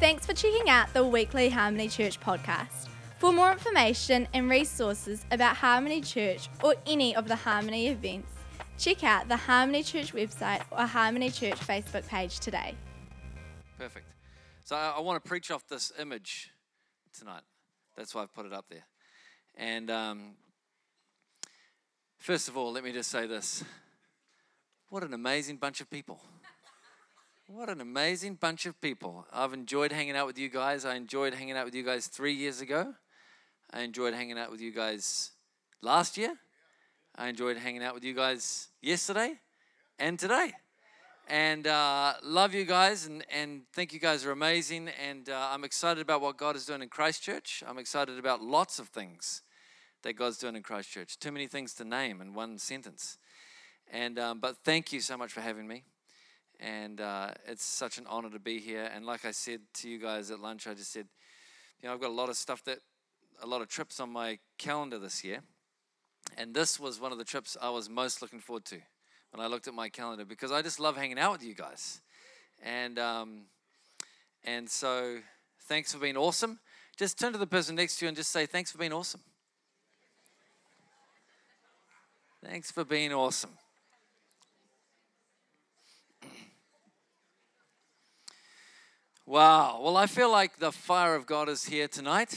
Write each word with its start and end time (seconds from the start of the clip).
Thanks 0.00 0.24
for 0.24 0.32
checking 0.32 0.70
out 0.70 0.90
the 0.94 1.04
weekly 1.04 1.50
Harmony 1.50 1.86
Church 1.86 2.18
podcast. 2.18 2.88
For 3.18 3.34
more 3.34 3.52
information 3.52 4.26
and 4.32 4.48
resources 4.48 5.26
about 5.30 5.56
Harmony 5.56 6.00
Church 6.00 6.48
or 6.64 6.74
any 6.86 7.14
of 7.14 7.28
the 7.28 7.36
Harmony 7.36 7.88
events, 7.88 8.32
check 8.78 9.04
out 9.04 9.28
the 9.28 9.36
Harmony 9.36 9.82
Church 9.82 10.14
website 10.14 10.62
or 10.70 10.86
Harmony 10.86 11.28
Church 11.28 11.56
Facebook 11.56 12.08
page 12.08 12.40
today. 12.40 12.74
Perfect. 13.78 14.06
So 14.64 14.74
I, 14.74 14.94
I 14.96 15.00
want 15.00 15.22
to 15.22 15.28
preach 15.28 15.50
off 15.50 15.68
this 15.68 15.92
image 16.00 16.50
tonight. 17.12 17.42
That's 17.94 18.14
why 18.14 18.22
I've 18.22 18.32
put 18.32 18.46
it 18.46 18.54
up 18.54 18.64
there. 18.70 18.86
And 19.54 19.90
um, 19.90 20.30
first 22.16 22.48
of 22.48 22.56
all, 22.56 22.72
let 22.72 22.84
me 22.84 22.92
just 22.92 23.10
say 23.10 23.26
this 23.26 23.62
what 24.88 25.04
an 25.04 25.12
amazing 25.12 25.58
bunch 25.58 25.82
of 25.82 25.90
people. 25.90 26.22
What 27.52 27.68
an 27.68 27.80
amazing 27.80 28.36
bunch 28.36 28.64
of 28.64 28.80
people. 28.80 29.26
I've 29.32 29.52
enjoyed 29.52 29.90
hanging 29.90 30.14
out 30.14 30.28
with 30.28 30.38
you 30.38 30.48
guys. 30.48 30.84
I 30.84 30.94
enjoyed 30.94 31.34
hanging 31.34 31.56
out 31.56 31.64
with 31.64 31.74
you 31.74 31.82
guys 31.82 32.06
three 32.06 32.32
years 32.32 32.60
ago. 32.60 32.94
I 33.72 33.80
enjoyed 33.80 34.14
hanging 34.14 34.38
out 34.38 34.52
with 34.52 34.60
you 34.60 34.70
guys 34.70 35.32
last 35.82 36.16
year. 36.16 36.36
I 37.16 37.26
enjoyed 37.26 37.56
hanging 37.56 37.82
out 37.82 37.92
with 37.92 38.04
you 38.04 38.14
guys 38.14 38.68
yesterday 38.80 39.40
and 39.98 40.16
today. 40.16 40.52
And 41.26 41.66
uh, 41.66 42.14
love 42.22 42.54
you 42.54 42.64
guys 42.64 43.06
and, 43.06 43.26
and 43.34 43.62
think 43.74 43.92
you 43.92 43.98
guys 43.98 44.24
are 44.24 44.30
amazing. 44.30 44.88
And 45.04 45.28
uh, 45.28 45.48
I'm 45.50 45.64
excited 45.64 46.00
about 46.00 46.20
what 46.20 46.36
God 46.36 46.54
is 46.54 46.66
doing 46.66 46.82
in 46.82 46.88
Christchurch. 46.88 47.64
I'm 47.66 47.78
excited 47.78 48.16
about 48.16 48.40
lots 48.40 48.78
of 48.78 48.90
things 48.90 49.42
that 50.04 50.12
God's 50.12 50.38
doing 50.38 50.54
in 50.54 50.62
Christchurch. 50.62 51.18
Too 51.18 51.32
many 51.32 51.48
things 51.48 51.74
to 51.74 51.84
name 51.84 52.20
in 52.20 52.32
one 52.32 52.58
sentence. 52.58 53.18
And 53.92 54.20
um, 54.20 54.38
but 54.38 54.58
thank 54.64 54.92
you 54.92 55.00
so 55.00 55.16
much 55.16 55.32
for 55.32 55.40
having 55.40 55.66
me 55.66 55.82
and 56.60 57.00
uh, 57.00 57.30
it's 57.46 57.64
such 57.64 57.98
an 57.98 58.04
honor 58.08 58.30
to 58.30 58.38
be 58.38 58.60
here. 58.60 58.90
And 58.94 59.06
like 59.06 59.24
I 59.24 59.30
said 59.30 59.60
to 59.74 59.88
you 59.88 59.98
guys 59.98 60.30
at 60.30 60.40
lunch, 60.40 60.66
I 60.66 60.74
just 60.74 60.92
said, 60.92 61.06
you 61.80 61.88
know, 61.88 61.94
I've 61.94 62.00
got 62.00 62.10
a 62.10 62.14
lot 62.14 62.28
of 62.28 62.36
stuff 62.36 62.62
that, 62.64 62.78
a 63.42 63.46
lot 63.46 63.62
of 63.62 63.68
trips 63.68 63.98
on 63.98 64.10
my 64.10 64.38
calendar 64.58 64.98
this 64.98 65.24
year, 65.24 65.40
and 66.36 66.54
this 66.54 66.78
was 66.78 67.00
one 67.00 67.10
of 67.10 67.18
the 67.18 67.24
trips 67.24 67.56
I 67.60 67.70
was 67.70 67.88
most 67.88 68.20
looking 68.20 68.40
forward 68.40 68.66
to 68.66 68.76
when 69.32 69.44
I 69.44 69.48
looked 69.48 69.66
at 69.66 69.72
my 69.72 69.88
calendar 69.88 70.26
because 70.26 70.52
I 70.52 70.60
just 70.60 70.78
love 70.78 70.96
hanging 70.96 71.18
out 71.18 71.32
with 71.32 71.42
you 71.42 71.54
guys, 71.54 72.02
and 72.62 72.98
um, 72.98 73.42
and 74.44 74.68
so 74.68 75.18
thanks 75.62 75.94
for 75.94 75.98
being 75.98 76.18
awesome. 76.18 76.58
Just 76.98 77.18
turn 77.18 77.32
to 77.32 77.38
the 77.38 77.46
person 77.46 77.76
next 77.76 77.98
to 77.98 78.04
you 78.04 78.08
and 78.08 78.16
just 78.16 78.30
say, 78.30 78.44
thanks 78.44 78.70
for 78.70 78.76
being 78.76 78.92
awesome. 78.92 79.22
Thanks 82.44 82.70
for 82.70 82.84
being 82.84 83.12
awesome. 83.12 83.59
Wow. 89.30 89.78
Well, 89.80 89.96
I 89.96 90.06
feel 90.06 90.28
like 90.28 90.58
the 90.58 90.72
fire 90.72 91.14
of 91.14 91.24
God 91.24 91.48
is 91.48 91.64
here 91.64 91.86
tonight. 91.86 92.36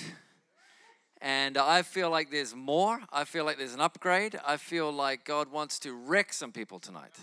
And 1.23 1.57
I 1.57 1.81
feel 1.81 2.11
like 2.11 2.29
there's 2.29 2.53
more. 2.53 2.99
I 3.11 3.23
feel 3.23 3.45
like 3.45 3.57
there's 3.57 3.73
an 3.73 3.81
upgrade. 3.81 4.39
I 4.45 4.57
feel 4.57 4.91
like 4.91 5.25
God 5.25 5.51
wants 5.51 5.79
to 5.79 5.93
wreck 5.95 6.31
some 6.31 6.51
people 6.51 6.77
tonight. 6.77 7.15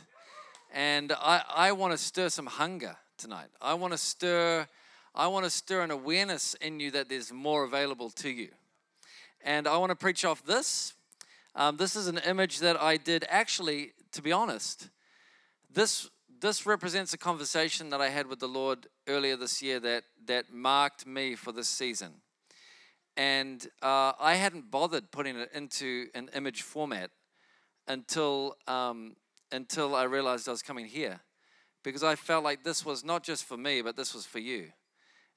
And 0.75 1.13
I, 1.13 1.45
I 1.49 1.71
want 1.71 1.93
to 1.93 1.99
stir 1.99 2.31
some 2.31 2.47
hunger 2.47 2.97
tonight. 3.17 3.47
I 3.63 3.75
want 3.75 3.93
to 3.93 3.97
stir 3.97 4.67
I 5.15 5.29
want 5.29 5.45
to 5.45 5.51
stir 5.51 5.83
an 5.83 5.93
awareness 5.93 6.55
in 6.55 6.81
you 6.81 6.91
that 6.91 7.09
there's 7.09 7.33
more 7.33 7.63
available 7.63 8.11
to 8.11 8.29
you. 8.29 8.49
And 9.45 9.69
I 9.69 9.77
want 9.77 9.91
to 9.91 9.97
preach 9.97 10.25
off 10.25 10.45
this. 10.45 10.95
Um, 11.55 11.77
this 11.77 11.95
is 11.95 12.09
an 12.09 12.19
image 12.27 12.59
that 12.59 12.83
I 12.83 12.97
did 12.97 13.25
actually, 13.29 13.93
to 14.11 14.21
be 14.21 14.33
honest. 14.33 14.89
This 15.73 16.11
this 16.41 16.65
represents 16.65 17.13
a 17.13 17.19
conversation 17.19 17.91
that 17.91 18.01
I 18.01 18.09
had 18.09 18.27
with 18.27 18.39
the 18.41 18.49
Lord 18.49 18.87
earlier 19.07 19.37
this 19.37 19.61
year 19.61 19.79
that, 19.81 20.05
that 20.27 20.53
marked 20.53 21.07
me 21.07 21.35
for 21.35 21.53
this 21.53 21.69
season. 21.69 22.13
And 23.17 23.67
uh, 23.83 24.13
I 24.19 24.35
hadn't 24.35 24.71
bothered 24.71 25.11
putting 25.11 25.37
it 25.37 25.51
into 25.53 26.07
an 26.15 26.31
image 26.35 26.63
format 26.63 27.11
until, 27.87 28.57
um, 28.67 29.17
until 29.53 29.95
I 29.95 30.05
realized 30.05 30.49
I 30.49 30.53
was 30.53 30.63
coming 30.63 30.87
here 30.87 31.21
because 31.83 32.03
I 32.03 32.15
felt 32.15 32.45
like 32.45 32.65
this 32.65 32.85
was 32.85 33.05
not 33.05 33.23
just 33.23 33.45
for 33.45 33.57
me, 33.57 33.83
but 33.83 33.97
this 33.97 34.15
was 34.15 34.25
for 34.25 34.39
you. 34.39 34.69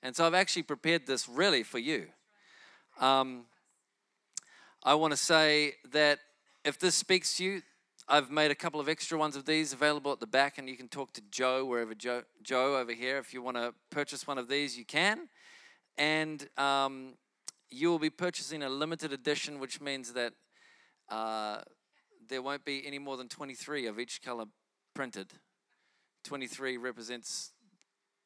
And 0.01 0.15
so 0.15 0.25
I've 0.25 0.33
actually 0.33 0.63
prepared 0.63 1.07
this 1.07 1.27
really 1.27 1.63
for 1.63 1.79
you. 1.79 2.07
Um, 2.99 3.45
I 4.83 4.95
want 4.95 5.11
to 5.11 5.17
say 5.17 5.73
that 5.91 6.19
if 6.63 6.79
this 6.79 6.95
speaks 6.95 7.37
to 7.37 7.43
you, 7.43 7.61
I've 8.07 8.29
made 8.29 8.51
a 8.51 8.55
couple 8.55 8.81
of 8.81 8.89
extra 8.89 9.17
ones 9.17 9.37
of 9.37 9.45
these 9.45 9.71
available 9.71 10.11
at 10.11 10.19
the 10.19 10.27
back, 10.27 10.57
and 10.57 10.67
you 10.67 10.75
can 10.75 10.89
talk 10.89 11.13
to 11.13 11.21
Joe 11.31 11.63
wherever 11.63 11.95
Joe, 11.95 12.23
Joe 12.41 12.77
over 12.77 12.91
here. 12.91 13.17
If 13.17 13.33
you 13.33 13.41
want 13.41 13.55
to 13.55 13.73
purchase 13.89 14.27
one 14.27 14.37
of 14.37 14.49
these, 14.49 14.77
you 14.77 14.83
can. 14.83 15.29
And 15.97 16.45
um, 16.57 17.13
you 17.71 17.89
will 17.89 17.99
be 17.99 18.09
purchasing 18.09 18.61
a 18.61 18.69
limited 18.69 19.13
edition, 19.13 19.57
which 19.57 19.79
means 19.79 20.11
that 20.13 20.33
uh, 21.09 21.61
there 22.27 22.41
won't 22.41 22.65
be 22.65 22.85
any 22.85 22.99
more 22.99 23.15
than 23.15 23.29
23 23.29 23.87
of 23.87 23.99
each 23.99 24.21
color 24.21 24.45
printed. 24.93 25.31
23 26.25 26.75
represents 26.77 27.51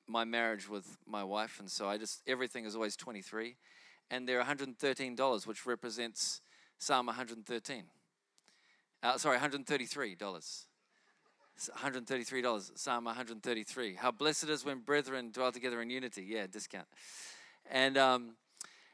my 0.07 0.23
marriage 0.23 0.67
with 0.67 0.97
my 1.05 1.23
wife, 1.23 1.59
and 1.59 1.69
so 1.69 1.87
I 1.87 1.97
just 1.97 2.23
everything 2.25 2.65
is 2.65 2.73
always 2.73 2.95
23. 2.95 3.57
And 4.09 4.27
they're 4.27 4.41
$113, 4.41 5.47
which 5.47 5.65
represents 5.65 6.41
Psalm 6.79 7.07
113. 7.07 7.83
Uh, 9.03 9.17
sorry, 9.17 9.37
$133. 9.37 10.17
$133. 10.17 12.77
Psalm 12.77 13.05
133. 13.05 13.95
How 13.95 14.11
blessed 14.11 14.49
is 14.49 14.65
when 14.65 14.79
brethren 14.79 15.31
dwell 15.31 15.51
together 15.51 15.81
in 15.81 15.89
unity. 15.89 16.25
Yeah, 16.27 16.47
discount. 16.47 16.87
And 17.69 17.97
um, 17.97 18.35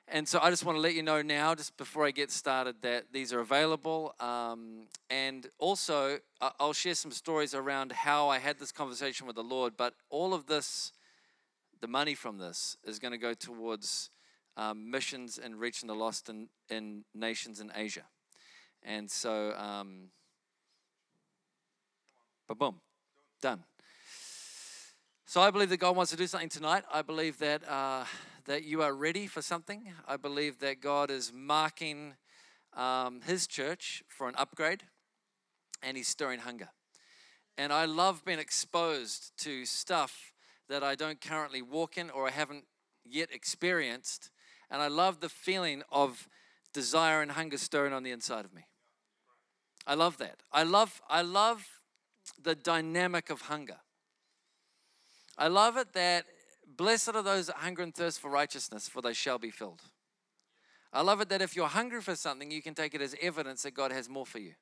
and 0.07 0.27
so 0.27 0.39
I 0.41 0.49
just 0.49 0.65
want 0.65 0.75
to 0.75 0.81
let 0.81 0.95
you 0.95 1.03
know 1.03 1.21
now, 1.21 1.55
just 1.55 1.77
before 1.77 2.05
I 2.05 2.11
get 2.11 2.29
started, 2.29 2.75
that 2.81 3.13
these 3.13 3.31
are 3.31 3.39
available. 3.39 4.13
Um, 4.19 4.87
and 5.09 5.47
also, 5.59 6.19
I'll 6.59 6.73
share 6.73 6.95
some 6.95 7.11
stories 7.11 7.53
around 7.53 7.93
how 7.93 8.27
I 8.27 8.39
had 8.39 8.59
this 8.59 8.71
conversation 8.71 9.27
with 9.27 9.35
the 9.35 9.43
Lord. 9.43 9.73
But 9.77 9.93
all 10.09 10.33
of 10.33 10.47
this, 10.47 10.91
the 11.79 11.87
money 11.87 12.15
from 12.15 12.37
this, 12.37 12.75
is 12.83 12.99
going 12.99 13.13
to 13.13 13.17
go 13.17 13.33
towards 13.33 14.09
um, 14.57 14.91
missions 14.91 15.39
and 15.41 15.59
reaching 15.59 15.87
the 15.87 15.95
lost 15.95 16.29
in, 16.29 16.49
in 16.69 17.05
nations 17.15 17.59
in 17.59 17.71
Asia. 17.73 18.03
And 18.85 19.09
so, 19.09 19.53
um, 19.53 20.09
boom, 22.57 22.81
done. 23.41 23.63
So 25.25 25.41
I 25.41 25.49
believe 25.49 25.69
that 25.69 25.77
God 25.77 25.95
wants 25.95 26.11
to 26.11 26.17
do 26.17 26.27
something 26.27 26.49
tonight. 26.49 26.83
I 26.91 27.01
believe 27.01 27.39
that 27.39 27.67
uh, 27.67 28.05
that 28.45 28.63
you 28.63 28.81
are 28.81 28.93
ready 28.93 29.25
for 29.25 29.41
something. 29.41 29.91
I 30.07 30.17
believe 30.17 30.59
that 30.59 30.81
God 30.81 31.09
is 31.09 31.31
marking 31.33 32.15
um, 32.75 33.21
His 33.21 33.47
church 33.47 34.03
for 34.07 34.27
an 34.27 34.35
upgrade, 34.37 34.83
and 35.81 35.97
He's 35.97 36.07
stirring 36.07 36.39
hunger. 36.39 36.69
And 37.57 37.71
I 37.71 37.85
love 37.85 38.25
being 38.25 38.39
exposed 38.39 39.31
to 39.39 39.65
stuff 39.65 40.33
that 40.69 40.83
I 40.83 40.95
don't 40.95 41.21
currently 41.21 41.61
walk 41.61 41.97
in 41.97 42.09
or 42.09 42.27
I 42.27 42.31
haven't 42.31 42.65
yet 43.05 43.29
experienced. 43.31 44.29
And 44.69 44.81
I 44.81 44.87
love 44.87 45.19
the 45.19 45.29
feeling 45.29 45.83
of 45.91 46.27
desire 46.73 47.21
and 47.21 47.31
hunger 47.31 47.57
stirring 47.57 47.93
on 47.93 48.03
the 48.03 48.11
inside 48.11 48.45
of 48.45 48.53
me. 48.53 48.65
I 49.85 49.95
love 49.95 50.17
that. 50.17 50.37
I 50.51 50.63
love, 50.63 51.01
I 51.09 51.21
love 51.21 51.67
the 52.41 52.55
dynamic 52.55 53.29
of 53.29 53.41
hunger. 53.41 53.77
I 55.37 55.47
love 55.47 55.77
it 55.77 55.93
that 55.93 56.25
blessed 56.77 57.15
are 57.15 57.23
those 57.23 57.47
that 57.47 57.57
hunger 57.57 57.83
and 57.83 57.93
thirst 57.93 58.19
for 58.19 58.29
righteousness, 58.29 58.87
for 58.87 59.01
they 59.01 59.13
shall 59.13 59.37
be 59.37 59.51
filled. 59.51 59.81
I 60.91 61.01
love 61.01 61.21
it 61.21 61.29
that 61.29 61.41
if 61.41 61.55
you're 61.55 61.67
hungry 61.67 62.01
for 62.01 62.15
something, 62.15 62.51
you 62.51 62.61
can 62.61 62.75
take 62.75 62.93
it 62.93 63.01
as 63.01 63.15
evidence 63.19 63.63
that 63.63 63.73
God 63.73 63.91
has 63.91 64.07
more 64.07 64.25
for 64.25 64.39
you. 64.39 64.53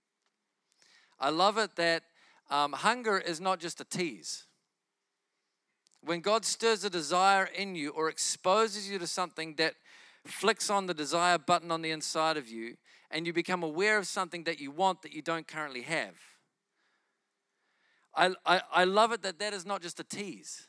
I 1.19 1.29
love 1.29 1.57
it 1.57 1.75
that 1.75 2.03
um, 2.49 2.73
hunger 2.73 3.19
is 3.19 3.39
not 3.41 3.59
just 3.59 3.81
a 3.81 3.83
tease. 3.83 4.45
When 6.03 6.21
God 6.21 6.45
stirs 6.45 6.83
a 6.83 6.89
desire 6.89 7.45
in 7.45 7.75
you 7.75 7.89
or 7.91 8.09
exposes 8.09 8.89
you 8.89 8.97
to 8.97 9.07
something 9.07 9.55
that 9.55 9.75
flicks 10.25 10.69
on 10.69 10.87
the 10.87 10.93
desire 10.93 11.37
button 11.37 11.69
on 11.69 11.81
the 11.81 11.91
inside 11.91 12.37
of 12.37 12.47
you, 12.47 12.77
and 13.11 13.27
you 13.27 13.33
become 13.33 13.61
aware 13.63 13.97
of 13.97 14.07
something 14.07 14.45
that 14.45 14.59
you 14.59 14.71
want 14.71 15.01
that 15.01 15.13
you 15.13 15.21
don't 15.21 15.47
currently 15.47 15.81
have. 15.81 16.15
I, 18.15 18.31
I, 18.45 18.61
I 18.71 18.83
love 18.83 19.11
it 19.11 19.21
that 19.21 19.39
that 19.39 19.53
is 19.53 19.65
not 19.65 19.81
just 19.81 19.99
a 19.99 20.03
tease. 20.03 20.67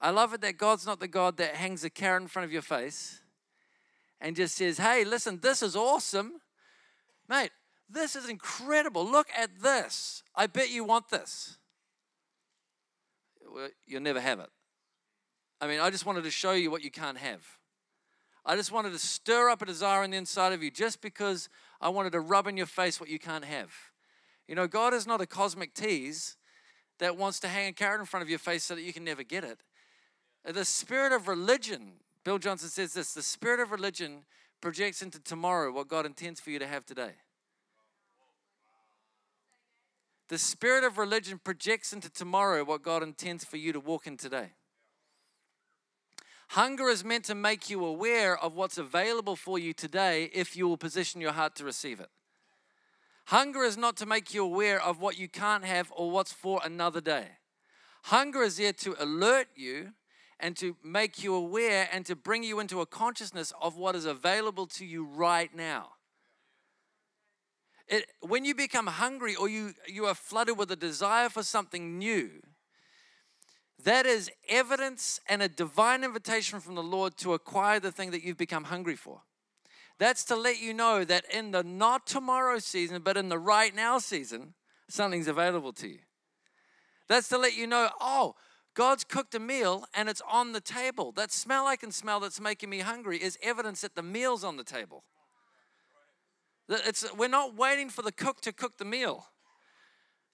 I 0.00 0.10
love 0.10 0.34
it 0.34 0.40
that 0.42 0.58
God's 0.58 0.86
not 0.86 1.00
the 1.00 1.08
God 1.08 1.36
that 1.38 1.54
hangs 1.54 1.84
a 1.84 1.90
carrot 1.90 2.22
in 2.22 2.28
front 2.28 2.44
of 2.44 2.52
your 2.52 2.62
face 2.62 3.20
and 4.20 4.36
just 4.36 4.56
says, 4.56 4.78
hey, 4.78 5.04
listen, 5.04 5.40
this 5.42 5.62
is 5.62 5.74
awesome. 5.76 6.40
Mate, 7.28 7.50
this 7.88 8.16
is 8.16 8.28
incredible. 8.28 9.04
Look 9.04 9.28
at 9.36 9.62
this. 9.62 10.22
I 10.34 10.46
bet 10.46 10.70
you 10.70 10.84
want 10.84 11.08
this. 11.08 11.56
Well, 13.54 13.68
you'll 13.86 14.02
never 14.02 14.20
have 14.20 14.40
it. 14.40 14.50
I 15.60 15.66
mean, 15.66 15.80
I 15.80 15.90
just 15.90 16.04
wanted 16.04 16.24
to 16.24 16.30
show 16.30 16.52
you 16.52 16.70
what 16.70 16.84
you 16.84 16.90
can't 16.90 17.18
have. 17.18 17.42
I 18.44 18.54
just 18.54 18.70
wanted 18.70 18.92
to 18.92 18.98
stir 18.98 19.48
up 19.48 19.62
a 19.62 19.66
desire 19.66 20.04
in 20.04 20.10
the 20.10 20.18
inside 20.18 20.52
of 20.52 20.62
you 20.62 20.70
just 20.70 21.00
because 21.00 21.48
I 21.80 21.88
wanted 21.88 22.12
to 22.12 22.20
rub 22.20 22.46
in 22.46 22.56
your 22.56 22.66
face 22.66 23.00
what 23.00 23.08
you 23.08 23.18
can't 23.18 23.44
have. 23.44 23.72
You 24.48 24.54
know, 24.54 24.66
God 24.66 24.94
is 24.94 25.06
not 25.06 25.20
a 25.20 25.26
cosmic 25.26 25.74
tease 25.74 26.36
that 26.98 27.16
wants 27.16 27.40
to 27.40 27.48
hang 27.48 27.68
a 27.68 27.72
carrot 27.72 28.00
in 28.00 28.06
front 28.06 28.22
of 28.22 28.30
your 28.30 28.38
face 28.38 28.64
so 28.64 28.74
that 28.74 28.82
you 28.82 28.92
can 28.92 29.04
never 29.04 29.22
get 29.22 29.44
it. 29.44 29.60
The 30.44 30.64
spirit 30.64 31.12
of 31.12 31.28
religion, 31.28 31.94
Bill 32.24 32.38
Johnson 32.38 32.68
says 32.68 32.94
this 32.94 33.12
the 33.12 33.22
spirit 33.22 33.60
of 33.60 33.72
religion 33.72 34.24
projects 34.60 35.02
into 35.02 35.18
tomorrow 35.18 35.72
what 35.72 35.88
God 35.88 36.06
intends 36.06 36.40
for 36.40 36.50
you 36.50 36.58
to 36.58 36.66
have 36.66 36.86
today. 36.86 37.12
The 40.28 40.38
spirit 40.38 40.84
of 40.84 40.98
religion 40.98 41.40
projects 41.42 41.92
into 41.92 42.10
tomorrow 42.10 42.64
what 42.64 42.82
God 42.82 43.02
intends 43.02 43.44
for 43.44 43.58
you 43.58 43.72
to 43.72 43.80
walk 43.80 44.06
in 44.06 44.16
today. 44.16 44.50
Hunger 46.48 46.88
is 46.88 47.04
meant 47.04 47.24
to 47.24 47.34
make 47.34 47.68
you 47.68 47.84
aware 47.84 48.38
of 48.38 48.54
what's 48.54 48.78
available 48.78 49.36
for 49.36 49.58
you 49.58 49.72
today 49.72 50.30
if 50.32 50.56
you 50.56 50.68
will 50.68 50.76
position 50.76 51.20
your 51.20 51.32
heart 51.32 51.54
to 51.56 51.64
receive 51.64 52.00
it. 52.00 52.08
Hunger 53.26 53.64
is 53.64 53.76
not 53.76 53.96
to 53.96 54.06
make 54.06 54.32
you 54.32 54.44
aware 54.44 54.80
of 54.80 55.00
what 55.00 55.18
you 55.18 55.28
can't 55.28 55.64
have 55.64 55.92
or 55.96 56.10
what's 56.10 56.32
for 56.32 56.60
another 56.64 57.00
day. 57.00 57.26
Hunger 58.04 58.42
is 58.42 58.58
there 58.58 58.72
to 58.72 58.94
alert 59.02 59.48
you 59.56 59.94
and 60.38 60.56
to 60.56 60.76
make 60.84 61.24
you 61.24 61.34
aware 61.34 61.88
and 61.92 62.06
to 62.06 62.14
bring 62.14 62.44
you 62.44 62.60
into 62.60 62.80
a 62.80 62.86
consciousness 62.86 63.52
of 63.60 63.76
what 63.76 63.96
is 63.96 64.04
available 64.04 64.66
to 64.66 64.86
you 64.86 65.04
right 65.04 65.52
now. 65.54 65.88
It, 67.88 68.06
when 68.20 68.44
you 68.44 68.54
become 68.54 68.86
hungry 68.86 69.34
or 69.34 69.48
you, 69.48 69.74
you 69.86 70.06
are 70.06 70.14
flooded 70.14 70.56
with 70.58 70.70
a 70.70 70.76
desire 70.76 71.28
for 71.28 71.42
something 71.42 71.98
new, 71.98 72.42
that 73.86 74.04
is 74.04 74.32
evidence 74.48 75.20
and 75.28 75.40
a 75.40 75.48
divine 75.48 76.02
invitation 76.02 76.58
from 76.58 76.74
the 76.74 76.82
Lord 76.82 77.16
to 77.18 77.34
acquire 77.34 77.78
the 77.78 77.92
thing 77.92 78.10
that 78.10 78.24
you've 78.24 78.36
become 78.36 78.64
hungry 78.64 78.96
for. 78.96 79.22
That's 80.00 80.24
to 80.24 80.34
let 80.34 80.60
you 80.60 80.74
know 80.74 81.04
that 81.04 81.24
in 81.32 81.52
the 81.52 81.62
not 81.62 82.04
tomorrow 82.04 82.58
season, 82.58 83.00
but 83.02 83.16
in 83.16 83.28
the 83.28 83.38
right 83.38 83.72
now 83.72 83.98
season, 83.98 84.54
something's 84.88 85.28
available 85.28 85.72
to 85.74 85.86
you. 85.86 86.00
That's 87.08 87.28
to 87.28 87.38
let 87.38 87.56
you 87.56 87.68
know, 87.68 87.90
oh, 88.00 88.34
God's 88.74 89.04
cooked 89.04 89.36
a 89.36 89.38
meal 89.38 89.84
and 89.94 90.08
it's 90.08 90.22
on 90.28 90.50
the 90.50 90.60
table. 90.60 91.12
That 91.12 91.30
smell 91.30 91.68
I 91.68 91.76
can 91.76 91.92
smell 91.92 92.18
that's 92.18 92.40
making 92.40 92.70
me 92.70 92.80
hungry 92.80 93.18
is 93.18 93.38
evidence 93.40 93.82
that 93.82 93.94
the 93.94 94.02
meal's 94.02 94.42
on 94.42 94.56
the 94.56 94.64
table. 94.64 95.04
It's, 96.68 97.06
we're 97.16 97.28
not 97.28 97.56
waiting 97.56 97.88
for 97.88 98.02
the 98.02 98.10
cook 98.10 98.40
to 98.40 98.52
cook 98.52 98.78
the 98.78 98.84
meal. 98.84 99.28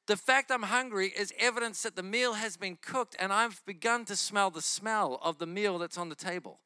The 0.06 0.16
fact 0.16 0.50
I'm 0.50 0.64
hungry 0.64 1.08
is 1.16 1.32
evidence 1.38 1.82
that 1.82 1.94
the 1.94 2.02
meal 2.02 2.34
has 2.34 2.56
been 2.56 2.76
cooked 2.76 3.14
and 3.18 3.32
I've 3.32 3.64
begun 3.66 4.04
to 4.06 4.16
smell 4.16 4.50
the 4.50 4.60
smell 4.60 5.20
of 5.22 5.38
the 5.38 5.46
meal 5.46 5.78
that's 5.78 5.96
on 5.96 6.08
the 6.08 6.16
table. 6.16 6.58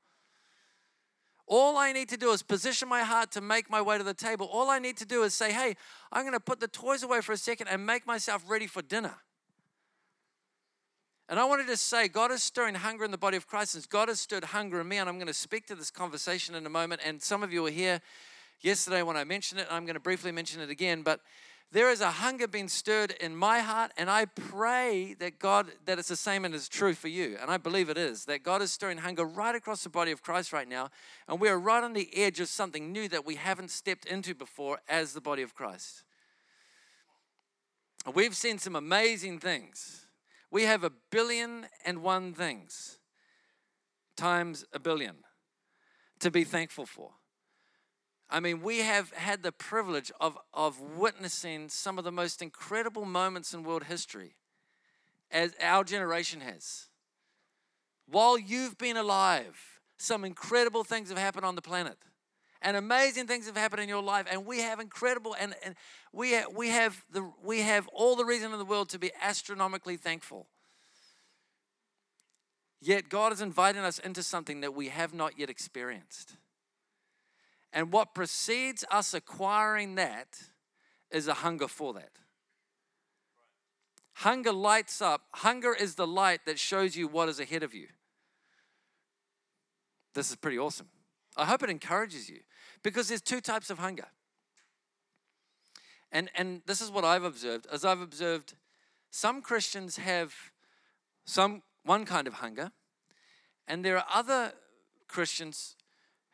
All 1.47 1.77
I 1.77 1.93
need 1.93 2.09
to 2.09 2.17
do 2.17 2.33
is 2.33 2.43
position 2.43 2.89
my 2.89 3.03
heart 3.03 3.31
to 3.33 3.41
make 3.41 3.71
my 3.71 3.81
way 3.81 3.99
to 3.99 4.05
the 4.05 4.15
table. 4.15 4.49
All 4.51 4.69
I 4.69 4.79
need 4.79 4.97
to 4.97 5.07
do 5.07 5.23
is 5.23 5.33
say, 5.33 5.53
hey, 5.53 5.77
I'm 6.11 6.23
going 6.23 6.33
to 6.33 6.41
put 6.41 6.61
the 6.61 6.67
toys 6.67 7.03
away 7.03 7.21
for 7.21 7.33
a 7.33 7.37
second 7.37 7.69
and 7.69 7.87
make 7.87 8.07
myself 8.07 8.43
ready 8.49 8.67
for 8.67 8.83
dinner. 8.83 9.15
And 11.29 11.39
I 11.39 11.45
wanted 11.45 11.67
to 11.69 11.77
say, 11.77 12.09
God 12.09 12.31
is 12.31 12.43
stirring 12.43 12.77
hunger 12.77 13.05
in 13.05 13.11
the 13.11 13.19
body 13.19 13.37
of 13.37 13.47
Christ, 13.47 13.75
and 13.75 13.89
God 13.89 14.09
has 14.09 14.21
stirred 14.21 14.45
hunger 14.45 14.81
in 14.81 14.89
me. 14.89 14.97
And 14.99 15.09
I'm 15.09 15.17
going 15.17 15.27
to 15.27 15.35
speak 15.35 15.67
to 15.67 15.75
this 15.75 15.91
conversation 15.91 16.55
in 16.55 16.65
a 16.67 16.71
moment. 16.71 17.01
And 17.05 17.21
some 17.21 17.43
of 17.43 17.53
you 17.53 17.65
were 17.65 17.71
here 17.71 18.01
yesterday 18.61 19.03
when 19.03 19.17
I 19.17 19.25
mentioned 19.25 19.61
it. 19.61 19.67
I'm 19.71 19.85
going 19.85 19.95
to 19.95 20.01
briefly 20.01 20.31
mention 20.31 20.61
it 20.61 20.71
again. 20.71 21.03
But 21.03 21.21
there 21.73 21.91
is 21.91 22.01
a 22.01 22.11
hunger 22.11 22.47
being 22.47 22.69
stirred 22.69 23.11
in 23.21 23.35
my 23.35 23.59
heart, 23.59 23.91
and 23.97 24.09
I 24.09 24.27
pray 24.27 25.15
that 25.19 25.39
God, 25.39 25.67
that 25.85 25.99
it's 25.99 26.09
the 26.09 26.17
same 26.17 26.45
and 26.45 26.55
is 26.55 26.69
true 26.69 26.95
for 26.95 27.09
you. 27.09 27.37
And 27.41 27.51
I 27.51 27.57
believe 27.57 27.91
it 27.91 27.99
is, 27.99 28.25
that 28.27 28.45
God 28.45 28.63
is 28.63 28.73
stirring 28.73 28.99
hunger 28.99 29.25
right 29.25 29.55
across 29.55 29.83
the 29.83 29.89
body 29.89 30.13
of 30.13 30.23
Christ 30.23 30.53
right 30.53 30.69
now. 30.69 30.91
And 31.29 31.41
we're 31.41 31.59
right 31.59 31.83
on 31.83 31.93
the 31.93 32.09
edge 32.17 32.39
of 32.39 32.49
something 32.49 32.93
new 32.93 33.09
that 33.09 33.27
we 33.27 33.35
haven't 33.35 33.71
stepped 33.71 34.07
into 34.07 34.35
before 34.35 34.81
as 34.89 35.13
the 35.13 35.21
body 35.21 35.43
of 35.43 35.55
Christ. 35.55 36.05
We've 38.15 38.37
seen 38.37 38.59
some 38.59 38.77
amazing 38.77 39.41
things. 39.41 40.07
We 40.51 40.63
have 40.63 40.85
a 40.85 40.93
billion 41.11 41.67
and 41.85 42.03
one 42.03 42.33
things 42.33 42.99
times 44.17 44.65
a 44.73 44.79
billion 44.79 45.17
to 46.21 46.31
be 46.31 46.45
thankful 46.45 46.87
for. 46.87 47.11
I 48.29 48.41
mean, 48.41 48.61
we 48.61 48.79
have 48.79 49.13
had 49.13 49.43
the 49.43 49.53
privilege 49.53 50.11
of, 50.21 50.37
of 50.53 50.81
witnessing 50.81 51.69
some 51.69 51.97
of 51.99 52.05
the 52.05 52.13
most 52.13 52.43
incredible 52.43 53.05
moments 53.05 53.55
in 53.55 53.63
world 53.63 53.85
history 53.85 54.35
as 55.31 55.55
our 55.63 55.85
generation 55.85 56.41
has. 56.41 56.87
While 58.09 58.39
you've 58.39 58.79
been 58.79 58.97
alive, 58.97 59.81
some 59.99 60.25
incredible 60.25 60.85
things 60.85 61.09
have 61.09 61.19
happened 61.19 61.45
on 61.45 61.55
the 61.55 61.63
planet. 61.63 61.97
And 62.63 62.77
amazing 62.77 63.27
things 63.27 63.47
have 63.47 63.57
happened 63.57 63.83
in 63.83 63.89
your 63.89 64.03
life, 64.03 64.27
and 64.31 64.45
we 64.45 64.61
have 64.61 64.81
incredible, 64.81 65.37
and, 65.39 65.55
and 65.65 65.75
we, 66.13 66.33
have, 66.33 66.47
we, 66.55 66.69
have 66.69 67.05
the, 67.13 67.31
we 67.45 67.61
have 67.61 67.87
all 67.89 68.17
the 68.17 68.25
reason 68.25 68.53
in 68.53 68.59
the 68.59 68.65
world 68.65 68.89
to 68.89 68.99
be 68.99 69.13
astronomically 69.23 69.97
thankful. 69.97 70.47
Yet 72.81 73.09
God 73.09 73.33
is 73.33 73.41
inviting 73.41 73.83
us 73.83 73.99
into 73.99 74.23
something 74.23 74.63
that 74.63 74.75
we 74.75 74.89
have 74.89 75.15
not 75.15 75.39
yet 75.39 75.51
experienced. 75.51 76.37
And 77.77 77.93
what 77.93 78.15
precedes 78.15 78.87
us 78.91 79.13
acquiring 79.13 79.97
that 79.97 80.41
is 81.11 81.29
a 81.29 81.35
hunger 81.35 81.69
for 81.69 81.93
that. 81.93 82.09
Hunger 84.15 84.51
lights 84.51 85.03
up. 85.03 85.25
Hunger 85.35 85.75
is 85.75 85.95
the 85.95 86.07
light 86.07 86.47
that 86.47 86.59
shows 86.59 86.97
you 86.97 87.07
what 87.07 87.29
is 87.29 87.39
ahead 87.39 87.63
of 87.63 87.75
you. 87.75 87.89
This 90.15 90.31
is 90.31 90.37
pretty 90.37 90.59
awesome. 90.59 90.89
I 91.37 91.45
hope 91.45 91.63
it 91.63 91.69
encourages 91.69 92.31
you 92.31 92.39
because 92.83 93.09
there's 93.09 93.21
two 93.21 93.43
types 93.43 93.69
of 93.69 93.79
hunger. 93.79 94.07
And, 96.11 96.31
and 96.35 96.63
this 96.65 96.81
is 96.81 96.91
what 96.91 97.05
I've 97.05 97.25
observed 97.25 97.67
as 97.71 97.85
I've 97.85 98.01
observed 98.01 98.55
some 99.11 99.43
Christians 99.43 99.99
have 99.99 100.35
some 101.27 101.61
one 101.85 102.07
kind 102.07 102.27
of 102.27 102.35
hunger, 102.35 102.73
and 103.69 103.85
there 103.85 103.99
are 103.99 104.07
other 104.11 104.55
Christians 105.09 105.77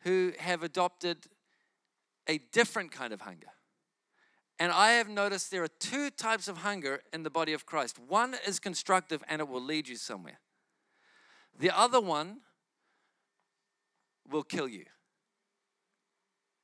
who 0.03 0.33
have 0.37 0.63
adopted 0.63 1.27
a 2.27 2.39
different 2.51 2.91
kind 2.91 3.13
of 3.13 3.21
hunger. 3.21 3.47
And 4.59 4.71
I 4.71 4.93
have 4.93 5.09
noticed 5.09 5.51
there 5.51 5.63
are 5.63 5.67
two 5.67 6.09
types 6.09 6.47
of 6.47 6.57
hunger 6.57 7.01
in 7.11 7.23
the 7.23 7.29
body 7.29 7.53
of 7.53 7.65
Christ. 7.65 7.97
One 7.99 8.35
is 8.47 8.59
constructive 8.59 9.23
and 9.27 9.41
it 9.41 9.47
will 9.47 9.61
lead 9.61 9.87
you 9.87 9.95
somewhere. 9.95 10.39
The 11.59 11.75
other 11.77 11.99
one 11.99 12.41
will 14.29 14.43
kill 14.43 14.67
you. 14.67 14.85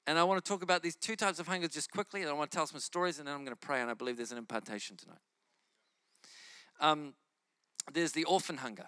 And 0.08 0.18
I 0.18 0.24
want 0.24 0.44
to 0.44 0.50
talk 0.50 0.64
about 0.64 0.82
these 0.82 0.96
two 0.96 1.16
types 1.16 1.40
of 1.40 1.48
hunger 1.48 1.68
just 1.68 1.92
quickly, 1.92 2.22
and 2.22 2.30
I 2.32 2.34
want 2.34 2.50
to 2.50 2.58
tell 2.58 2.66
some 2.66 2.80
stories, 2.80 3.20
and 3.20 3.28
then 3.28 3.36
I'm 3.36 3.46
going 3.46 3.56
to 3.56 3.68
pray, 3.68 3.80
and 3.80 3.92
I 3.92 3.94
believe 3.94 4.18
there's 4.18 4.32
an 4.32 4.40
impartation 4.40 4.98
tonight. 4.98 5.20
Um, 6.80 7.14
there's 7.94 8.14
the 8.14 8.24
orphan 8.24 8.58
hunger, 8.58 8.88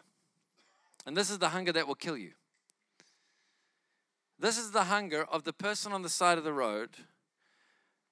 and 1.05 1.15
this 1.15 1.29
is 1.29 1.37
the 1.37 1.49
hunger 1.49 1.71
that 1.73 1.87
will 1.87 1.93
kill 1.93 2.17
you. 2.17 2.31
This 4.41 4.57
is 4.57 4.71
the 4.71 4.85
hunger 4.85 5.23
of 5.23 5.43
the 5.43 5.53
person 5.53 5.93
on 5.93 6.01
the 6.01 6.09
side 6.09 6.39
of 6.39 6.43
the 6.43 6.51
road 6.51 6.89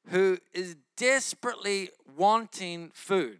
who 0.09 0.37
is 0.53 0.75
desperately 0.95 1.89
wanting 2.15 2.91
food, 2.93 3.39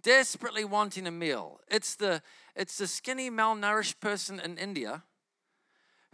desperately 0.00 0.64
wanting 0.64 1.08
a 1.08 1.10
meal. 1.10 1.58
It's 1.68 1.96
the, 1.96 2.22
it's 2.54 2.78
the 2.78 2.86
skinny, 2.86 3.30
malnourished 3.30 3.98
person 3.98 4.38
in 4.38 4.58
India 4.58 5.02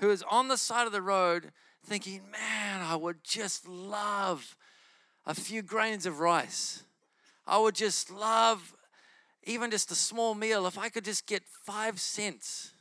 who 0.00 0.08
is 0.10 0.24
on 0.30 0.48
the 0.48 0.56
side 0.56 0.86
of 0.86 0.92
the 0.92 1.02
road 1.02 1.52
thinking, 1.84 2.22
man, 2.30 2.80
I 2.80 2.96
would 2.96 3.22
just 3.22 3.68
love 3.68 4.56
a 5.26 5.34
few 5.34 5.60
grains 5.60 6.06
of 6.06 6.18
rice. 6.18 6.82
I 7.46 7.58
would 7.58 7.74
just 7.74 8.10
love 8.10 8.74
even 9.44 9.70
just 9.70 9.90
a 9.90 9.94
small 9.94 10.34
meal 10.34 10.66
if 10.66 10.78
I 10.78 10.88
could 10.88 11.04
just 11.04 11.26
get 11.26 11.42
five 11.44 12.00
cents 12.00 12.72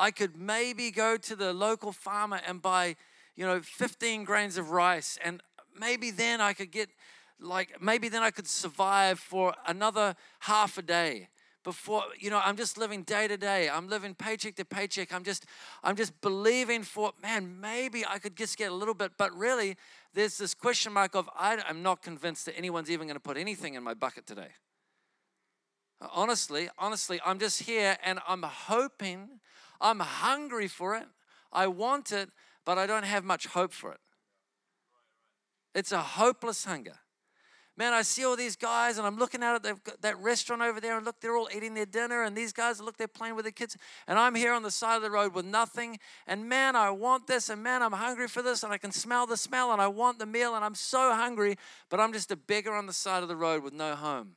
I 0.00 0.10
could 0.10 0.36
maybe 0.36 0.90
go 0.90 1.18
to 1.18 1.36
the 1.36 1.52
local 1.52 1.92
farmer 1.92 2.40
and 2.46 2.62
buy, 2.62 2.96
you 3.36 3.46
know, 3.46 3.60
15 3.60 4.24
grains 4.24 4.56
of 4.56 4.70
rice, 4.70 5.18
and 5.22 5.42
maybe 5.78 6.10
then 6.10 6.40
I 6.40 6.54
could 6.54 6.72
get, 6.72 6.88
like, 7.38 7.80
maybe 7.82 8.08
then 8.08 8.22
I 8.22 8.30
could 8.30 8.48
survive 8.48 9.20
for 9.20 9.54
another 9.66 10.16
half 10.40 10.78
a 10.78 10.82
day 10.82 11.28
before 11.62 12.04
you 12.18 12.30
know 12.30 12.40
i'm 12.42 12.56
just 12.56 12.78
living 12.78 13.02
day 13.02 13.28
to 13.28 13.36
day. 13.36 13.68
I'm 13.68 13.86
living 13.86 14.14
paycheck 14.14 14.56
to 14.56 14.64
paycheck. 14.64 15.12
I'm 15.12 15.24
just 15.24 15.44
i'm 15.84 15.94
just 15.94 16.18
believing 16.22 16.82
for 16.82 17.12
man 17.22 17.60
maybe 17.60 18.02
i 18.06 18.18
could 18.18 18.34
just 18.34 18.56
get 18.56 18.70
a 18.70 18.74
little 18.74 18.94
bit. 18.94 19.12
But 19.18 19.36
really 19.36 19.76
there's 20.14 20.38
this 20.38 20.54
question 20.54 20.94
mark 20.94 21.14
of 21.14 21.28
i'm 21.36 21.82
not 21.82 22.02
convinced 22.02 22.46
that 22.46 22.56
anyone's 22.56 22.90
even 22.90 23.06
going 23.06 23.16
to 23.16 23.20
put 23.20 23.36
anything 23.36 23.74
in 23.74 23.82
my 23.82 23.94
bucket 23.94 24.26
today. 24.26 24.52
Honestly 26.12 26.70
honestly 26.78 27.20
i'm 27.26 27.38
just 27.38 27.62
here 27.64 27.98
and 28.02 28.20
i'm 28.26 28.42
hoping 28.42 29.40
I'm 29.80 30.00
hungry 30.00 30.68
for 30.68 30.96
it. 30.96 31.06
I 31.52 31.66
want 31.66 32.12
it, 32.12 32.30
but 32.64 32.78
I 32.78 32.86
don't 32.86 33.04
have 33.04 33.24
much 33.24 33.46
hope 33.46 33.72
for 33.72 33.92
it. 33.92 34.00
It's 35.74 35.92
a 35.92 36.00
hopeless 36.00 36.64
hunger. 36.64 36.96
Man, 37.76 37.94
I 37.94 38.02
see 38.02 38.24
all 38.26 38.36
these 38.36 38.56
guys 38.56 38.98
and 38.98 39.06
I'm 39.06 39.16
looking 39.16 39.42
out 39.42 39.64
at 39.64 40.02
that 40.02 40.18
restaurant 40.18 40.60
over 40.60 40.82
there 40.82 40.98
and 40.98 41.06
look, 41.06 41.18
they're 41.20 41.34
all 41.34 41.48
eating 41.54 41.72
their 41.72 41.86
dinner 41.86 42.24
and 42.24 42.36
these 42.36 42.52
guys, 42.52 42.78
look, 42.78 42.98
they're 42.98 43.08
playing 43.08 43.36
with 43.36 43.46
their 43.46 43.52
kids. 43.52 43.74
And 44.06 44.18
I'm 44.18 44.34
here 44.34 44.52
on 44.52 44.62
the 44.62 44.70
side 44.70 44.96
of 44.96 45.02
the 45.02 45.10
road 45.10 45.34
with 45.34 45.46
nothing. 45.46 45.98
And 46.26 46.46
man, 46.46 46.76
I 46.76 46.90
want 46.90 47.26
this 47.26 47.48
and 47.48 47.62
man, 47.62 47.80
I'm 47.80 47.92
hungry 47.92 48.28
for 48.28 48.42
this 48.42 48.62
and 48.64 48.72
I 48.72 48.76
can 48.76 48.92
smell 48.92 49.26
the 49.26 49.36
smell 49.36 49.72
and 49.72 49.80
I 49.80 49.86
want 49.86 50.18
the 50.18 50.26
meal 50.26 50.56
and 50.56 50.62
I'm 50.62 50.74
so 50.74 51.14
hungry, 51.14 51.56
but 51.88 52.00
I'm 52.00 52.12
just 52.12 52.30
a 52.30 52.36
beggar 52.36 52.74
on 52.74 52.84
the 52.84 52.92
side 52.92 53.22
of 53.22 53.30
the 53.30 53.36
road 53.36 53.62
with 53.62 53.72
no 53.72 53.94
home. 53.94 54.34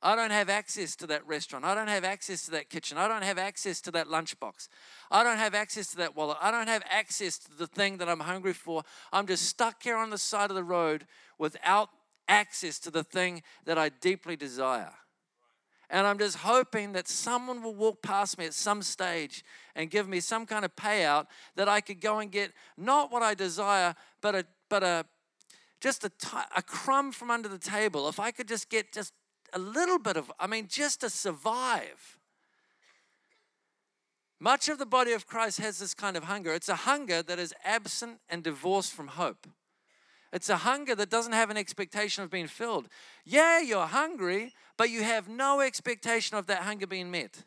I 0.00 0.14
don't 0.14 0.30
have 0.30 0.48
access 0.48 0.94
to 0.96 1.08
that 1.08 1.26
restaurant. 1.26 1.64
I 1.64 1.74
don't 1.74 1.88
have 1.88 2.04
access 2.04 2.44
to 2.44 2.52
that 2.52 2.70
kitchen. 2.70 2.98
I 2.98 3.08
don't 3.08 3.24
have 3.24 3.38
access 3.38 3.80
to 3.82 3.90
that 3.92 4.06
lunchbox. 4.06 4.68
I 5.10 5.24
don't 5.24 5.38
have 5.38 5.54
access 5.54 5.88
to 5.88 5.96
that 5.96 6.14
wallet. 6.14 6.38
I 6.40 6.52
don't 6.52 6.68
have 6.68 6.84
access 6.88 7.36
to 7.38 7.56
the 7.56 7.66
thing 7.66 7.98
that 7.98 8.08
I'm 8.08 8.20
hungry 8.20 8.52
for. 8.52 8.84
I'm 9.12 9.26
just 9.26 9.46
stuck 9.46 9.82
here 9.82 9.96
on 9.96 10.10
the 10.10 10.18
side 10.18 10.50
of 10.50 10.56
the 10.56 10.62
road 10.62 11.06
without 11.36 11.88
access 12.28 12.78
to 12.80 12.90
the 12.92 13.02
thing 13.02 13.42
that 13.64 13.76
I 13.76 13.88
deeply 13.88 14.36
desire. 14.36 14.92
And 15.90 16.06
I'm 16.06 16.18
just 16.18 16.36
hoping 16.36 16.92
that 16.92 17.08
someone 17.08 17.62
will 17.62 17.74
walk 17.74 18.02
past 18.02 18.38
me 18.38 18.44
at 18.44 18.54
some 18.54 18.82
stage 18.82 19.42
and 19.74 19.90
give 19.90 20.06
me 20.06 20.20
some 20.20 20.44
kind 20.44 20.64
of 20.64 20.76
payout 20.76 21.26
that 21.56 21.68
I 21.68 21.80
could 21.80 22.00
go 22.00 22.18
and 22.18 22.30
get 22.30 22.52
not 22.76 23.10
what 23.10 23.22
I 23.22 23.34
desire, 23.34 23.94
but 24.20 24.34
a 24.34 24.44
but 24.68 24.82
a 24.82 25.06
just 25.80 26.04
a, 26.04 26.08
t- 26.10 26.36
a 26.56 26.62
crumb 26.62 27.12
from 27.12 27.30
under 27.30 27.48
the 27.48 27.58
table. 27.58 28.08
If 28.08 28.20
I 28.20 28.32
could 28.32 28.48
just 28.48 28.68
get 28.68 28.92
just 28.92 29.12
a 29.52 29.58
little 29.58 29.98
bit 29.98 30.16
of, 30.16 30.30
I 30.38 30.46
mean, 30.46 30.66
just 30.68 31.00
to 31.00 31.10
survive. 31.10 32.18
Much 34.40 34.68
of 34.68 34.78
the 34.78 34.86
body 34.86 35.12
of 35.12 35.26
Christ 35.26 35.58
has 35.58 35.78
this 35.78 35.94
kind 35.94 36.16
of 36.16 36.24
hunger. 36.24 36.54
It's 36.54 36.68
a 36.68 36.76
hunger 36.76 37.22
that 37.22 37.38
is 37.38 37.52
absent 37.64 38.20
and 38.28 38.42
divorced 38.42 38.92
from 38.92 39.08
hope. 39.08 39.46
It's 40.32 40.48
a 40.48 40.58
hunger 40.58 40.94
that 40.94 41.10
doesn't 41.10 41.32
have 41.32 41.50
an 41.50 41.56
expectation 41.56 42.22
of 42.22 42.30
being 42.30 42.46
filled. 42.46 42.88
Yeah, 43.24 43.60
you're 43.60 43.86
hungry, 43.86 44.52
but 44.76 44.90
you 44.90 45.02
have 45.02 45.28
no 45.28 45.60
expectation 45.60 46.36
of 46.36 46.46
that 46.46 46.62
hunger 46.62 46.86
being 46.86 47.10
met. 47.10 47.44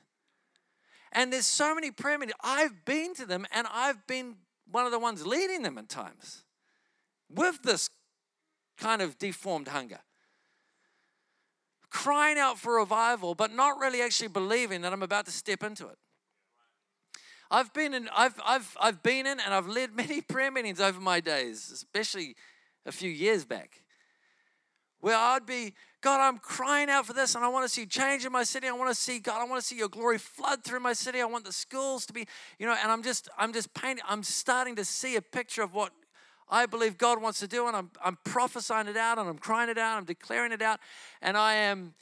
And 1.11 1.31
there's 1.31 1.45
so 1.45 1.75
many 1.75 1.91
prayer 1.91 2.17
meetings. 2.17 2.37
I've 2.43 2.85
been 2.85 3.13
to 3.15 3.25
them 3.25 3.45
and 3.53 3.67
I've 3.71 4.07
been 4.07 4.35
one 4.69 4.85
of 4.85 4.91
the 4.91 4.99
ones 4.99 5.25
leading 5.25 5.61
them 5.61 5.77
at 5.77 5.89
times 5.89 6.43
with 7.29 7.61
this 7.63 7.89
kind 8.77 9.01
of 9.01 9.17
deformed 9.17 9.67
hunger. 9.67 9.99
Crying 11.91 12.37
out 12.37 12.57
for 12.57 12.77
revival, 12.77 13.35
but 13.35 13.53
not 13.53 13.77
really 13.77 14.01
actually 14.01 14.29
believing 14.29 14.81
that 14.81 14.93
I'm 14.93 15.03
about 15.03 15.25
to 15.25 15.31
step 15.31 15.61
into 15.61 15.87
it. 15.87 15.97
I've 17.51 17.73
been 17.73 17.93
in, 17.93 18.09
I've, 18.15 18.39
I've, 18.45 18.77
I've 18.79 19.03
been 19.03 19.27
in 19.27 19.39
and 19.41 19.53
I've 19.53 19.67
led 19.67 19.93
many 19.95 20.21
prayer 20.21 20.49
meetings 20.49 20.79
over 20.79 20.99
my 20.99 21.19
days, 21.19 21.69
especially 21.71 22.35
a 22.85 22.91
few 22.91 23.11
years 23.11 23.43
back, 23.43 23.83
where 25.01 25.17
I'd 25.17 25.45
be, 25.45 25.73
God, 25.99 26.21
I'm 26.21 26.39
crying 26.39 26.89
out 26.89 27.05
for 27.05 27.13
this 27.13 27.35
and 27.35 27.43
I 27.43 27.49
want 27.49 27.65
to 27.65 27.69
see 27.69 27.85
change 27.85 28.25
in 28.25 28.31
my 28.31 28.43
city. 28.43 28.67
I 28.67 28.71
want 28.71 28.89
to 28.89 28.95
see, 28.95 29.19
God, 29.19 29.41
I 29.41 29.43
want 29.43 29.61
to 29.61 29.67
see 29.67 29.75
your 29.75 29.89
glory 29.89 30.17
flood 30.17 30.63
through 30.63 30.79
my 30.79 30.93
city. 30.93 31.19
I 31.19 31.25
want 31.25 31.43
the 31.43 31.51
schools 31.51 32.05
to 32.05 32.13
be, 32.13 32.25
you 32.57 32.65
know, 32.65 32.75
and 32.81 32.89
I'm 32.89 33.03
just, 33.03 33.27
I'm 33.37 33.51
just 33.51 33.73
painting, 33.73 34.03
I'm 34.07 34.23
starting 34.23 34.77
to 34.77 34.85
see 34.85 35.17
a 35.17 35.21
picture 35.21 35.61
of 35.61 35.73
what 35.73 35.91
I 36.51 36.65
believe 36.65 36.97
God 36.97 37.21
wants 37.21 37.39
to 37.39 37.47
do, 37.47 37.67
and 37.67 37.77
I'm, 37.77 37.89
I'm 38.03 38.17
prophesying 38.25 38.87
it 38.87 38.97
out, 38.97 39.17
and 39.17 39.29
I'm 39.29 39.37
crying 39.37 39.69
it 39.69 39.77
out, 39.77 39.97
I'm 39.97 40.03
declaring 40.03 40.51
it 40.51 40.61
out, 40.61 40.81
and 41.21 41.37
I 41.37 41.53
am 41.55 41.93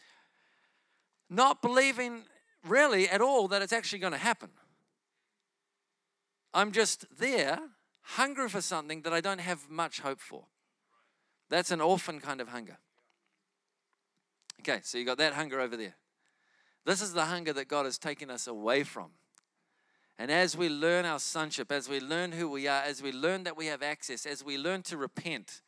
not 1.29 1.61
believing 1.61 2.23
really 2.67 3.07
at 3.07 3.21
all 3.21 3.47
that 3.49 3.61
it's 3.61 3.71
actually 3.71 3.99
going 3.99 4.13
to 4.13 4.17
happen. 4.19 4.49
I'm 6.51 6.71
just 6.71 7.05
there, 7.15 7.59
hungry 8.01 8.49
for 8.49 8.61
something 8.61 9.03
that 9.03 9.13
I 9.13 9.21
don't 9.21 9.39
have 9.39 9.69
much 9.69 9.99
hope 9.99 10.19
for. 10.19 10.45
That's 11.49 11.69
an 11.69 11.79
orphan 11.79 12.19
kind 12.19 12.41
of 12.41 12.49
hunger. 12.49 12.79
Okay, 14.61 14.79
so 14.83 14.97
you 14.97 15.05
got 15.05 15.19
that 15.19 15.33
hunger 15.33 15.59
over 15.59 15.77
there. 15.77 15.95
This 16.85 17.01
is 17.01 17.13
the 17.13 17.25
hunger 17.25 17.53
that 17.53 17.67
God 17.67 17.85
has 17.85 17.99
taken 17.99 18.31
us 18.31 18.47
away 18.47 18.83
from. 18.83 19.11
And 20.19 20.29
as 20.29 20.57
we 20.57 20.67
learn 20.67 21.05
our 21.05 21.17
sonship, 21.17 21.71
as 21.71 21.87
we 21.87 22.01
learn 22.01 22.33
who 22.33 22.49
we 22.49 22.67
are, 22.67 22.81
as 22.81 23.01
we 23.01 23.13
learn 23.13 23.45
that 23.45 23.55
we 23.55 23.67
have 23.67 23.81
access, 23.81 24.25
as 24.25 24.43
we 24.43 24.57
learn 24.57 24.81
to 24.83 24.97
repent, 24.97 25.61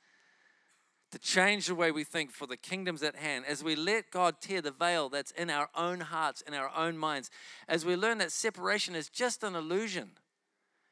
to 1.11 1.19
change 1.19 1.67
the 1.67 1.75
way 1.75 1.89
we 1.89 2.03
think 2.03 2.31
for 2.31 2.45
the 2.45 2.57
kingdom's 2.57 3.01
at 3.01 3.15
hand, 3.15 3.45
as 3.47 3.63
we 3.63 3.77
let 3.77 4.11
God 4.11 4.41
tear 4.41 4.61
the 4.61 4.71
veil 4.71 5.07
that's 5.07 5.31
in 5.31 5.49
our 5.49 5.69
own 5.73 6.01
hearts, 6.01 6.41
in 6.41 6.53
our 6.53 6.69
own 6.75 6.97
minds, 6.97 7.31
as 7.69 7.85
we 7.85 7.95
learn 7.95 8.17
that 8.17 8.33
separation 8.33 8.93
is 8.93 9.07
just 9.07 9.41
an 9.41 9.55
illusion, 9.55 10.11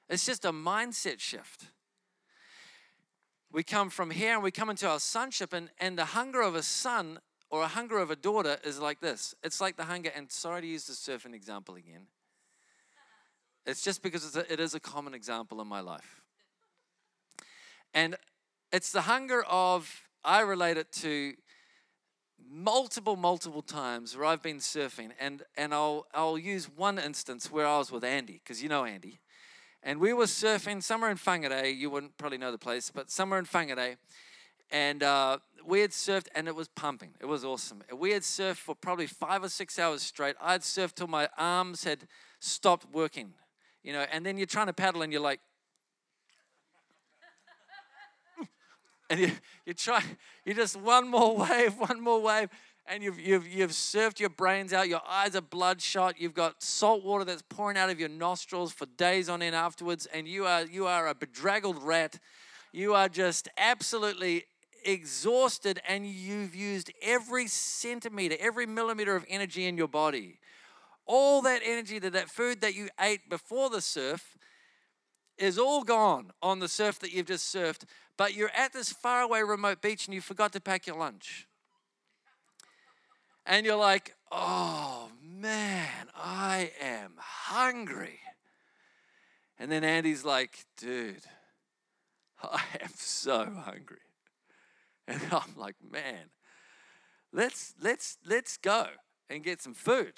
it's 0.08 0.26
just 0.26 0.46
a 0.46 0.54
mindset 0.54 1.20
shift. 1.20 1.66
We 3.52 3.64
come 3.64 3.90
from 3.90 4.12
here 4.12 4.36
and 4.36 4.44
we 4.44 4.52
come 4.52 4.70
into 4.70 4.88
our 4.88 5.02
sonship, 5.02 5.52
and, 5.52 5.70
and 5.80 5.98
the 5.98 6.06
hunger 6.06 6.42
of 6.42 6.56
a 6.56 6.64
son 6.64 7.20
or 7.50 7.64
a 7.64 7.68
hunger 7.68 7.98
of 7.98 8.10
a 8.10 8.16
daughter 8.16 8.58
is 8.64 8.80
like 8.80 9.02
this. 9.02 9.36
It's 9.44 9.60
like 9.60 9.76
the 9.76 9.86
hunger, 9.86 10.12
and 10.16 10.32
sorry 10.32 10.62
to 10.62 10.68
use 10.68 10.86
the 10.86 10.94
surfing 10.94 11.34
example 11.34 11.76
again. 11.76 12.08
It's 13.66 13.84
just 13.84 14.02
because 14.02 14.26
it's 14.26 14.36
a, 14.36 14.52
it 14.52 14.60
is 14.60 14.74
a 14.74 14.80
common 14.80 15.14
example 15.14 15.62
in 15.62 15.68
my 15.68 15.82
life. 15.82 16.22
And 17.94 18.16
it's 18.72 18.92
the 18.92 19.02
hunger 19.02 19.44
of, 19.44 20.04
I 20.24 20.42
relate 20.42 20.78
it 20.78 20.92
to 20.94 21.34
multiple, 22.52 23.16
multiple 23.16 23.62
times 23.62 24.16
where 24.16 24.26
I've 24.26 24.42
been 24.42 24.58
surfing. 24.58 25.12
And, 25.20 25.44
and 25.58 25.74
I'll, 25.74 26.08
I'll 26.14 26.38
use 26.38 26.70
one 26.70 26.98
instance 27.00 27.52
where 27.52 27.66
I 27.66 27.78
was 27.78 27.92
with 27.92 28.04
Andy, 28.04 28.42
because 28.44 28.62
you 28.62 28.70
know 28.70 28.86
Andy. 28.86 29.20
And 29.82 30.00
we 30.00 30.14
were 30.14 30.26
surfing 30.26 30.84
somewhere 30.84 31.10
in 31.10 31.18
Whangarei. 31.18 31.76
You 31.76 31.90
wouldn't 31.90 32.18
probably 32.18 32.38
know 32.38 32.52
the 32.52 32.58
place, 32.58 32.92
but 32.94 33.10
somewhere 33.10 33.40
in 33.40 33.46
Whangarei. 33.46 33.98
And 34.72 35.02
uh, 35.02 35.40
we 35.66 35.80
had 35.80 35.92
surfed, 35.92 36.28
and 36.36 36.48
it 36.48 36.56
was 36.56 36.68
pumping. 36.68 37.12
It 37.20 37.26
was 37.26 37.44
awesome. 37.44 37.82
We 37.96 38.12
had 38.12 38.22
surfed 38.22 38.58
for 38.58 38.76
probably 38.76 39.08
five 39.08 39.44
or 39.44 39.50
six 39.50 39.80
hours 39.80 40.02
straight. 40.02 40.36
I'd 40.42 40.62
surfed 40.62 40.96
till 40.96 41.08
my 41.08 41.30
arms 41.38 41.86
had 41.86 42.08
stopped 42.40 42.86
working 42.92 43.34
you 43.90 43.96
know, 43.96 44.06
and 44.12 44.24
then 44.24 44.38
you're 44.38 44.46
trying 44.46 44.68
to 44.68 44.74
paddle 44.74 45.02
and 45.02 45.12
you're 45.12 45.20
like, 45.20 45.40
and 49.10 49.20
you, 49.20 49.32
you 49.66 49.74
try, 49.74 50.04
you 50.46 50.54
just 50.54 50.76
one 50.76 51.08
more 51.08 51.36
wave, 51.36 51.74
one 51.80 52.00
more 52.00 52.22
wave, 52.22 52.50
and 52.86 53.02
you've, 53.02 53.20
you've, 53.20 53.48
you've 53.48 53.72
surfed 53.72 54.20
your 54.20 54.30
brains 54.30 54.74
out, 54.74 54.88
your 54.90 55.02
eyes 55.10 55.36
are 55.36 55.42
bloodshot, 55.42 56.22
you've 56.22 56.36
got 56.36 56.62
salt 56.62 57.04
water 57.04 57.26
that's 57.26 57.42
pouring 57.50 57.78
out 57.78 57.90
of 57.90 58.00
your 58.00 58.10
nostrils 58.10 58.72
for 58.72 58.86
days 58.86 59.28
on 59.28 59.42
end 59.42 59.56
afterwards, 59.56 60.06
and 60.14 60.28
you 60.28 60.46
are, 60.46 60.68
you 60.68 60.86
are 60.86 61.08
a 61.08 61.16
bedraggled 61.16 61.82
rat. 61.82 62.20
You 62.72 62.94
are 62.94 63.10
just 63.10 63.50
absolutely 63.58 64.44
exhausted, 64.86 65.82
and 65.88 66.06
you've 66.06 66.54
used 66.54 66.92
every 67.02 67.48
centimeter, 67.48 68.36
every 68.40 68.68
millimeter 68.68 69.16
of 69.16 69.26
energy 69.28 69.66
in 69.66 69.78
your 69.78 69.88
body 69.88 70.38
all 71.10 71.42
that 71.42 71.62
energy 71.66 71.98
that 71.98 72.14
that 72.14 72.30
food 72.30 72.62
that 72.62 72.76
you 72.76 72.88
ate 73.02 73.28
before 73.30 73.72
the 73.72 73.82
surf 73.82 74.38
is 75.40 75.58
all 75.58 75.84
gone 75.84 76.30
on 76.40 76.60
the 76.60 76.68
surf 76.68 77.00
that 77.00 77.12
you've 77.12 77.26
just 77.26 77.54
surfed, 77.54 77.86
but 78.16 78.36
you're 78.36 78.52
at 78.56 78.74
this 78.74 78.94
faraway 78.94 79.42
remote 79.42 79.82
beach 79.82 80.06
and 80.06 80.14
you 80.14 80.22
forgot 80.22 80.54
to 80.54 80.62
pack 80.62 80.86
your 80.86 80.98
lunch. 80.98 81.48
And 83.44 83.66
you're 83.66 83.76
like, 83.76 84.14
oh 84.32 85.10
man, 85.20 86.08
I 86.16 86.72
am 86.80 87.14
hungry. 87.18 88.20
And 89.58 89.72
then 89.72 89.84
Andy's 89.84 90.24
like, 90.24 90.60
dude, 90.78 91.24
I 92.44 92.62
am 92.82 92.92
so 92.96 93.46
hungry. 93.66 93.98
And 95.08 95.20
I'm 95.32 95.56
like, 95.58 95.78
man, 95.92 96.30
let's 97.34 97.74
let's 97.82 98.20
let's 98.28 98.58
go 98.58 98.86
and 99.28 99.44
get 99.44 99.60
some 99.60 99.74
food 99.74 100.14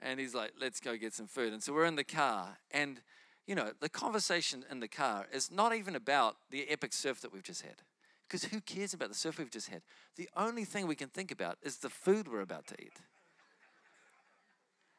and 0.00 0.18
he's 0.18 0.34
like, 0.34 0.52
let's 0.60 0.80
go 0.80 0.96
get 0.96 1.14
some 1.14 1.26
food. 1.26 1.52
And 1.52 1.62
so 1.62 1.72
we're 1.72 1.84
in 1.84 1.96
the 1.96 2.04
car, 2.04 2.58
and 2.70 3.00
you 3.46 3.54
know, 3.54 3.72
the 3.80 3.88
conversation 3.88 4.64
in 4.70 4.80
the 4.80 4.88
car 4.88 5.26
is 5.32 5.50
not 5.50 5.74
even 5.74 5.96
about 5.96 6.36
the 6.50 6.68
epic 6.68 6.92
surf 6.92 7.20
that 7.22 7.32
we've 7.32 7.42
just 7.42 7.62
had. 7.62 7.76
Because 8.28 8.44
who 8.44 8.60
cares 8.60 8.94
about 8.94 9.08
the 9.08 9.14
surf 9.14 9.38
we've 9.38 9.50
just 9.50 9.68
had? 9.68 9.82
The 10.16 10.28
only 10.36 10.64
thing 10.64 10.86
we 10.86 10.94
can 10.94 11.08
think 11.08 11.32
about 11.32 11.58
is 11.62 11.78
the 11.78 11.90
food 11.90 12.28
we're 12.28 12.42
about 12.42 12.68
to 12.68 12.74
eat. 12.80 12.92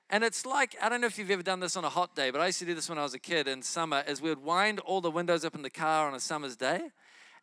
And 0.09 0.25
it's 0.25 0.45
like, 0.45 0.75
I 0.81 0.89
don't 0.89 0.99
know 0.99 1.07
if 1.07 1.17
you've 1.17 1.31
ever 1.31 1.43
done 1.43 1.61
this 1.61 1.77
on 1.77 1.85
a 1.85 1.89
hot 1.89 2.13
day, 2.13 2.29
but 2.29 2.41
I 2.41 2.47
used 2.47 2.59
to 2.59 2.65
do 2.65 2.75
this 2.75 2.89
when 2.89 2.97
I 2.97 3.03
was 3.03 3.13
a 3.13 3.19
kid 3.19 3.47
in 3.47 3.61
summer, 3.61 4.03
is 4.05 4.21
we 4.21 4.27
would 4.27 4.43
wind 4.43 4.81
all 4.81 4.99
the 4.99 5.09
windows 5.09 5.45
up 5.45 5.55
in 5.55 5.61
the 5.61 5.69
car 5.69 6.09
on 6.09 6.13
a 6.13 6.19
summer's 6.19 6.57
day, 6.57 6.81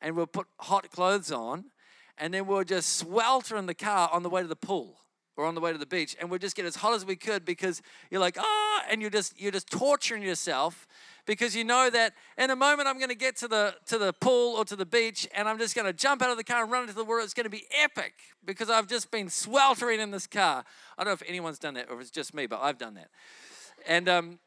and 0.02 0.14
we'll 0.14 0.26
put 0.26 0.46
hot 0.58 0.90
clothes 0.90 1.32
on, 1.32 1.70
and 2.18 2.34
then 2.34 2.46
we'll 2.46 2.64
just 2.64 2.98
swelter 2.98 3.56
in 3.56 3.64
the 3.64 3.72
car 3.72 4.10
on 4.12 4.22
the 4.22 4.28
way 4.28 4.42
to 4.42 4.48
the 4.48 4.56
pool 4.56 4.98
or 5.38 5.44
on 5.44 5.54
the 5.54 5.60
way 5.60 5.72
to 5.72 5.78
the 5.78 5.86
beach 5.86 6.16
and 6.20 6.28
we'd 6.28 6.40
just 6.40 6.56
get 6.56 6.66
as 6.66 6.74
hot 6.74 6.92
as 6.92 7.06
we 7.06 7.14
could 7.14 7.44
because 7.44 7.80
you're 8.10 8.20
like 8.20 8.36
ah 8.38 8.82
and 8.90 9.00
you're 9.00 9.08
just 9.10 9.40
you're 9.40 9.52
just 9.52 9.70
torturing 9.70 10.20
yourself 10.20 10.86
because 11.26 11.54
you 11.54 11.62
know 11.62 11.88
that 11.88 12.12
in 12.36 12.50
a 12.50 12.56
moment 12.56 12.88
I'm 12.88 12.98
going 12.98 13.10
to 13.10 13.14
get 13.14 13.36
to 13.36 13.48
the 13.48 13.76
to 13.86 13.98
the 13.98 14.12
pool 14.12 14.56
or 14.56 14.64
to 14.64 14.74
the 14.74 14.84
beach 14.84 15.28
and 15.32 15.48
I'm 15.48 15.56
just 15.56 15.76
going 15.76 15.86
to 15.86 15.92
jump 15.92 16.22
out 16.22 16.30
of 16.30 16.36
the 16.36 16.44
car 16.44 16.64
and 16.64 16.72
run 16.72 16.82
into 16.82 16.94
the 16.94 17.04
water. 17.04 17.20
It's 17.20 17.34
going 17.34 17.44
to 17.44 17.50
be 17.50 17.66
epic 17.80 18.14
because 18.44 18.68
I've 18.68 18.88
just 18.88 19.12
been 19.12 19.28
sweltering 19.28 20.00
in 20.00 20.10
this 20.10 20.26
car. 20.26 20.64
I 20.98 21.04
don't 21.04 21.10
know 21.10 21.14
if 21.14 21.22
anyone's 21.28 21.60
done 21.60 21.74
that 21.74 21.88
or 21.88 21.96
if 21.96 22.00
it's 22.00 22.10
just 22.10 22.34
me, 22.34 22.46
but 22.46 22.60
I've 22.60 22.78
done 22.78 22.94
that. 22.94 23.08
And 23.86 24.08
um, 24.08 24.38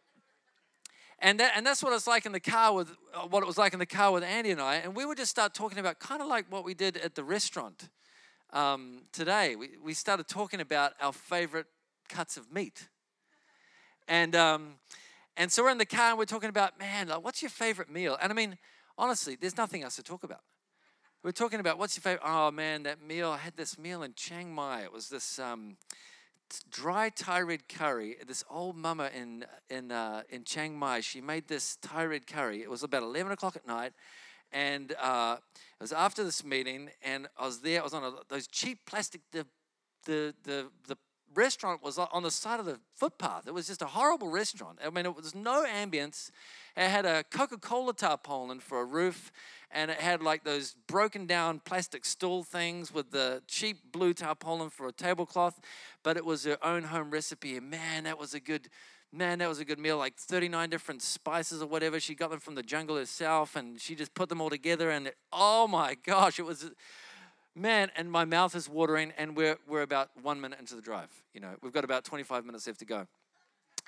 and 1.20 1.40
that, 1.40 1.54
and 1.56 1.66
that's 1.66 1.84
what 1.84 1.94
it's 1.94 2.08
like 2.08 2.26
in 2.26 2.32
the 2.32 2.40
car 2.40 2.74
with 2.74 2.90
what 3.30 3.44
it 3.44 3.46
was 3.46 3.58
like 3.58 3.74
in 3.74 3.80
the 3.80 3.86
car 3.86 4.12
with 4.12 4.24
Andy 4.24 4.50
and 4.50 4.60
I. 4.60 4.76
And 4.78 4.96
we 4.96 5.06
would 5.06 5.18
just 5.18 5.32
start 5.32 5.54
talking 5.54 5.78
about 5.78 6.00
kind 6.00 6.22
of 6.22 6.28
like 6.28 6.52
what 6.52 6.66
we 6.66 6.74
did 6.74 6.98
at 6.98 7.14
the 7.16 7.24
restaurant 7.24 7.90
um, 8.54 9.04
today. 9.12 9.56
We, 9.56 9.70
we 9.84 9.94
started 9.94 10.28
talking 10.28 10.60
about 10.60 10.94
our 11.02 11.14
favorite 11.14 11.68
cuts 12.10 12.38
of 12.38 12.52
meat. 12.52 12.88
And, 14.08 14.36
um, 14.36 14.74
and 15.38 15.52
so 15.52 15.64
we're 15.64 15.72
in 15.72 15.78
the 15.78 15.86
car 15.86 16.10
and 16.10 16.18
we're 16.18 16.26
talking 16.26 16.50
about, 16.50 16.80
man, 16.80 17.08
like, 17.08 17.24
what's 17.24 17.42
your 17.42 17.50
favorite 17.50 17.90
meal? 17.90 18.18
And 18.22 18.32
I 18.32 18.36
mean, 18.36 18.58
honestly, 18.98 19.38
there's 19.40 19.58
nothing 19.58 19.84
else 19.84 19.96
to 19.96 20.04
talk 20.04 20.24
about. 20.24 20.42
We're 21.24 21.32
talking 21.32 21.60
about 21.60 21.78
what's 21.78 21.96
your 21.96 22.02
favorite? 22.02 22.24
Oh 22.26 22.50
man, 22.50 22.82
that 22.84 23.00
meal. 23.00 23.30
I 23.30 23.38
had 23.38 23.56
this 23.56 23.78
meal 23.78 24.02
in 24.02 24.14
Chiang 24.16 24.52
Mai. 24.56 24.82
It 24.82 24.92
was 24.92 25.08
this 25.08 25.38
um, 25.38 25.78
dry 26.72 27.10
Thai 27.10 27.42
red 27.42 27.70
curry. 27.70 28.18
This 28.28 28.44
old 28.50 28.76
mama 28.76 29.12
in 29.16 29.46
in 29.70 29.92
uh, 29.92 30.24
in 30.30 30.46
Chiang 30.46 30.76
Mai. 30.80 31.00
She 31.02 31.22
made 31.22 31.48
this 31.48 31.76
Thai 31.76 32.06
red 32.06 32.26
curry. 32.26 32.64
It 32.64 32.72
was 32.72 32.82
about 32.82 33.04
eleven 33.04 33.32
o'clock 33.32 33.56
at 33.56 33.68
night, 33.68 33.94
and 34.52 34.94
uh, 35.02 35.38
it 35.40 35.84
was 35.84 35.92
after 35.92 36.24
this 36.24 36.44
meeting. 36.44 36.90
And 37.04 37.28
I 37.38 37.46
was 37.46 37.60
there. 37.62 37.82
I 37.82 37.84
was 37.84 37.94
on 37.94 38.04
a, 38.04 38.12
those 38.30 38.48
cheap 38.48 38.86
plastic. 38.86 39.22
The 39.32 39.46
the 40.06 40.34
the 40.44 40.68
the 40.88 40.98
restaurant 41.34 41.84
was 41.84 41.98
on 41.98 42.24
the 42.24 42.32
side 42.32 42.60
of 42.60 42.66
the 42.66 42.80
footpath. 42.96 43.48
It 43.48 43.54
was 43.54 43.68
just 43.68 43.82
a 43.82 43.88
horrible 43.88 44.30
restaurant. 44.30 44.80
I 44.86 44.90
mean, 44.90 45.06
it 45.06 45.16
was 45.16 45.34
no 45.34 45.66
ambience. 45.66 46.32
It 46.76 46.90
had 46.90 47.06
a 47.06 47.24
Coca 47.24 47.58
Cola 47.58 47.94
tarpaulin 47.94 48.60
for 48.60 48.82
a 48.82 48.86
roof, 48.86 49.32
and 49.72 49.92
it 49.92 50.00
had 50.00 50.22
like 50.22 50.44
those 50.44 50.76
broken 50.88 51.26
down 51.26 51.60
plastic 51.60 52.06
stool 52.06 52.44
things 52.44 52.94
with 52.94 53.12
the 53.12 53.42
cheap 53.48 53.92
blue 53.92 54.14
tarpaulin 54.14 54.70
for 54.70 54.88
a 54.88 54.92
tablecloth. 54.92 55.60
But 56.04 56.18
it 56.18 56.26
was 56.26 56.46
her 56.46 56.58
own 56.64 56.84
home 56.84 57.12
recipe, 57.12 57.58
and 57.58 57.70
man, 57.70 58.04
that 58.04 58.20
was 58.20 58.34
a 58.34 58.40
good. 58.40 58.70
Man, 59.14 59.40
that 59.40 59.50
was 59.50 59.60
a 59.60 59.66
good 59.66 59.80
meal. 59.80 59.98
Like 59.98 60.16
39 60.16 60.70
different 60.70 61.02
spices 61.02 61.62
or 61.62 61.68
whatever. 61.68 62.00
She 62.00 62.16
got 62.16 62.32
them 62.32 62.40
from 62.40 62.56
the 62.56 62.64
jungle 62.64 62.96
herself 62.96 63.56
and 63.56 63.80
she 63.80 63.94
just 63.94 64.14
put 64.14 64.30
them 64.30 64.40
all 64.40 64.50
together. 64.50 64.90
And 64.90 65.08
it, 65.08 65.18
oh 65.34 65.68
my 65.68 65.96
gosh, 65.96 66.40
it 66.40 66.46
was 66.46 66.72
man, 67.56 67.92
and 67.96 68.12
my 68.12 68.26
mouth 68.26 68.56
is 68.56 68.70
watering, 68.70 69.14
and 69.18 69.36
we're, 69.36 69.58
we're 69.68 69.82
about 69.82 70.10
one 70.22 70.40
minute 70.40 70.60
into 70.60 70.76
the 70.76 70.82
drive. 70.82 71.10
You 71.34 71.42
know, 71.42 71.50
we've 71.62 71.74
got 71.74 71.84
about 71.84 72.06
25 72.06 72.46
minutes 72.46 72.68
left 72.68 72.80
to 72.80 72.86
go. 72.86 73.08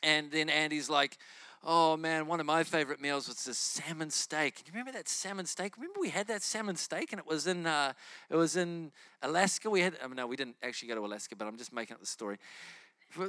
And 0.02 0.32
then 0.32 0.50
Andy's 0.50 0.90
like, 0.90 1.18
oh 1.64 1.96
man, 1.96 2.28
one 2.28 2.42
of 2.42 2.46
my 2.46 2.64
favorite 2.64 3.00
meals 3.00 3.28
was 3.28 3.46
this 3.46 3.58
salmon 3.58 4.10
steak. 4.10 4.56
Do 4.58 4.64
you 4.66 4.74
remember 4.74 4.92
that 4.98 5.08
salmon 5.08 5.46
steak? 5.46 5.78
Remember 5.78 6.00
we 6.02 6.10
had 6.10 6.28
that 6.28 6.42
salmon 6.42 6.76
steak, 6.76 7.14
and 7.14 7.20
it 7.20 7.28
was 7.28 7.48
in 7.48 7.66
uh, 7.66 7.94
it 8.30 8.36
was 8.36 8.58
in 8.58 8.92
Alaska. 9.22 9.70
We 9.70 9.80
had, 9.80 9.96
I 10.04 10.08
mean, 10.08 10.18
no, 10.18 10.28
we 10.28 10.36
didn't 10.36 10.58
actually 10.62 10.90
go 10.90 10.96
to 10.96 11.06
Alaska, 11.06 11.36
but 11.38 11.48
I'm 11.48 11.58
just 11.58 11.72
making 11.72 11.94
up 11.94 12.02
the 12.02 12.06
story. 12.06 12.38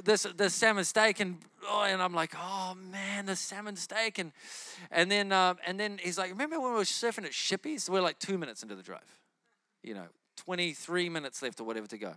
This 0.03 0.23
the 0.35 0.49
salmon 0.49 0.83
steak, 0.83 1.19
and 1.19 1.37
oh, 1.67 1.83
and 1.83 2.01
I'm 2.01 2.13
like, 2.13 2.33
oh 2.35 2.75
man, 2.91 3.27
the 3.27 3.35
salmon 3.35 3.75
steak, 3.75 4.17
and 4.17 4.31
and 4.91 5.11
then 5.11 5.31
uh, 5.31 5.55
and 5.65 5.79
then 5.79 5.99
he's 6.01 6.17
like, 6.17 6.31
remember 6.31 6.59
when 6.59 6.71
we 6.71 6.77
were 6.77 6.83
surfing 6.83 7.25
at 7.25 7.31
Shippies? 7.31 7.89
We're 7.89 8.01
like 8.01 8.19
two 8.19 8.37
minutes 8.37 8.63
into 8.63 8.75
the 8.75 8.83
drive, 8.83 9.19
you 9.83 9.93
know, 9.93 10.07
23 10.37 11.09
minutes 11.09 11.41
left 11.41 11.59
or 11.59 11.65
whatever 11.65 11.87
to 11.87 11.97
go. 11.97 12.13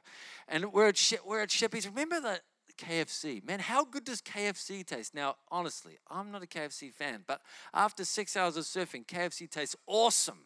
And 0.48 0.72
we're 0.72 0.88
at, 0.88 1.12
we're 1.26 1.40
at 1.42 1.50
Shippies. 1.50 1.87
Remember 1.87 2.20
the 2.20 2.40
KFC? 2.78 3.44
Man, 3.44 3.58
how 3.58 3.84
good 3.84 4.04
does 4.04 4.22
KFC 4.22 4.87
taste? 4.87 5.14
Now, 5.14 5.37
honestly, 5.50 5.98
I'm 6.10 6.30
not 6.30 6.42
a 6.42 6.46
KFC 6.46 6.92
fan, 6.92 7.25
but 7.26 7.42
after 7.75 8.04
six 8.04 8.37
hours 8.37 8.56
of 8.56 8.64
surfing, 8.64 9.04
KFC 9.06 9.50
tastes 9.50 9.76
awesome 9.87 10.40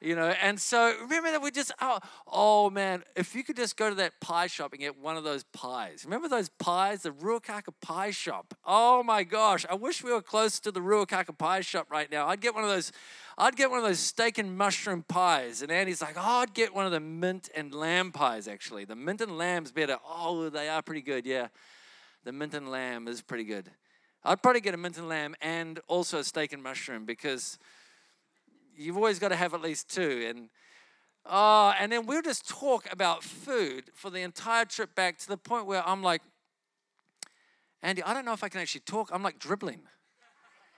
you 0.00 0.14
know 0.14 0.28
and 0.42 0.60
so 0.60 0.94
remember 1.02 1.30
that 1.30 1.42
we 1.42 1.50
just 1.50 1.72
oh, 1.80 1.98
oh 2.26 2.70
man 2.70 3.02
if 3.16 3.34
you 3.34 3.42
could 3.42 3.56
just 3.56 3.76
go 3.76 3.88
to 3.88 3.94
that 3.96 4.20
pie 4.20 4.46
shop 4.46 4.72
and 4.72 4.80
get 4.80 4.98
one 4.98 5.16
of 5.16 5.24
those 5.24 5.44
pies. 5.52 6.04
Remember 6.04 6.28
those 6.28 6.48
pies 6.48 7.02
the 7.02 7.10
ruakaka 7.10 7.72
pie 7.80 8.10
shop? 8.10 8.54
Oh 8.64 9.02
my 9.02 9.24
gosh 9.24 9.66
i 9.68 9.74
wish 9.74 10.02
we 10.02 10.12
were 10.12 10.22
close 10.22 10.60
to 10.60 10.70
the 10.70 10.80
ruakaka 10.80 11.36
pie 11.36 11.60
shop 11.60 11.90
right 11.90 12.10
now. 12.10 12.28
I'd 12.28 12.40
get 12.40 12.54
one 12.54 12.64
of 12.64 12.70
those 12.70 12.92
i'd 13.38 13.56
get 13.56 13.70
one 13.70 13.78
of 13.78 13.84
those 13.84 13.98
steak 13.98 14.38
and 14.38 14.56
mushroom 14.56 15.04
pies. 15.08 15.62
And 15.62 15.72
andy's 15.72 16.00
like 16.00 16.16
oh 16.16 16.40
i'd 16.40 16.54
get 16.54 16.74
one 16.74 16.86
of 16.86 16.92
the 16.92 17.00
mint 17.00 17.48
and 17.54 17.74
lamb 17.74 18.12
pies 18.12 18.46
actually. 18.46 18.84
The 18.84 18.96
mint 18.96 19.20
and 19.20 19.36
lamb's 19.36 19.72
better. 19.72 19.98
Oh 20.06 20.48
they 20.48 20.68
are 20.68 20.82
pretty 20.82 21.02
good 21.02 21.26
yeah. 21.26 21.48
The 22.24 22.32
mint 22.32 22.54
and 22.54 22.70
lamb 22.70 23.08
is 23.08 23.22
pretty 23.22 23.44
good. 23.44 23.70
I'd 24.24 24.42
probably 24.42 24.60
get 24.60 24.74
a 24.74 24.76
mint 24.76 24.98
and 24.98 25.08
lamb 25.08 25.34
and 25.40 25.80
also 25.86 26.18
a 26.18 26.24
steak 26.24 26.52
and 26.52 26.62
mushroom 26.62 27.04
because 27.04 27.58
You've 28.78 28.96
always 28.96 29.18
got 29.18 29.28
to 29.28 29.36
have 29.36 29.54
at 29.54 29.60
least 29.60 29.92
two. 29.92 30.26
And 30.28 30.48
oh, 31.26 31.74
and 31.78 31.90
then 31.90 32.06
we'll 32.06 32.22
just 32.22 32.48
talk 32.48 32.90
about 32.92 33.24
food 33.24 33.90
for 33.92 34.08
the 34.08 34.20
entire 34.20 34.64
trip 34.64 34.94
back 34.94 35.18
to 35.18 35.28
the 35.28 35.36
point 35.36 35.66
where 35.66 35.86
I'm 35.86 36.02
like, 36.02 36.22
Andy, 37.82 38.02
I 38.02 38.14
don't 38.14 38.24
know 38.24 38.32
if 38.32 38.44
I 38.44 38.48
can 38.48 38.60
actually 38.60 38.82
talk. 38.82 39.10
I'm 39.12 39.22
like 39.22 39.38
dribbling. 39.38 39.80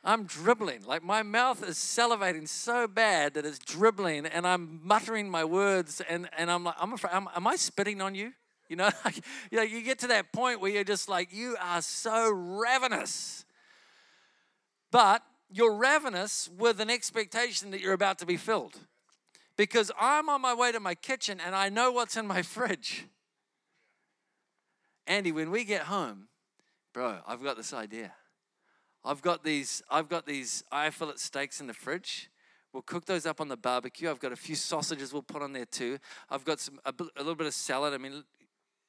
I'm 0.02 0.24
dribbling. 0.24 0.82
Like 0.86 1.02
my 1.02 1.22
mouth 1.22 1.62
is 1.66 1.76
salivating 1.76 2.48
so 2.48 2.88
bad 2.88 3.34
that 3.34 3.44
it's 3.44 3.58
dribbling, 3.58 4.24
and 4.26 4.46
I'm 4.46 4.80
muttering 4.82 5.30
my 5.30 5.44
words, 5.44 6.00
and, 6.08 6.28
and 6.38 6.50
I'm 6.50 6.64
like, 6.64 6.76
I'm 6.80 6.94
afraid, 6.94 7.12
am, 7.12 7.28
am 7.36 7.46
I 7.46 7.56
spitting 7.56 8.00
on 8.00 8.14
you? 8.14 8.32
You 8.68 8.76
know, 8.76 8.88
like, 9.04 9.16
you 9.50 9.58
know, 9.58 9.62
you 9.62 9.82
get 9.82 9.98
to 10.00 10.06
that 10.08 10.32
point 10.32 10.60
where 10.60 10.70
you're 10.70 10.84
just 10.84 11.08
like, 11.08 11.34
you 11.34 11.56
are 11.60 11.82
so 11.82 12.30
ravenous. 12.30 13.44
But 14.90 15.22
you're 15.50 15.74
ravenous 15.74 16.48
with 16.56 16.80
an 16.80 16.90
expectation 16.90 17.70
that 17.70 17.80
you're 17.80 17.92
about 17.92 18.18
to 18.18 18.26
be 18.26 18.36
filled. 18.36 18.78
Because 19.56 19.90
I'm 20.00 20.28
on 20.28 20.40
my 20.40 20.54
way 20.54 20.72
to 20.72 20.80
my 20.80 20.94
kitchen 20.94 21.40
and 21.44 21.54
I 21.54 21.68
know 21.68 21.92
what's 21.92 22.16
in 22.16 22.26
my 22.26 22.42
fridge. 22.56 23.06
Andy, 25.06 25.32
when 25.32 25.50
we 25.50 25.64
get 25.64 25.82
home, 25.82 26.28
bro, 26.94 27.18
I've 27.26 27.42
got 27.42 27.56
this 27.56 27.72
idea. 27.72 28.12
I've 29.04 29.22
got 29.22 29.42
these, 29.42 29.82
I've 29.90 30.08
got 30.08 30.26
these 30.26 30.62
eye 30.70 30.90
fillet 30.90 31.14
steaks 31.16 31.60
in 31.60 31.66
the 31.66 31.74
fridge. 31.74 32.30
We'll 32.72 32.82
cook 32.82 33.06
those 33.06 33.26
up 33.26 33.40
on 33.40 33.48
the 33.48 33.56
barbecue. 33.56 34.08
I've 34.08 34.20
got 34.20 34.30
a 34.30 34.36
few 34.36 34.54
sausages 34.54 35.12
we'll 35.12 35.22
put 35.22 35.42
on 35.42 35.52
there 35.52 35.64
too. 35.64 35.98
I've 36.28 36.44
got 36.44 36.60
some 36.60 36.78
a, 36.84 36.94
a 37.16 37.20
little 37.20 37.34
bit 37.34 37.48
of 37.48 37.54
salad. 37.54 37.92
I 37.92 37.98
mean, 37.98 38.22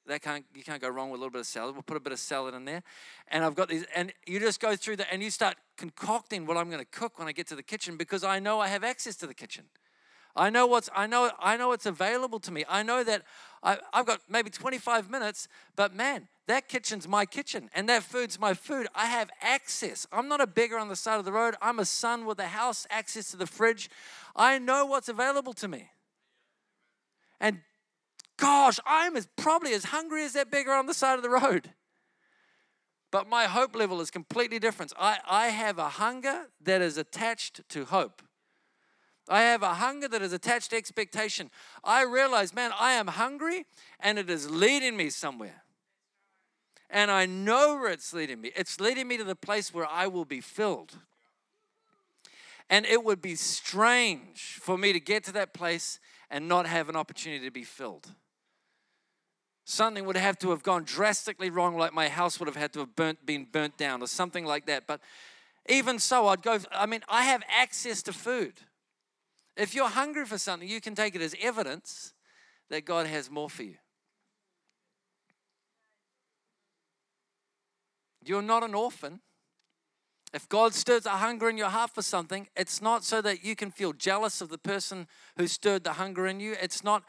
that 0.07 0.21
can't 0.21 0.45
you 0.55 0.63
can't 0.63 0.81
go 0.81 0.89
wrong 0.89 1.09
with 1.09 1.19
a 1.19 1.21
little 1.21 1.31
bit 1.31 1.41
of 1.41 1.47
salad. 1.47 1.75
We'll 1.75 1.83
put 1.83 1.97
a 1.97 2.01
bit 2.01 2.13
of 2.13 2.19
salad 2.19 2.53
in 2.53 2.65
there, 2.65 2.83
and 3.27 3.43
I've 3.43 3.55
got 3.55 3.69
these. 3.69 3.85
And 3.95 4.13
you 4.25 4.39
just 4.39 4.59
go 4.59 4.75
through 4.75 4.97
that, 4.97 5.07
and 5.11 5.21
you 5.21 5.29
start 5.29 5.55
concocting 5.77 6.45
what 6.45 6.57
I'm 6.57 6.69
going 6.69 6.83
to 6.83 6.99
cook 6.99 7.19
when 7.19 7.27
I 7.27 7.31
get 7.31 7.47
to 7.47 7.55
the 7.55 7.63
kitchen 7.63 7.97
because 7.97 8.23
I 8.23 8.39
know 8.39 8.59
I 8.59 8.67
have 8.67 8.83
access 8.83 9.15
to 9.17 9.27
the 9.27 9.33
kitchen. 9.33 9.65
I 10.35 10.49
know 10.49 10.65
what's 10.65 10.89
I 10.95 11.07
know 11.07 11.31
I 11.39 11.57
know 11.57 11.71
it's 11.73 11.85
available 11.85 12.39
to 12.39 12.51
me. 12.51 12.63
I 12.67 12.83
know 12.83 13.03
that 13.03 13.23
I, 13.63 13.77
I've 13.93 14.05
got 14.05 14.21
maybe 14.29 14.49
25 14.49 15.09
minutes, 15.09 15.47
but 15.75 15.93
man, 15.93 16.27
that 16.47 16.67
kitchen's 16.67 17.07
my 17.07 17.25
kitchen 17.25 17.69
and 17.75 17.87
that 17.89 18.03
food's 18.03 18.39
my 18.39 18.53
food. 18.53 18.87
I 18.95 19.07
have 19.07 19.29
access. 19.41 20.07
I'm 20.11 20.27
not 20.27 20.41
a 20.41 20.47
beggar 20.47 20.77
on 20.77 20.87
the 20.87 20.95
side 20.95 21.19
of 21.19 21.25
the 21.25 21.31
road. 21.31 21.55
I'm 21.61 21.79
a 21.79 21.85
son 21.85 22.25
with 22.25 22.39
a 22.39 22.47
house, 22.47 22.87
access 22.89 23.31
to 23.31 23.37
the 23.37 23.47
fridge. 23.47 23.89
I 24.35 24.57
know 24.57 24.85
what's 24.85 25.09
available 25.09 25.53
to 25.53 25.67
me. 25.67 25.89
And 27.39 27.61
gosh, 28.41 28.79
I'm 28.85 29.15
as 29.15 29.27
probably 29.37 29.73
as 29.73 29.85
hungry 29.85 30.25
as 30.25 30.33
that 30.33 30.51
beggar 30.51 30.73
on 30.73 30.87
the 30.87 30.93
side 30.93 31.15
of 31.15 31.23
the 31.23 31.29
road. 31.29 31.69
But 33.11 33.29
my 33.29 33.45
hope 33.45 33.75
level 33.75 34.01
is 34.01 34.09
completely 34.09 34.57
different. 34.57 34.91
I, 34.99 35.19
I 35.29 35.47
have 35.47 35.77
a 35.77 35.89
hunger 35.89 36.47
that 36.63 36.81
is 36.81 36.97
attached 36.97 37.61
to 37.69 37.85
hope. 37.85 38.21
I 39.29 39.41
have 39.43 39.61
a 39.61 39.75
hunger 39.75 40.07
that 40.07 40.21
is 40.21 40.33
attached 40.33 40.71
to 40.71 40.77
expectation. 40.77 41.51
I 41.83 42.03
realize, 42.03 42.53
man, 42.53 42.71
I 42.77 42.93
am 42.93 43.07
hungry 43.07 43.65
and 43.99 44.17
it 44.17 44.29
is 44.29 44.49
leading 44.49 44.97
me 44.97 45.09
somewhere. 45.09 45.63
And 46.89 47.11
I 47.11 47.25
know 47.25 47.75
where 47.75 47.91
it's 47.91 48.11
leading 48.11 48.41
me. 48.41 48.51
It's 48.55 48.79
leading 48.79 49.07
me 49.07 49.17
to 49.17 49.23
the 49.23 49.35
place 49.35 49.73
where 49.73 49.87
I 49.89 50.07
will 50.07 50.25
be 50.25 50.41
filled. 50.41 50.97
And 52.69 52.85
it 52.85 53.03
would 53.03 53.21
be 53.21 53.35
strange 53.35 54.57
for 54.61 54.77
me 54.77 54.93
to 54.93 54.99
get 54.99 55.23
to 55.25 55.31
that 55.33 55.53
place 55.53 55.99
and 56.29 56.47
not 56.47 56.65
have 56.65 56.89
an 56.89 56.95
opportunity 56.95 57.45
to 57.45 57.51
be 57.51 57.63
filled 57.63 58.09
something 59.71 60.05
would 60.05 60.17
have 60.17 60.37
to 60.39 60.49
have 60.49 60.63
gone 60.63 60.83
drastically 60.83 61.49
wrong, 61.49 61.77
like 61.77 61.93
my 61.93 62.09
house 62.09 62.39
would 62.39 62.47
have 62.47 62.55
had 62.55 62.73
to 62.73 62.79
have 62.79 62.95
burnt, 62.95 63.25
been 63.25 63.47
burnt 63.49 63.77
down 63.77 64.03
or 64.03 64.07
something 64.07 64.45
like 64.45 64.65
that. 64.65 64.85
But 64.85 65.01
even 65.69 65.97
so, 65.99 66.27
I'd 66.27 66.41
go, 66.41 66.59
I 66.71 66.85
mean, 66.85 67.01
I 67.07 67.23
have 67.23 67.41
access 67.49 68.03
to 68.03 68.13
food. 68.13 68.53
If 69.55 69.73
you're 69.73 69.89
hungry 69.89 70.25
for 70.25 70.37
something, 70.37 70.67
you 70.67 70.81
can 70.81 70.95
take 70.95 71.15
it 71.15 71.21
as 71.21 71.35
evidence 71.41 72.13
that 72.69 72.85
God 72.85 73.07
has 73.07 73.29
more 73.29 73.49
for 73.49 73.63
you. 73.63 73.75
You're 78.23 78.41
not 78.41 78.63
an 78.63 78.75
orphan. 78.75 79.21
If 80.33 80.47
God 80.47 80.73
stirs 80.73 81.05
a 81.05 81.11
hunger 81.11 81.49
in 81.49 81.57
your 81.57 81.69
heart 81.69 81.91
for 81.91 82.01
something, 82.01 82.47
it's 82.55 82.81
not 82.81 83.03
so 83.03 83.21
that 83.21 83.43
you 83.43 83.55
can 83.55 83.71
feel 83.71 83.91
jealous 83.91 84.41
of 84.41 84.49
the 84.49 84.57
person 84.57 85.07
who 85.37 85.47
stirred 85.47 85.83
the 85.83 85.93
hunger 85.93 86.27
in 86.27 86.39
you. 86.39 86.55
It's 86.61 86.83
not 86.83 87.03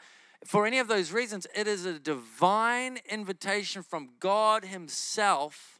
for 0.45 0.65
any 0.65 0.79
of 0.79 0.87
those 0.87 1.11
reasons, 1.11 1.47
it 1.55 1.67
is 1.67 1.85
a 1.85 1.99
divine 1.99 2.99
invitation 3.09 3.83
from 3.83 4.09
God 4.19 4.65
Himself 4.65 5.79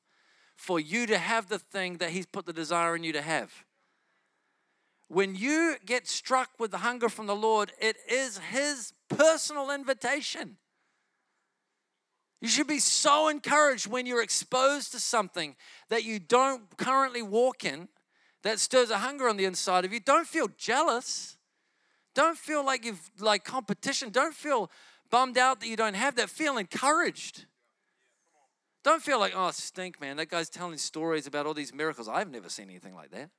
for 0.56 0.80
you 0.80 1.06
to 1.08 1.18
have 1.18 1.50
the 1.50 1.60
thing 1.60 1.98
that 1.98 2.12
He's 2.12 2.26
put 2.26 2.46
the 2.46 2.54
desire 2.54 2.96
in 2.96 3.04
you 3.04 3.14
to 3.14 3.22
have. 3.22 3.52
When 5.08 5.36
you 5.36 5.76
get 5.86 6.08
struck 6.08 6.50
with 6.60 6.72
the 6.72 6.80
hunger 6.80 7.10
from 7.10 7.28
the 7.28 7.36
Lord, 7.36 7.72
it 7.80 7.98
is 8.10 8.38
His 8.38 8.94
personal 9.10 9.70
invitation. 9.70 10.58
You 12.42 12.50
should 12.50 12.68
be 12.68 12.80
so 12.80 13.30
encouraged 13.30 13.88
when 13.88 14.06
you're 14.06 14.22
exposed 14.22 14.92
to 14.92 15.00
something 15.00 15.56
that 15.90 16.04
you 16.04 16.20
don't 16.20 16.76
currently 16.78 17.22
walk 17.22 17.64
in 17.64 17.88
that 18.44 18.60
stirs 18.60 18.90
a 18.90 18.98
hunger 18.98 19.30
on 19.30 19.38
the 19.38 19.46
inside 19.46 19.86
of 19.86 19.94
you. 19.94 20.02
Don't 20.02 20.28
feel 20.28 20.50
jealous. 20.58 21.38
Don't 22.14 22.38
feel 22.38 22.66
like 22.66 22.86
you've 22.86 23.12
like 23.20 23.44
competition. 23.44 24.10
Don't 24.10 24.34
feel 24.34 24.70
bummed 25.10 25.38
out 25.38 25.60
that 25.62 25.68
you 25.68 25.76
don't 25.76 25.96
have 25.96 26.16
that. 26.16 26.30
Feel 26.30 26.58
encouraged. 26.58 27.46
Don't 28.84 29.02
feel 29.02 29.20
like, 29.20 29.34
oh, 29.36 29.52
stink, 29.52 30.02
man. 30.02 30.18
That 30.18 30.30
guy's 30.30 30.50
telling 30.50 30.78
stories 30.78 31.26
about 31.26 31.46
all 31.46 31.54
these 31.54 31.74
miracles. 31.74 32.10
I've 32.10 32.30
never 32.30 32.50
seen 32.50 32.70
anything 32.70 32.94
like 32.94 33.12
that. 33.12 33.30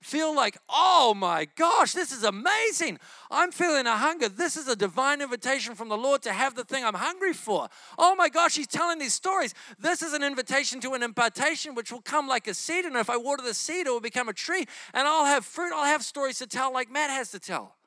Feel 0.00 0.32
like, 0.32 0.56
oh 0.68 1.12
my 1.12 1.48
gosh, 1.56 1.92
this 1.92 2.12
is 2.12 2.22
amazing. 2.22 3.00
I'm 3.32 3.50
feeling 3.50 3.84
a 3.88 3.96
hunger. 3.96 4.28
This 4.28 4.56
is 4.56 4.68
a 4.68 4.76
divine 4.76 5.20
invitation 5.20 5.74
from 5.74 5.88
the 5.88 5.96
Lord 5.96 6.22
to 6.22 6.32
have 6.32 6.54
the 6.54 6.62
thing 6.62 6.84
I'm 6.84 6.94
hungry 6.94 7.32
for. 7.32 7.68
Oh 7.98 8.14
my 8.14 8.28
gosh, 8.28 8.54
he's 8.54 8.68
telling 8.68 9.00
these 9.00 9.14
stories. 9.14 9.54
This 9.76 10.00
is 10.00 10.12
an 10.12 10.22
invitation 10.22 10.80
to 10.82 10.92
an 10.92 11.02
impartation 11.02 11.74
which 11.74 11.90
will 11.90 12.00
come 12.00 12.28
like 12.28 12.46
a 12.46 12.54
seed. 12.54 12.84
And 12.84 12.94
if 12.94 13.10
I 13.10 13.16
water 13.16 13.42
the 13.42 13.54
seed, 13.54 13.88
it 13.88 13.90
will 13.90 14.00
become 14.00 14.28
a 14.28 14.32
tree. 14.32 14.66
And 14.94 15.08
I'll 15.08 15.24
have 15.24 15.44
fruit. 15.44 15.72
I'll 15.74 15.84
have 15.84 16.04
stories 16.04 16.38
to 16.38 16.46
tell 16.46 16.72
like 16.72 16.88
Matt 16.92 17.10
has 17.10 17.32
to 17.32 17.40
tell. 17.40 17.77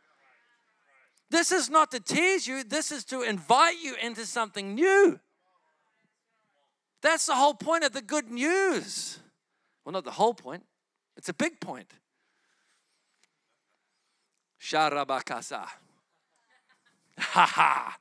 This 1.32 1.54
is 1.54 1.70
not 1.70 1.92
to 1.92 2.02
tease 2.02 2.46
you, 2.46 2.62
this 2.64 2.92
is 2.92 3.06
to 3.06 3.22
invite 3.22 3.82
you 3.82 3.96
into 4.04 4.26
something 4.26 4.76
new. 4.76 5.18
That's 7.02 7.26
the 7.26 7.36
whole 7.36 7.54
point 7.54 7.86
of 7.86 7.94
the 7.94 8.02
good 8.02 8.30
news. 8.30 9.18
Well, 9.86 9.94
not 9.94 10.04
the 10.04 10.12
whole 10.12 10.34
point, 10.34 10.64
it's 11.16 11.30
a 11.30 11.34
big 11.34 11.62
point. 11.62 11.92
Sharabakasa. 14.62 15.66
Ha 17.18 17.46
ha. 17.46 17.98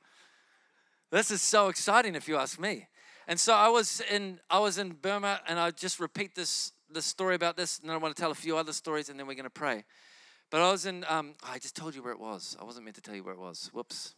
This 1.11 1.29
is 1.31 1.41
so 1.41 1.67
exciting 1.67 2.15
if 2.15 2.27
you 2.27 2.37
ask 2.37 2.59
me. 2.59 2.87
And 3.27 3.39
so 3.39 3.53
I 3.53 3.67
was 3.67 4.01
in 4.09 4.39
I 4.49 4.59
was 4.59 4.77
in 4.77 4.93
Burma 4.93 5.41
and 5.47 5.59
I 5.59 5.71
just 5.71 5.99
repeat 5.99 6.33
this 6.33 6.71
this 6.89 7.05
story 7.05 7.35
about 7.35 7.55
this 7.55 7.77
and 7.79 7.89
then 7.89 7.95
I 7.95 7.99
want 7.99 8.15
to 8.15 8.19
tell 8.19 8.31
a 8.31 8.35
few 8.35 8.57
other 8.57 8.73
stories 8.73 9.09
and 9.09 9.19
then 9.19 9.27
we're 9.27 9.35
going 9.35 9.43
to 9.43 9.49
pray. 9.49 9.83
But 10.51 10.61
I 10.61 10.71
was 10.71 10.85
in 10.85 11.03
um, 11.09 11.33
I 11.43 11.57
just 11.57 11.75
told 11.75 11.95
you 11.95 12.03
where 12.03 12.13
it 12.13 12.19
was. 12.19 12.55
I 12.61 12.63
wasn't 12.63 12.85
meant 12.85 12.95
to 12.97 13.01
tell 13.01 13.15
you 13.15 13.23
where 13.23 13.33
it 13.33 13.39
was. 13.39 13.71
Whoops. 13.73 14.13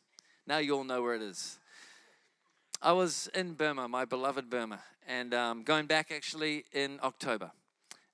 Now 0.45 0.57
you 0.57 0.75
all 0.75 0.83
know 0.83 1.01
where 1.01 1.15
it 1.15 1.21
is. 1.21 1.59
I 2.81 2.91
was 2.91 3.29
in 3.33 3.53
Burma, 3.53 3.87
my 3.87 4.03
beloved 4.03 4.49
Burma, 4.49 4.81
and 5.07 5.33
um, 5.33 5.63
going 5.63 5.85
back 5.85 6.11
actually 6.11 6.65
in 6.73 6.99
October 7.01 7.51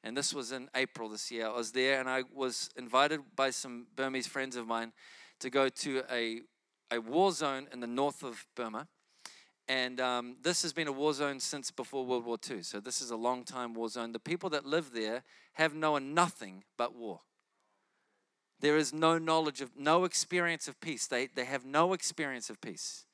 and 0.04 0.16
this 0.16 0.34
was 0.34 0.52
in 0.52 0.70
April 0.76 1.10
this 1.10 1.32
year. 1.32 1.48
I 1.48 1.56
was 1.56 1.72
there, 1.72 2.00
and 2.00 2.10
I 2.10 2.24
was 2.34 2.70
invited 2.78 3.22
by 3.36 3.50
some 3.50 3.88
Burmese 3.96 4.28
friends 4.28 4.56
of 4.56 4.68
mine 4.68 4.94
to 5.40 5.50
go 5.50 5.70
to 5.70 6.04
a, 6.12 6.42
a 6.92 7.00
war 7.00 7.32
zone 7.32 7.68
in 7.74 7.80
the 7.80 7.88
north 7.88 8.24
of 8.24 8.46
Burma. 8.56 8.88
And 9.68 10.00
um, 10.00 10.38
this 10.42 10.64
has 10.64 10.74
been 10.74 10.88
a 10.88 10.92
war 10.92 11.14
zone 11.14 11.40
since 11.40 11.70
before 11.70 12.06
World 12.06 12.26
War 12.26 12.38
II. 12.50 12.64
So 12.64 12.80
this 12.80 13.02
is 13.02 13.12
a 13.12 13.16
long 13.16 13.44
time 13.44 13.74
war 13.74 13.88
zone. 13.90 14.14
The 14.14 14.20
people 14.20 14.50
that 14.52 14.66
live 14.66 14.94
there 14.94 15.24
have 15.54 15.76
known 15.76 16.14
nothing 16.14 16.64
but 16.76 16.96
war. 16.96 17.20
There 18.62 18.78
is 18.78 18.94
no 18.94 19.18
knowledge 19.18 19.62
of, 19.62 19.72
no 19.78 20.04
experience 20.04 20.68
of 20.68 20.80
peace. 20.82 21.08
They, 21.08 21.28
they 21.28 21.46
have 21.46 21.66
no 21.66 21.94
experience 21.94 22.50
of 22.50 22.60
peace. 22.60 23.06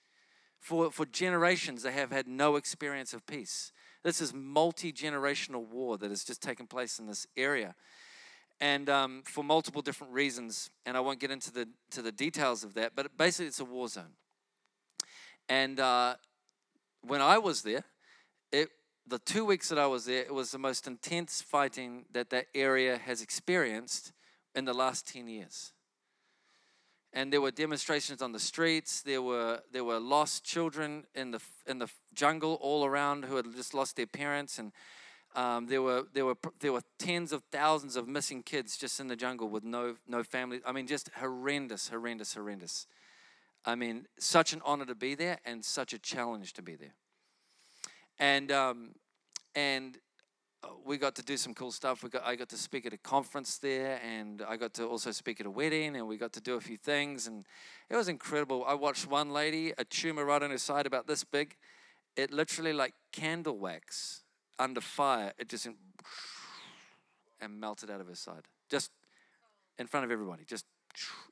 For, 0.59 0.91
for 0.91 1.05
generations, 1.05 1.83
they 1.83 1.91
have 1.91 2.11
had 2.11 2.27
no 2.27 2.55
experience 2.55 3.13
of 3.13 3.25
peace. 3.27 3.71
This 4.03 4.21
is 4.21 4.33
multi 4.33 4.91
generational 4.91 5.67
war 5.67 5.97
that 5.97 6.09
has 6.09 6.23
just 6.23 6.41
taken 6.41 6.65
place 6.65 6.97
in 6.97 7.05
this 7.07 7.27
area. 7.37 7.75
And 8.59 8.89
um, 8.89 9.23
for 9.25 9.43
multiple 9.43 9.81
different 9.81 10.13
reasons, 10.13 10.69
and 10.85 10.95
I 10.95 11.01
won't 11.01 11.19
get 11.19 11.29
into 11.29 11.51
the, 11.51 11.67
to 11.91 12.01
the 12.01 12.11
details 12.11 12.63
of 12.63 12.73
that, 12.75 12.93
but 12.95 13.17
basically 13.17 13.47
it's 13.47 13.59
a 13.59 13.65
war 13.65 13.87
zone. 13.87 14.13
And 15.49 15.79
uh, 15.79 16.15
when 17.01 17.21
I 17.21 17.37
was 17.37 17.61
there, 17.61 17.83
it, 18.51 18.69
the 19.07 19.19
two 19.19 19.45
weeks 19.45 19.69
that 19.69 19.77
I 19.77 19.87
was 19.87 20.05
there, 20.05 20.21
it 20.21 20.33
was 20.33 20.51
the 20.51 20.57
most 20.57 20.87
intense 20.87 21.41
fighting 21.41 22.05
that 22.13 22.29
that 22.31 22.47
area 22.55 22.97
has 22.97 23.21
experienced 23.21 24.13
in 24.55 24.65
the 24.65 24.73
last 24.73 25.07
10 25.07 25.27
years 25.27 25.73
and 27.15 27.31
there 27.31 27.39
were 27.39 27.49
demonstrations 27.49 28.21
on 28.21 28.33
the 28.33 28.39
streets. 28.39 29.01
There 29.01 29.21
were 29.21 29.61
there 29.71 29.85
were 29.85 29.99
lost 29.99 30.43
children 30.43 31.05
in 31.15 31.31
the 31.31 31.39
in 31.65 31.79
the 31.79 31.87
jungle 32.13 32.55
all 32.61 32.85
around 32.85 33.23
who 33.23 33.37
had 33.37 33.45
just 33.55 33.73
lost 33.73 33.95
their 33.95 34.05
parents, 34.05 34.59
and 34.59 34.73
um, 35.33 35.67
there 35.67 35.81
were 35.81 36.03
there 36.13 36.25
were 36.25 36.35
there 36.59 36.73
were 36.73 36.83
tens 36.99 37.31
of 37.31 37.41
thousands 37.51 37.95
of 37.95 38.07
missing 38.07 38.43
kids 38.43 38.77
just 38.77 38.99
in 38.99 39.07
the 39.07 39.15
jungle 39.15 39.47
with 39.47 39.63
no 39.63 39.95
no 40.05 40.23
family. 40.23 40.59
I 40.65 40.73
mean, 40.73 40.87
just 40.87 41.09
horrendous, 41.15 41.87
horrendous, 41.87 42.33
horrendous. 42.33 42.85
I 43.63 43.75
mean, 43.75 44.07
such 44.19 44.53
an 44.53 44.61
honor 44.65 44.85
to 44.85 44.93
be 44.93 45.15
there, 45.15 45.39
and 45.45 45.63
such 45.63 45.93
a 45.93 45.97
challenge 45.97 46.53
to 46.53 46.61
be 46.61 46.75
there. 46.75 46.95
And 48.19 48.51
um, 48.51 48.95
and 49.55 49.97
we 50.85 50.97
got 50.97 51.15
to 51.15 51.23
do 51.23 51.37
some 51.37 51.53
cool 51.53 51.71
stuff. 51.71 52.03
We 52.03 52.09
got, 52.09 52.23
I 52.25 52.35
got 52.35 52.49
to 52.49 52.57
speak 52.57 52.85
at 52.85 52.93
a 52.93 52.97
conference 52.97 53.57
there, 53.57 53.99
and 54.03 54.43
I 54.47 54.57
got 54.57 54.73
to 54.75 54.85
also 54.85 55.11
speak 55.11 55.39
at 55.39 55.45
a 55.45 55.51
wedding, 55.51 55.95
and 55.95 56.07
we 56.07 56.17
got 56.17 56.33
to 56.33 56.41
do 56.41 56.55
a 56.55 56.61
few 56.61 56.77
things, 56.77 57.27
and 57.27 57.45
it 57.89 57.95
was 57.95 58.07
incredible. 58.07 58.63
I 58.67 58.73
watched 58.73 59.07
one 59.07 59.31
lady, 59.31 59.73
a 59.77 59.83
tumor 59.83 60.25
right 60.25 60.41
on 60.41 60.51
her 60.51 60.57
side, 60.57 60.85
about 60.85 61.07
this 61.07 61.23
big. 61.23 61.55
It 62.15 62.31
literally 62.31 62.73
like 62.73 62.93
candle 63.11 63.57
wax 63.57 64.23
under 64.57 64.81
fire. 64.81 65.33
It 65.37 65.49
just 65.49 65.67
and 67.41 67.59
melted 67.59 67.89
out 67.89 68.01
of 68.01 68.07
her 68.07 68.15
side, 68.15 68.43
just 68.69 68.91
in 69.77 69.87
front 69.87 70.05
of 70.05 70.11
everybody. 70.11 70.43
Just 70.45 70.65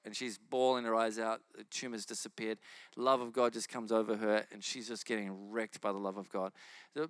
and 0.05 0.15
she's 0.15 0.37
bawling 0.37 0.85
her 0.85 0.95
eyes 0.95 1.19
out. 1.19 1.41
The 1.57 1.63
tumor's 1.65 2.05
disappeared. 2.05 2.57
Love 2.95 3.21
of 3.21 3.33
God 3.33 3.53
just 3.53 3.69
comes 3.69 3.91
over 3.91 4.15
her, 4.17 4.45
and 4.51 4.63
she's 4.63 4.87
just 4.87 5.05
getting 5.05 5.51
wrecked 5.51 5.81
by 5.81 5.91
the 5.91 5.97
love 5.97 6.17
of 6.17 6.29
God. 6.29 6.51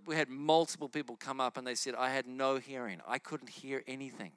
We 0.05 0.15
had 0.15 0.29
multiple 0.29 0.89
people 0.89 1.15
come 1.15 1.41
up, 1.41 1.57
and 1.57 1.65
they 1.65 1.75
said, 1.75 1.95
I 1.95 2.09
had 2.09 2.27
no 2.27 2.57
hearing. 2.57 3.01
I 3.07 3.19
couldn't 3.19 3.49
hear 3.49 3.83
anything. 3.87 4.31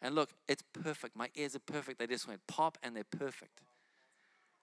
And 0.00 0.14
look, 0.14 0.30
it's 0.48 0.64
perfect. 0.72 1.16
My 1.16 1.28
ears 1.34 1.54
are 1.54 1.60
perfect. 1.60 1.98
They 1.98 2.06
just 2.06 2.26
went 2.26 2.46
pop, 2.46 2.78
and 2.82 2.96
they're 2.96 3.04
perfect. 3.04 3.60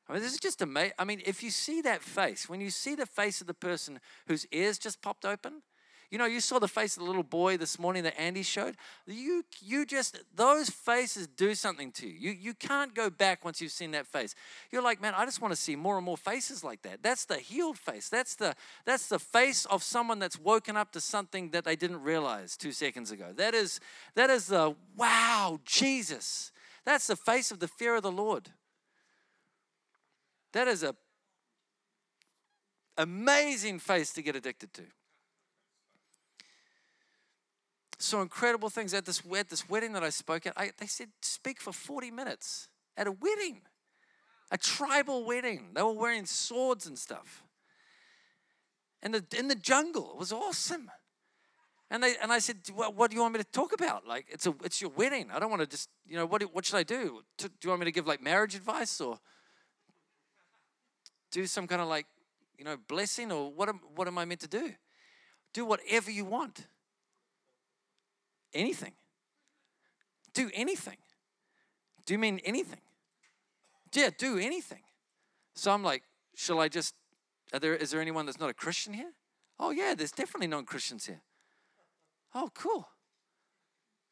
I 0.08 0.14
mean, 0.14 0.24
this 0.24 0.34
is 0.34 0.40
just 0.40 0.62
amazing. 0.62 0.94
I 0.98 1.04
mean, 1.04 1.22
if 1.26 1.44
you 1.44 1.52
see 1.52 1.82
that 1.82 2.02
face, 2.02 2.50
when 2.50 2.62
you 2.62 2.72
see 2.72 2.96
the 2.96 3.06
face 3.06 3.42
of 3.42 3.48
the 3.48 3.54
person 3.54 4.00
whose 4.28 4.48
ears 4.52 4.80
just 4.80 5.02
popped 5.02 5.24
open, 5.24 5.62
you 6.12 6.18
know, 6.18 6.26
you 6.26 6.40
saw 6.40 6.58
the 6.58 6.68
face 6.68 6.98
of 6.98 7.04
the 7.04 7.08
little 7.08 7.24
boy 7.24 7.58
this 7.58 7.78
morning 7.78 8.04
that 8.04 8.20
Andy 8.20 8.42
showed. 8.42 8.76
You, 9.06 9.44
you 9.62 9.86
just, 9.86 10.18
those 10.36 10.70
faces 10.70 11.28
do 11.28 11.54
something 11.54 11.92
to 11.94 12.08
you. 12.08 12.32
You, 12.32 12.32
you 12.32 12.54
can't 12.56 12.96
go 12.96 13.12
back 13.12 13.46
once 13.46 13.62
you've 13.62 13.72
seen 13.72 13.92
that 13.92 14.08
face. 14.08 14.34
You're 14.72 14.82
like, 14.82 15.02
man, 15.02 15.14
I 15.16 15.26
just 15.26 15.40
want 15.40 15.52
to 15.52 15.60
see 15.60 15.76
more 15.76 15.98
and 15.98 16.06
more 16.06 16.18
faces 16.18 16.64
like 16.64 16.82
that. 16.82 17.04
That's 17.04 17.26
the 17.26 17.38
healed 17.38 17.78
face. 17.78 18.10
That's 18.10 18.36
the, 18.36 18.56
that's 18.86 19.08
the 19.08 19.20
face 19.20 19.66
of 19.66 19.84
someone 19.84 20.18
that's 20.18 20.40
woken 20.40 20.76
up 20.76 20.92
to 20.94 21.02
something 21.02 21.52
that 21.52 21.64
they 21.64 21.76
didn't 21.76 22.02
realize 22.02 22.58
two 22.58 22.72
seconds 22.72 23.12
ago. 23.12 23.28
That 23.36 23.54
is, 23.54 23.80
that 24.16 24.32
is 24.32 24.48
the, 24.48 24.76
wow, 24.98 25.60
Jesus. 25.64 26.52
That's 26.86 27.06
the 27.06 27.16
face 27.16 27.52
of 27.52 27.60
the 27.60 27.68
fear 27.68 27.96
of 27.96 28.02
the 28.02 28.12
Lord. 28.12 28.50
That 30.54 30.68
is 30.68 30.82
a 30.82 30.96
amazing 32.98 33.80
face 33.80 34.12
to 34.12 34.22
get 34.22 34.36
addicted 34.36 34.74
to 34.74 34.82
saw 38.00 38.22
incredible 38.22 38.70
things 38.70 38.94
at 38.94 39.06
this, 39.06 39.22
at 39.38 39.50
this 39.50 39.70
wedding 39.70 39.94
that 39.94 40.04
I 40.04 40.10
spoke 40.10 40.46
at. 40.48 40.54
I, 40.58 40.72
they 40.78 40.88
said, 40.88 41.10
speak 41.22 41.60
for 41.60 41.74
40 41.74 42.12
minutes 42.12 42.70
at 42.98 43.08
a 43.08 43.12
wedding, 43.12 43.62
a 44.52 44.58
tribal 44.58 45.26
wedding. 45.26 45.72
They 45.76 45.82
were 45.82 45.94
wearing 45.94 46.26
swords 46.26 46.88
and 46.88 46.98
stuff. 46.98 47.44
And 49.02 49.14
the, 49.14 49.24
in 49.38 49.50
the 49.50 49.56
jungle, 49.56 50.12
it 50.14 50.18
was 50.18 50.32
awesome. 50.32 50.90
And 51.92 52.04
they 52.04 52.16
and 52.22 52.32
I 52.32 52.40
said, 52.40 52.58
what, 52.76 52.96
what, 52.96 53.10
do 53.10 53.16
you 53.16 53.22
want 53.22 53.34
me 53.34 53.40
to 53.40 53.52
talk 53.52 53.74
about? 53.74 54.06
Like, 54.06 54.28
it's 54.30 54.46
a 54.46 54.54
it's 54.64 54.80
your 54.80 54.92
wedding. 54.92 55.30
I 55.34 55.40
don't 55.40 55.50
want 55.50 55.64
to 55.64 55.68
just 55.68 55.90
you 56.08 56.18
know 56.18 56.26
what 56.28 56.44
what 56.54 56.64
should 56.64 56.76
I 56.76 56.84
do? 56.84 57.24
Do 57.38 57.50
you 57.64 57.70
want 57.70 57.80
me 57.80 57.86
to 57.86 57.92
give 57.92 58.06
like 58.06 58.22
marriage 58.22 58.54
advice 58.54 59.02
or 59.02 59.18
do 61.32 61.48
some 61.48 61.66
kind 61.66 61.82
of 61.82 61.88
like 61.88 62.06
you 62.60 62.64
know 62.64 62.78
blessing 62.88 63.32
or 63.32 63.52
what 63.52 63.70
am 63.70 63.80
what 63.96 64.08
am 64.08 64.20
I 64.20 64.26
meant 64.26 64.42
to 64.42 64.48
do? 64.48 64.72
Do 65.52 65.66
whatever 65.66 66.12
you 66.12 66.26
want 66.26 66.68
anything. 68.54 68.94
Do 70.34 70.50
anything. 70.54 70.98
Do 72.06 72.14
you 72.14 72.20
mean 72.20 72.40
anything? 72.44 72.82
Yeah, 73.94 74.10
do 74.18 74.38
anything. 74.38 74.82
So 75.56 75.72
I'm 75.72 75.84
like, 75.84 76.04
shall 76.36 76.60
I 76.60 76.70
just, 76.70 76.96
are 77.54 77.60
there, 77.60 77.76
is 77.76 77.92
there 77.92 78.02
anyone 78.02 78.26
that's 78.26 78.40
not 78.40 78.50
a 78.50 78.54
Christian 78.54 78.94
here? 78.94 79.12
Oh, 79.60 79.72
yeah, 79.72 79.94
there's 79.96 80.12
definitely 80.12 80.48
non 80.48 80.66
Christians 80.66 81.06
here. 81.06 81.22
Oh, 82.34 82.50
cool. 82.54 82.88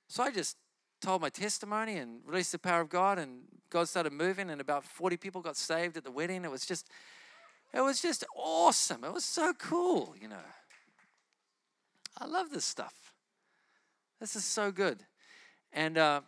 So 0.10 0.24
I 0.24 0.32
just 0.32 0.58
told 1.02 1.22
my 1.22 1.30
testimony 1.30 1.98
and 1.98 2.22
released 2.26 2.52
the 2.52 2.60
power 2.60 2.82
of 2.82 2.90
God, 2.90 3.20
and 3.20 3.42
God 3.70 3.88
started 3.88 4.14
moving, 4.14 4.50
and 4.50 4.60
about 4.60 4.84
40 4.84 5.18
people 5.18 5.42
got 5.42 5.56
saved 5.56 5.98
at 5.98 6.04
the 6.04 6.12
wedding. 6.12 6.44
It 6.44 6.52
was 6.52 6.66
just, 6.66 6.90
it 7.74 7.82
was 7.82 8.02
just 8.02 8.26
awesome. 8.36 9.04
It 9.04 9.14
was 9.14 9.26
so 9.26 9.54
cool, 9.54 10.16
you 10.20 10.28
know. 10.28 10.36
I 12.18 12.26
love 12.26 12.50
this 12.50 12.66
stuff. 12.66 13.07
This 14.20 14.36
is 14.36 14.46
so 14.46 14.72
good. 14.72 15.04
And, 15.72 15.98
uh, 15.98 16.22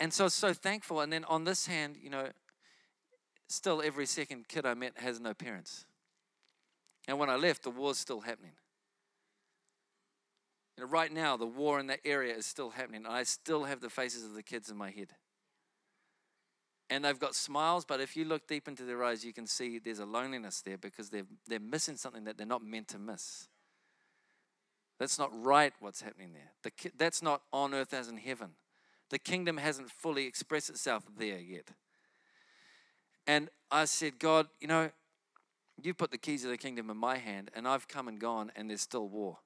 and 0.00 0.12
so, 0.12 0.28
so 0.28 0.52
thankful. 0.52 1.00
And 1.00 1.12
then 1.12 1.24
on 1.24 1.44
this 1.44 1.66
hand, 1.66 1.96
you 2.02 2.10
know, 2.10 2.28
still 3.48 3.82
every 3.82 4.06
second 4.06 4.48
kid 4.48 4.66
I 4.66 4.74
met 4.74 4.98
has 4.98 5.20
no 5.20 5.34
parents. 5.34 5.84
And 7.08 7.18
when 7.18 7.30
I 7.30 7.36
left, 7.36 7.62
the 7.62 7.70
war's 7.70 7.98
still 7.98 8.20
happening. 8.20 8.52
You 10.76 10.84
know, 10.84 10.90
right 10.90 11.12
now, 11.12 11.36
the 11.36 11.46
war 11.46 11.78
in 11.78 11.86
that 11.86 12.00
area 12.04 12.34
is 12.34 12.44
still 12.44 12.70
happening. 12.70 13.06
I 13.06 13.22
still 13.22 13.64
have 13.64 13.80
the 13.80 13.88
faces 13.88 14.24
of 14.24 14.34
the 14.34 14.42
kids 14.42 14.70
in 14.70 14.76
my 14.76 14.90
head. 14.90 15.12
And 16.90 17.04
they've 17.04 17.18
got 17.18 17.34
smiles, 17.34 17.84
but 17.84 18.00
if 18.00 18.16
you 18.16 18.24
look 18.24 18.46
deep 18.46 18.68
into 18.68 18.84
their 18.84 19.02
eyes, 19.02 19.24
you 19.24 19.32
can 19.32 19.46
see 19.46 19.78
there's 19.78 19.98
a 19.98 20.04
loneliness 20.04 20.60
there 20.60 20.78
because 20.78 21.10
they're, 21.10 21.26
they're 21.48 21.58
missing 21.58 21.96
something 21.96 22.24
that 22.24 22.36
they're 22.36 22.46
not 22.46 22.62
meant 22.62 22.88
to 22.88 22.98
miss. 22.98 23.48
That's 24.98 25.18
not 25.18 25.30
right 25.32 25.72
what's 25.80 26.00
happening 26.00 26.32
there. 26.32 26.52
The, 26.62 26.90
that's 26.96 27.22
not 27.22 27.42
on 27.52 27.74
earth 27.74 27.92
as 27.92 28.08
in 28.08 28.16
heaven. 28.16 28.50
The 29.10 29.18
kingdom 29.18 29.58
hasn't 29.58 29.90
fully 29.90 30.26
expressed 30.26 30.70
itself 30.70 31.04
there 31.18 31.38
yet. 31.38 31.68
And 33.26 33.48
I 33.70 33.84
said, 33.84 34.18
God, 34.18 34.48
you 34.60 34.68
know, 34.68 34.90
you 35.82 35.92
put 35.92 36.10
the 36.10 36.18
keys 36.18 36.44
of 36.44 36.50
the 36.50 36.56
kingdom 36.56 36.90
in 36.90 36.96
my 36.96 37.18
hand, 37.18 37.50
and 37.54 37.68
I've 37.68 37.88
come 37.88 38.08
and 38.08 38.18
gone, 38.18 38.50
and 38.56 38.70
there's 38.70 38.80
still 38.80 39.08
war. 39.08 39.38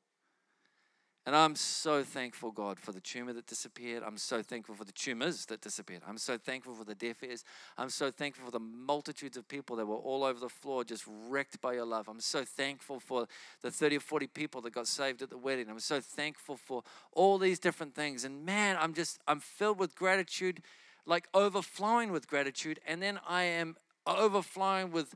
And 1.26 1.36
I'm 1.36 1.54
so 1.54 2.02
thankful, 2.02 2.50
God, 2.50 2.80
for 2.80 2.92
the 2.92 3.00
tumor 3.00 3.34
that 3.34 3.46
disappeared. 3.46 4.02
I'm 4.06 4.16
so 4.16 4.42
thankful 4.42 4.74
for 4.74 4.84
the 4.84 4.92
tumors 4.92 5.44
that 5.46 5.60
disappeared. 5.60 6.00
I'm 6.08 6.16
so 6.16 6.38
thankful 6.38 6.74
for 6.74 6.84
the 6.84 6.94
deaf 6.94 7.22
ears. 7.22 7.44
I'm 7.76 7.90
so 7.90 8.10
thankful 8.10 8.46
for 8.46 8.50
the 8.50 8.58
multitudes 8.58 9.36
of 9.36 9.46
people 9.46 9.76
that 9.76 9.86
were 9.86 9.96
all 9.96 10.24
over 10.24 10.40
the 10.40 10.48
floor 10.48 10.82
just 10.82 11.04
wrecked 11.28 11.60
by 11.60 11.74
your 11.74 11.84
love. 11.84 12.08
I'm 12.08 12.20
so 12.20 12.42
thankful 12.42 13.00
for 13.00 13.28
the 13.60 13.70
30 13.70 13.98
or 13.98 14.00
40 14.00 14.28
people 14.28 14.62
that 14.62 14.72
got 14.72 14.86
saved 14.86 15.20
at 15.20 15.28
the 15.28 15.36
wedding. 15.36 15.68
I'm 15.68 15.78
so 15.78 16.00
thankful 16.00 16.56
for 16.56 16.84
all 17.12 17.36
these 17.36 17.58
different 17.58 17.94
things. 17.94 18.24
And 18.24 18.46
man, 18.46 18.78
I'm 18.80 18.94
just, 18.94 19.18
I'm 19.28 19.40
filled 19.40 19.78
with 19.78 19.94
gratitude, 19.94 20.62
like 21.04 21.28
overflowing 21.34 22.12
with 22.12 22.28
gratitude. 22.28 22.80
And 22.86 23.02
then 23.02 23.20
I 23.28 23.42
am 23.42 23.76
overflowing 24.06 24.90
with 24.90 25.14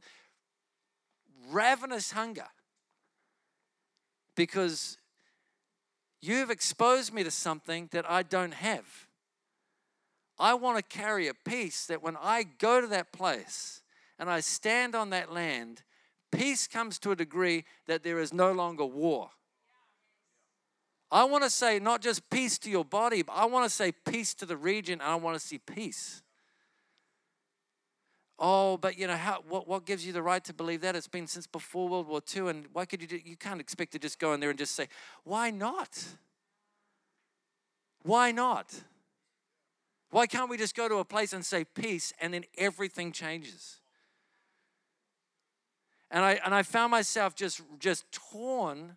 ravenous 1.51 2.13
hunger 2.13 2.49
because 4.35 4.99
You've 6.27 6.51
exposed 6.51 7.13
me 7.13 7.23
to 7.23 7.31
something 7.31 7.91
that 7.93 8.11
I 8.11 8.23
don't 8.23 8.55
have. 8.55 8.87
I 10.39 10.55
want 10.55 10.79
to 10.79 10.83
carry 10.83 11.29
a 11.29 11.35
peace 11.35 11.85
that 11.85 12.03
when 12.03 12.17
I 12.17 12.45
go 12.45 12.81
to 12.81 12.87
that 12.87 13.13
place 13.13 13.83
and 14.19 14.31
I 14.31 14.41
stand 14.41 14.95
on 14.95 15.11
that 15.11 15.35
land, 15.35 15.83
peace 16.33 16.67
comes 16.67 16.99
to 17.01 17.11
a 17.11 17.17
degree 17.17 17.67
that 17.87 18.05
there 18.05 18.19
is 18.19 18.33
no 18.33 18.53
longer 18.53 18.87
war. 18.87 19.33
I 21.11 21.25
want 21.25 21.45
to 21.45 21.51
say 21.51 21.79
not 21.79 22.01
just 22.01 22.31
peace 22.31 22.57
to 22.61 22.71
your 22.71 22.87
body, 22.87 23.21
but 23.21 23.35
I 23.35 23.45
want 23.45 23.67
to 23.67 23.71
say 23.71 23.93
peace 23.93 24.33
to 24.37 24.47
the 24.47 24.57
region. 24.57 25.03
and 25.03 25.11
I 25.11 25.17
want 25.17 25.39
to 25.39 25.47
see 25.47 25.59
peace. 25.59 26.23
Oh, 28.39 28.77
but 28.77 28.99
you 28.99 29.07
know 29.07 29.17
how? 29.17 29.43
What, 29.49 29.69
what 29.69 29.87
gives 29.87 30.05
you 30.05 30.13
the 30.13 30.23
right 30.23 30.43
to 30.45 30.53
believe 30.53 30.81
that? 30.81 30.97
It's 30.97 31.07
been 31.07 31.27
since 31.27 31.47
before 31.47 31.89
World 31.89 32.09
War 32.09 32.21
II, 32.35 32.49
and 32.49 32.67
why 32.73 32.85
could 32.85 33.01
you? 33.01 33.07
Do, 33.07 33.21
you 33.25 33.37
can't 33.37 33.61
expect 33.61 33.93
to 33.93 33.99
just 33.99 34.19
go 34.19 34.33
in 34.33 34.41
there 34.41 34.51
and 34.51 34.59
just 34.59 34.75
say, 34.75 34.89
"Why 35.23 35.51
not?" 35.51 36.05
Why 38.03 38.33
not? 38.33 38.75
Why 40.11 40.27
can't 40.27 40.51
we 40.51 40.59
just 40.59 40.77
go 40.77 40.89
to 40.89 40.97
a 40.97 41.05
place 41.05 41.33
and 41.33 41.45
say 41.45 41.65
peace, 41.65 42.13
and 42.21 42.35
then 42.35 42.45
everything 42.57 43.13
changes? 43.13 43.81
And 46.11 46.25
I 46.25 46.41
and 46.45 46.55
I 46.55 46.63
found 46.63 46.91
myself 46.91 47.35
just 47.35 47.63
just 47.79 48.05
torn 48.13 48.97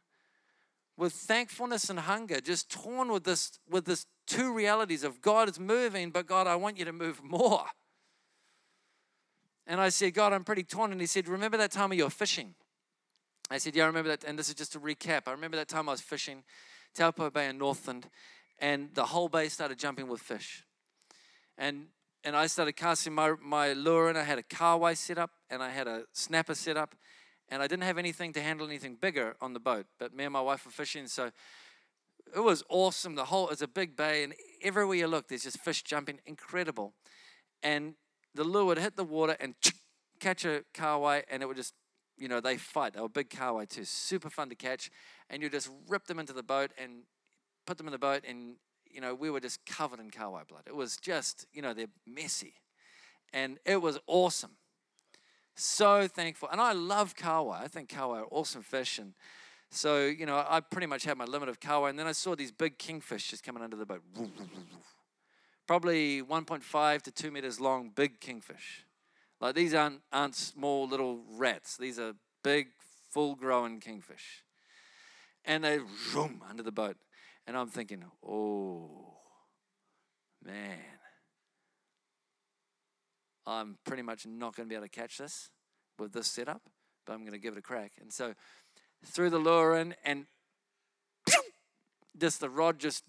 with 0.98 1.14
thankfulness 1.14 1.90
and 1.90 2.00
hunger, 2.00 2.42
just 2.42 2.70
torn 2.70 3.12
with 3.12 3.24
this 3.24 3.60
with 3.70 3.86
this 3.86 4.08
two 4.26 4.54
realities 4.54 5.04
of 5.04 5.22
God 5.22 5.48
is 5.48 5.60
moving, 5.60 6.10
but 6.10 6.28
God, 6.28 6.48
I 6.48 6.56
want 6.56 6.78
you 6.78 6.86
to 6.86 6.94
move 6.94 7.24
more. 7.24 7.66
And 9.68 9.82
I 9.82 9.90
said, 9.90 10.14
God, 10.14 10.32
I'm 10.32 10.46
pretty 10.46 10.64
torn. 10.64 10.92
And 10.92 11.02
he 11.02 11.08
said, 11.08 11.28
Remember 11.28 11.58
that 11.58 11.72
time 11.72 11.92
you 11.94 12.06
were 12.06 12.10
fishing? 12.10 12.56
I 13.52 13.58
said, 13.58 13.76
Yeah, 13.76 13.84
I 13.84 13.88
remember 13.88 14.10
that. 14.10 14.24
And 14.24 14.40
this 14.40 14.48
is 14.48 14.56
just 14.56 14.76
a 14.76 14.80
recap. 14.80 15.24
I 15.28 15.32
remember 15.32 15.58
that 15.58 15.68
time 15.68 15.90
I 15.90 15.92
was 15.92 16.02
fishing, 16.02 16.44
Taupo 16.96 17.30
Bay 17.30 17.48
in 17.48 17.58
Northland, 17.58 18.08
and 18.60 18.90
the 18.94 19.06
whole 19.06 19.28
bay 19.28 19.50
started 19.50 19.78
jumping 19.78 20.08
with 20.08 20.22
fish. 20.22 20.64
And 21.58 21.88
and 22.24 22.36
I 22.36 22.48
started 22.48 22.74
casting 22.74 23.14
my, 23.14 23.36
my 23.42 23.74
lure 23.74 24.10
and 24.10 24.18
I 24.18 24.24
had 24.24 24.38
a 24.38 24.44
kahawai 24.44 24.98
set 24.98 25.18
up 25.18 25.32
and 25.50 25.62
I 25.64 25.70
had 25.70 25.88
a 25.88 26.04
snapper 26.12 26.56
set 26.56 26.76
up 26.76 26.96
and 27.48 27.62
I 27.62 27.68
didn't 27.68 27.84
have 27.84 27.98
anything 27.98 28.34
to 28.34 28.42
handle 28.42 28.68
anything 28.68 28.96
bigger 28.96 29.38
on 29.40 29.54
the 29.54 29.62
boat. 29.62 29.86
But 29.98 30.14
me 30.14 30.26
and 30.26 30.34
my 30.34 30.42
wife 30.42 30.66
were 30.66 30.72
fishing, 30.72 31.08
so 31.08 31.32
it 32.36 32.40
was 32.42 32.64
awesome. 32.68 33.16
The 33.16 33.26
whole 33.26 33.50
it's 33.50 33.62
a 33.62 33.68
big 33.68 33.96
bay 33.96 34.24
and 34.24 34.34
everywhere 34.62 34.96
you 34.96 35.08
look, 35.08 35.28
there's 35.28 35.44
just 35.44 35.60
fish 35.60 35.84
jumping, 35.84 36.20
incredible. 36.26 36.94
And 37.64 37.94
the 38.36 38.44
lure 38.44 38.66
would 38.66 38.78
hit 38.78 38.96
the 38.96 39.04
water 39.04 39.36
and 39.40 39.56
catch 40.20 40.46
a 40.46 40.64
kahawai, 40.74 41.24
and 41.30 41.42
it 41.42 41.46
would 41.46 41.58
just, 41.58 41.74
you 42.18 42.28
know, 42.28 42.40
they 42.40 42.58
fight. 42.58 42.94
They 42.94 43.02
were 43.02 43.10
big 43.10 43.30
kahawai 43.30 43.70
too, 43.70 43.86
super 43.86 44.30
fun 44.30 44.50
to 44.50 44.56
catch. 44.56 44.90
And 45.30 45.42
you 45.42 45.50
just 45.50 45.70
rip 45.88 46.08
them 46.08 46.20
into 46.20 46.34
the 46.34 46.44
boat 46.44 46.72
and 46.78 47.04
put 47.66 47.78
them 47.78 47.88
in 47.88 47.92
the 47.92 48.00
boat, 48.00 48.24
and, 48.28 48.56
you 48.90 49.02
know, 49.02 49.14
we 49.14 49.30
were 49.30 49.40
just 49.40 49.66
covered 49.66 50.00
in 50.00 50.10
kahawai 50.10 50.48
blood. 50.48 50.64
It 50.66 50.76
was 50.76 50.98
just, 50.98 51.46
you 51.54 51.62
know, 51.62 51.74
they're 51.74 51.88
messy. 52.06 52.54
And 53.34 53.60
it 53.66 53.82
was 53.82 54.00
awesome. 54.08 54.52
So 55.56 56.08
thankful. 56.08 56.50
And 56.52 56.62
I 56.62 56.72
love 56.74 57.16
kahawai. 57.16 57.62
I 57.62 57.68
think 57.68 57.90
kahawai 57.90 58.22
are 58.22 58.28
awesome 58.32 58.62
fish. 58.62 59.00
And 59.00 59.14
so, 59.70 60.06
you 60.06 60.26
know, 60.26 60.46
I 60.48 60.62
pretty 60.62 60.88
much 60.88 61.04
had 61.04 61.18
my 61.18 61.26
limit 61.26 61.50
of 61.50 61.60
kahawai. 61.60 61.90
And 61.90 62.00
then 62.00 62.08
I 62.08 62.14
saw 62.14 62.36
these 62.36 62.52
big 62.52 62.78
kingfish 62.78 63.30
just 63.30 63.44
coming 63.44 63.62
under 63.62 63.76
the 63.76 63.86
boat 63.86 64.02
probably 65.68 66.22
1.5 66.24 67.02
to 67.04 67.12
2 67.12 67.32
meters 67.32 67.60
long, 67.60 67.92
big 67.94 68.20
kingfish. 68.20 68.86
Like 69.40 69.54
these 69.54 69.74
aren't, 69.74 70.02
aren't 70.12 70.36
small 70.36 70.88
little 70.88 71.22
rats, 71.36 71.78
these 71.78 72.00
are 72.00 72.14
big, 72.44 72.70
full 73.12 73.36
grown 73.36 73.80
kingfish. 73.80 74.44
And 75.46 75.64
they 75.64 75.80
zoom 76.12 76.42
under 76.50 76.64
the 76.64 76.72
boat. 76.72 76.98
And 77.46 77.56
I'm 77.56 77.70
thinking, 77.70 78.04
oh, 78.28 79.14
man, 80.44 80.78
I'm 83.46 83.78
pretty 83.86 84.04
much 84.04 84.26
not 84.26 84.56
going 84.56 84.68
to 84.68 84.70
be 84.70 84.76
able 84.76 84.88
to 84.88 84.90
catch 84.90 85.18
this 85.18 85.50
with 85.98 86.12
this 86.12 86.28
setup, 86.28 86.62
but 87.06 87.14
I'm 87.14 87.22
going 87.22 87.32
to 87.32 87.40
give 87.40 87.54
it 87.54 87.60
a 87.60 87.62
crack. 87.62 87.94
And 88.02 88.12
so 88.12 88.34
threw 89.06 89.30
the 89.30 89.38
lure 89.38 89.78
in, 89.78 89.96
and 90.04 90.26
just 92.18 92.42
the 92.42 92.50
rod 92.50 92.80
just 92.80 93.04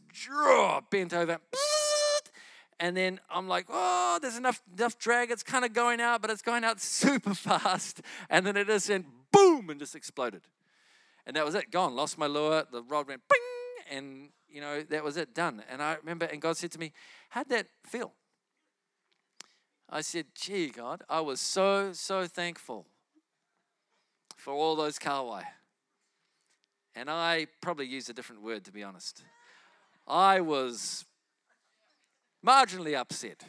bent 0.91 1.13
over 1.13 1.39
and 2.81 2.97
then 2.97 3.19
I'm 3.29 3.49
like, 3.49 3.67
oh, 3.69 4.19
there's 4.23 4.37
enough 4.37 4.63
enough 4.77 4.99
drag. 4.99 5.31
It's 5.31 5.43
kind 5.43 5.65
of 5.65 5.73
going 5.73 6.01
out, 6.01 6.23
but 6.23 6.31
it's 6.31 6.43
going 6.43 6.65
out 6.65 6.81
super 6.81 7.35
fast. 7.35 8.01
And 8.31 8.47
then 8.47 8.57
it 8.57 8.67
just 8.67 8.89
went 8.89 9.07
boom 9.33 9.71
and 9.71 9.81
just 9.81 9.97
exploded. 9.97 10.43
And 11.27 11.37
that 11.37 11.45
was 11.45 11.55
it, 11.55 11.71
gone. 11.71 11.95
Lost 11.95 12.17
my 12.19 12.27
lure. 12.27 12.65
The 12.71 12.83
rod 12.83 13.09
went 13.09 13.23
bing, 13.29 13.97
and 13.97 14.29
you 14.49 14.61
know 14.61 14.83
that 14.83 15.05
was 15.05 15.17
it, 15.17 15.35
done. 15.35 15.63
And 15.71 15.83
I 15.83 15.97
remember, 15.97 16.27
and 16.27 16.41
God 16.41 16.57
said 16.57 16.71
to 16.73 16.79
me, 16.79 16.93
"How'd 17.31 17.49
that 17.51 17.67
feel?" 17.85 18.13
I 19.91 20.01
said, 20.01 20.27
"Gee, 20.35 20.69
God, 20.69 21.03
I 21.09 21.21
was 21.21 21.41
so 21.41 21.93
so 21.93 22.27
thankful 22.27 22.87
for 24.37 24.55
all 24.55 24.77
those 24.77 24.99
kahawai." 24.99 25.43
And 26.95 27.11
I 27.11 27.47
probably 27.61 27.87
used 27.87 28.09
a 28.09 28.13
different 28.13 28.43
word 28.43 28.65
to 28.65 28.73
be 28.73 28.83
honest. 28.83 29.25
I 30.07 30.41
was 30.41 31.05
marginally 32.49 32.99
upset 32.99 33.45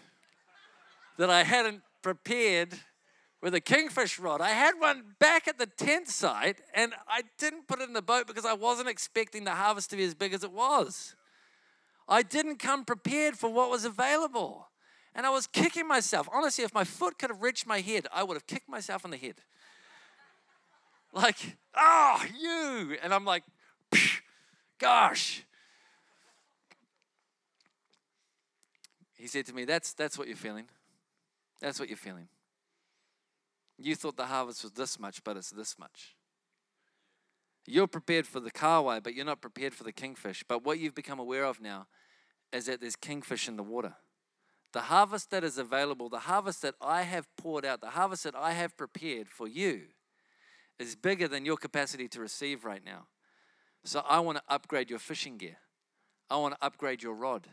that 1.17 1.29
I 1.29 1.43
hadn't 1.43 1.81
prepared 2.01 2.73
with 3.41 3.55
a 3.55 3.61
kingfish 3.61 4.19
rod. 4.19 4.41
I 4.41 4.49
had 4.49 4.73
one 4.79 5.03
back 5.19 5.47
at 5.47 5.57
the 5.57 5.65
tent 5.65 6.09
site 6.09 6.59
and 6.75 6.93
I 7.07 7.21
didn't 7.37 7.67
put 7.67 7.79
it 7.79 7.87
in 7.87 7.93
the 7.93 8.01
boat 8.01 8.27
because 8.27 8.45
I 8.45 8.53
wasn't 8.53 8.89
expecting 8.89 9.45
the 9.45 9.51
harvest 9.51 9.89
to 9.91 9.95
be 9.95 10.03
as 10.03 10.13
big 10.13 10.33
as 10.33 10.43
it 10.43 10.51
was. 10.51 11.15
I 12.07 12.23
didn't 12.23 12.57
come 12.57 12.83
prepared 12.83 13.37
for 13.37 13.49
what 13.49 13.69
was 13.69 13.85
available. 13.85 14.67
And 15.15 15.25
I 15.25 15.29
was 15.29 15.47
kicking 15.47 15.87
myself. 15.87 16.27
Honestly, 16.31 16.63
if 16.63 16.73
my 16.73 16.83
foot 16.83 17.17
could 17.17 17.29
have 17.29 17.41
reached 17.41 17.65
my 17.65 17.79
head, 17.79 18.07
I 18.13 18.23
would 18.23 18.35
have 18.35 18.47
kicked 18.47 18.69
myself 18.69 19.05
in 19.05 19.11
the 19.11 19.17
head. 19.17 19.35
Like, 21.13 21.57
oh, 21.75 22.23
you. 22.39 22.97
And 23.01 23.13
I'm 23.13 23.25
like, 23.25 23.43
gosh, 24.79 25.43
He 29.19 29.27
said 29.27 29.45
to 29.47 29.53
me, 29.53 29.65
That's, 29.65 29.93
that's 29.93 30.17
what 30.17 30.27
you're 30.27 30.37
feeling. 30.37 30.65
That's 31.61 31.79
what 31.79 31.89
you're 31.89 31.97
feeling. 31.97 32.29
You 33.77 33.95
thought 33.95 34.15
the 34.15 34.25
harvest 34.25 34.63
was 34.63 34.71
this 34.71 34.97
much, 34.97 35.23
but 35.23 35.37
it's 35.37 35.51
this 35.51 35.77
much. 35.77 36.15
You're 37.67 37.87
prepared 37.87 38.25
for 38.25 38.39
the 38.39 38.49
kahawai, 38.49 39.03
but 39.03 39.13
you're 39.13 39.25
not 39.25 39.41
prepared 39.41 39.73
for 39.73 39.83
the 39.83 39.91
kingfish. 39.91 40.43
But 40.47 40.63
what 40.63 40.79
you've 40.79 40.95
become 40.95 41.19
aware 41.19 41.43
of 41.43 41.61
now 41.61 41.87
is 42.51 42.65
that 42.65 42.79
there's 42.81 42.95
kingfish 42.95 43.47
in 43.47 43.57
the 43.57 43.63
water. 43.63 43.95
The 44.71 44.81
harvest 44.81 45.31
that 45.31 45.43
is 45.43 45.57
available, 45.57 46.09
the 46.09 46.19
harvest 46.19 46.61
that 46.61 46.75
I 46.81 47.01
have 47.01 47.27
poured 47.35 47.65
out, 47.65 47.81
the 47.81 47.91
harvest 47.91 48.23
that 48.23 48.35
I 48.35 48.53
have 48.53 48.77
prepared 48.77 49.27
for 49.27 49.47
you 49.47 49.81
is 50.79 50.95
bigger 50.95 51.27
than 51.27 51.45
your 51.45 51.57
capacity 51.57 52.07
to 52.07 52.21
receive 52.21 52.63
right 52.63 52.83
now. 52.83 53.07
So 53.83 54.03
I 54.07 54.19
want 54.21 54.37
to 54.37 54.43
upgrade 54.47 54.89
your 54.89 54.99
fishing 54.99 55.37
gear. 55.37 55.57
I 56.29 56.37
want 56.37 56.55
to 56.55 56.65
upgrade 56.65 57.03
your 57.03 57.13
rod. 57.13 57.47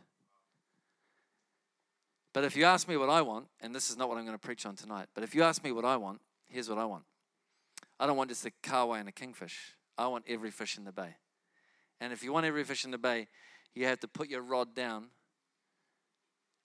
But 2.37 2.45
if 2.45 2.55
you 2.55 2.67
ask 2.67 2.87
me 2.87 2.99
what 2.99 3.09
I 3.09 3.23
want, 3.23 3.47
and 3.63 3.75
this 3.75 3.89
is 3.89 3.97
not 3.97 4.11
what 4.11 4.19
I'm 4.19 4.27
going 4.27 4.37
to 4.37 4.47
preach 4.47 4.67
on 4.67 4.77
tonight, 4.77 5.07
but 5.15 5.25
if 5.25 5.35
you 5.35 5.43
ask 5.43 5.65
me 5.65 5.73
what 5.73 5.87
I 5.87 5.97
want, 5.97 6.21
here's 6.47 6.69
what 6.69 6.77
I 6.77 6.85
want. 6.85 7.05
I 7.99 8.07
don't 8.07 8.19
want 8.19 8.29
just 8.29 8.45
a 8.45 8.51
kahawai 8.63 9.01
and 9.01 9.09
a 9.09 9.13
kingfish. 9.13 9.75
I 9.97 10.07
want 10.09 10.27
every 10.29 10.51
fish 10.51 10.77
in 10.77 10.85
the 10.85 10.93
bay. 10.93 11.17
And 11.99 12.13
if 12.13 12.23
you 12.23 12.35
want 12.35 12.45
every 12.45 12.63
fish 12.63 12.85
in 12.85 12.91
the 12.91 12.99
bay, 12.99 13.29
you 13.75 13.87
have 13.87 14.01
to 14.01 14.07
put 14.07 14.29
your 14.29 14.43
rod 14.43 14.75
down 14.75 15.07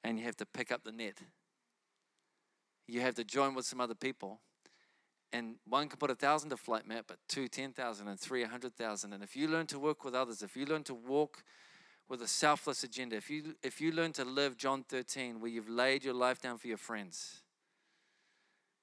and 0.04 0.20
you 0.20 0.26
have 0.26 0.36
to 0.36 0.46
pick 0.46 0.74
up 0.74 0.84
the 0.84 0.92
net. 0.92 1.20
You 2.86 3.00
have 3.00 3.16
to 3.16 3.24
join 3.24 3.56
with 3.56 3.64
some 3.64 3.80
other 3.80 3.96
people. 3.96 4.42
And 5.32 5.56
one 5.66 5.88
can 5.88 6.00
put 6.00 6.12
a 6.12 6.16
thousand 6.16 6.50
to 6.50 6.58
flight 6.58 6.86
map, 6.86 7.06
but 7.08 7.20
two, 7.30 7.48
ten 7.48 7.72
thousand, 7.72 8.10
and 8.10 8.20
three, 8.20 8.44
a 8.44 8.48
hundred 8.50 8.76
thousand. 8.76 9.14
And 9.14 9.24
if 9.24 9.38
you 9.38 9.48
learn 9.48 9.68
to 9.68 9.80
work 9.80 10.04
with 10.04 10.16
others, 10.16 10.42
if 10.42 10.58
you 10.58 10.66
learn 10.66 10.84
to 10.84 10.94
walk 10.94 11.46
with 12.10 12.22
a 12.22 12.28
selfless 12.28 12.84
agenda, 12.84 13.16
if 13.16 13.30
you, 13.30 13.56
if 13.64 13.80
you 13.80 13.92
learn 13.92 14.12
to 14.14 14.26
live 14.26 14.58
John 14.58 14.84
13, 14.84 15.40
where 15.40 15.50
you've 15.50 15.70
laid 15.70 16.04
your 16.04 16.14
life 16.14 16.42
down 16.42 16.58
for 16.58 16.68
your 16.68 16.78
friends, 16.78 17.42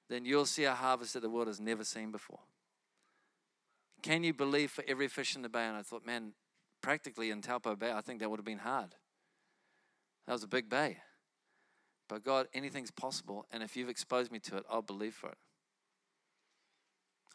then 0.09 0.25
you'll 0.25 0.45
see 0.45 0.63
a 0.63 0.73
harvest 0.73 1.13
that 1.13 1.21
the 1.21 1.29
world 1.29 1.47
has 1.47 1.59
never 1.59 1.83
seen 1.83 2.11
before. 2.11 2.39
Can 4.01 4.23
you 4.23 4.33
believe 4.33 4.71
for 4.71 4.83
every 4.87 5.07
fish 5.07 5.35
in 5.35 5.41
the 5.41 5.49
bay? 5.49 5.65
And 5.65 5.77
I 5.77 5.81
thought, 5.81 6.05
man, 6.05 6.33
practically 6.81 7.29
in 7.29 7.41
Taupo 7.41 7.75
Bay, 7.75 7.91
I 7.91 8.01
think 8.01 8.19
that 8.19 8.29
would 8.29 8.39
have 8.39 8.45
been 8.45 8.59
hard. 8.59 8.95
That 10.25 10.33
was 10.33 10.43
a 10.43 10.47
big 10.47 10.69
bay. 10.69 10.97
But 12.07 12.23
God, 12.23 12.47
anything's 12.53 12.91
possible. 12.91 13.45
And 13.51 13.61
if 13.61 13.77
you've 13.77 13.89
exposed 13.89 14.31
me 14.31 14.39
to 14.39 14.57
it, 14.57 14.65
I'll 14.69 14.81
believe 14.81 15.13
for 15.13 15.29
it. 15.29 15.37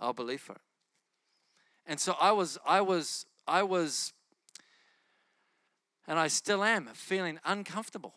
I'll 0.00 0.12
believe 0.12 0.40
for 0.40 0.54
it. 0.54 0.60
And 1.86 2.00
so 2.00 2.16
I 2.20 2.32
was, 2.32 2.58
I 2.66 2.80
was, 2.80 3.26
I 3.46 3.62
was, 3.62 4.12
and 6.06 6.18
I 6.18 6.28
still 6.28 6.62
am 6.62 6.86
feeling 6.94 7.38
uncomfortable. 7.44 8.14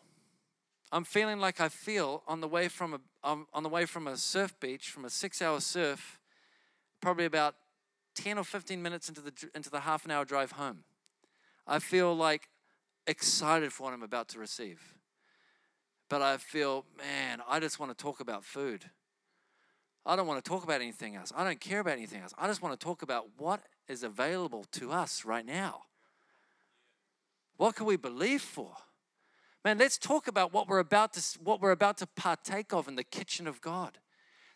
I'm 0.90 1.04
feeling 1.04 1.38
like 1.38 1.60
I 1.60 1.68
feel 1.68 2.22
on 2.26 2.40
the 2.40 2.48
way 2.48 2.68
from 2.68 2.94
a 2.94 3.00
um, 3.22 3.46
on 3.52 3.62
the 3.62 3.68
way 3.68 3.84
from 3.84 4.06
a 4.06 4.16
surf 4.16 4.58
beach, 4.60 4.90
from 4.90 5.04
a 5.04 5.10
six-hour 5.10 5.60
surf, 5.60 6.18
probably 7.00 7.26
about 7.26 7.56
10 8.14 8.38
or 8.38 8.44
15 8.44 8.82
minutes 8.82 9.08
into 9.08 9.20
the 9.20 9.32
into 9.54 9.70
the 9.70 9.80
half 9.80 10.04
an 10.04 10.10
hour 10.10 10.24
drive 10.24 10.52
home. 10.52 10.84
I 11.66 11.78
feel 11.78 12.14
like 12.14 12.48
excited 13.06 13.72
for 13.72 13.84
what 13.84 13.92
I'm 13.92 14.02
about 14.02 14.28
to 14.28 14.38
receive. 14.38 14.94
But 16.08 16.22
I 16.22 16.38
feel, 16.38 16.86
man, 16.96 17.42
I 17.46 17.60
just 17.60 17.78
want 17.78 17.96
to 17.96 18.02
talk 18.02 18.20
about 18.20 18.44
food. 18.44 18.90
I 20.06 20.16
don't 20.16 20.26
want 20.26 20.42
to 20.42 20.48
talk 20.48 20.64
about 20.64 20.80
anything 20.80 21.16
else. 21.16 21.32
I 21.36 21.44
don't 21.44 21.60
care 21.60 21.80
about 21.80 21.92
anything 21.92 22.22
else. 22.22 22.32
I 22.38 22.46
just 22.46 22.62
want 22.62 22.78
to 22.78 22.82
talk 22.82 23.02
about 23.02 23.26
what 23.36 23.60
is 23.88 24.02
available 24.02 24.64
to 24.72 24.90
us 24.90 25.26
right 25.26 25.44
now. 25.44 25.82
What 27.58 27.74
can 27.74 27.86
we 27.86 27.96
believe 27.96 28.40
for? 28.40 28.72
Man, 29.64 29.78
let's 29.78 29.98
talk 29.98 30.28
about 30.28 30.52
what 30.54 30.68
we're 30.68 30.78
about 30.78 31.12
to 31.14 31.38
what 31.42 31.60
we're 31.60 31.72
about 31.72 31.98
to 31.98 32.06
partake 32.06 32.72
of 32.72 32.88
in 32.88 32.94
the 32.94 33.04
kitchen 33.04 33.46
of 33.46 33.60
God. 33.60 33.98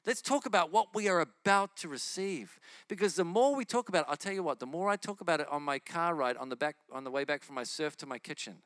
Let's 0.06 0.22
talk 0.22 0.46
about 0.46 0.72
what 0.72 0.94
we 0.94 1.08
are 1.08 1.20
about 1.20 1.76
to 1.78 1.88
receive. 1.88 2.58
Because 2.88 3.14
the 3.14 3.24
more 3.24 3.54
we 3.54 3.64
talk 3.64 3.88
about 3.88 4.02
it, 4.02 4.06
I'll 4.08 4.16
tell 4.16 4.32
you 4.32 4.42
what, 4.42 4.58
the 4.58 4.66
more 4.66 4.88
I 4.88 4.96
talk 4.96 5.20
about 5.20 5.40
it 5.40 5.48
on 5.48 5.62
my 5.62 5.78
car 5.78 6.14
ride 6.14 6.36
on 6.36 6.48
the 6.48 6.56
back 6.56 6.76
on 6.92 7.04
the 7.04 7.10
way 7.10 7.24
back 7.24 7.42
from 7.42 7.56
my 7.56 7.64
surf 7.64 7.96
to 7.98 8.06
my 8.06 8.18
kitchen, 8.18 8.58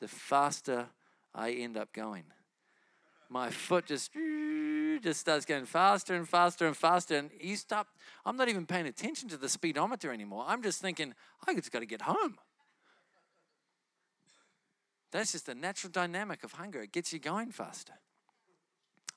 the 0.00 0.08
faster 0.08 0.88
I 1.34 1.52
end 1.52 1.76
up 1.76 1.92
going. 1.92 2.24
My 3.28 3.50
foot 3.50 3.86
just 3.86 4.10
just 5.02 5.20
starts 5.20 5.44
going 5.44 5.66
faster 5.66 6.14
and 6.14 6.26
faster 6.26 6.66
and 6.66 6.76
faster. 6.76 7.16
And 7.16 7.30
you 7.38 7.56
stop, 7.56 7.88
I'm 8.24 8.36
not 8.38 8.48
even 8.48 8.64
paying 8.64 8.86
attention 8.86 9.28
to 9.28 9.36
the 9.36 9.50
speedometer 9.50 10.12
anymore. 10.12 10.44
I'm 10.48 10.62
just 10.62 10.80
thinking, 10.80 11.14
I 11.46 11.54
just 11.54 11.70
got 11.70 11.80
to 11.80 11.86
get 11.86 12.02
home. 12.02 12.38
That's 15.14 15.30
just 15.30 15.46
the 15.46 15.54
natural 15.54 15.92
dynamic 15.92 16.42
of 16.42 16.50
hunger. 16.54 16.82
It 16.82 16.90
gets 16.90 17.12
you 17.12 17.20
going 17.20 17.52
faster. 17.52 17.92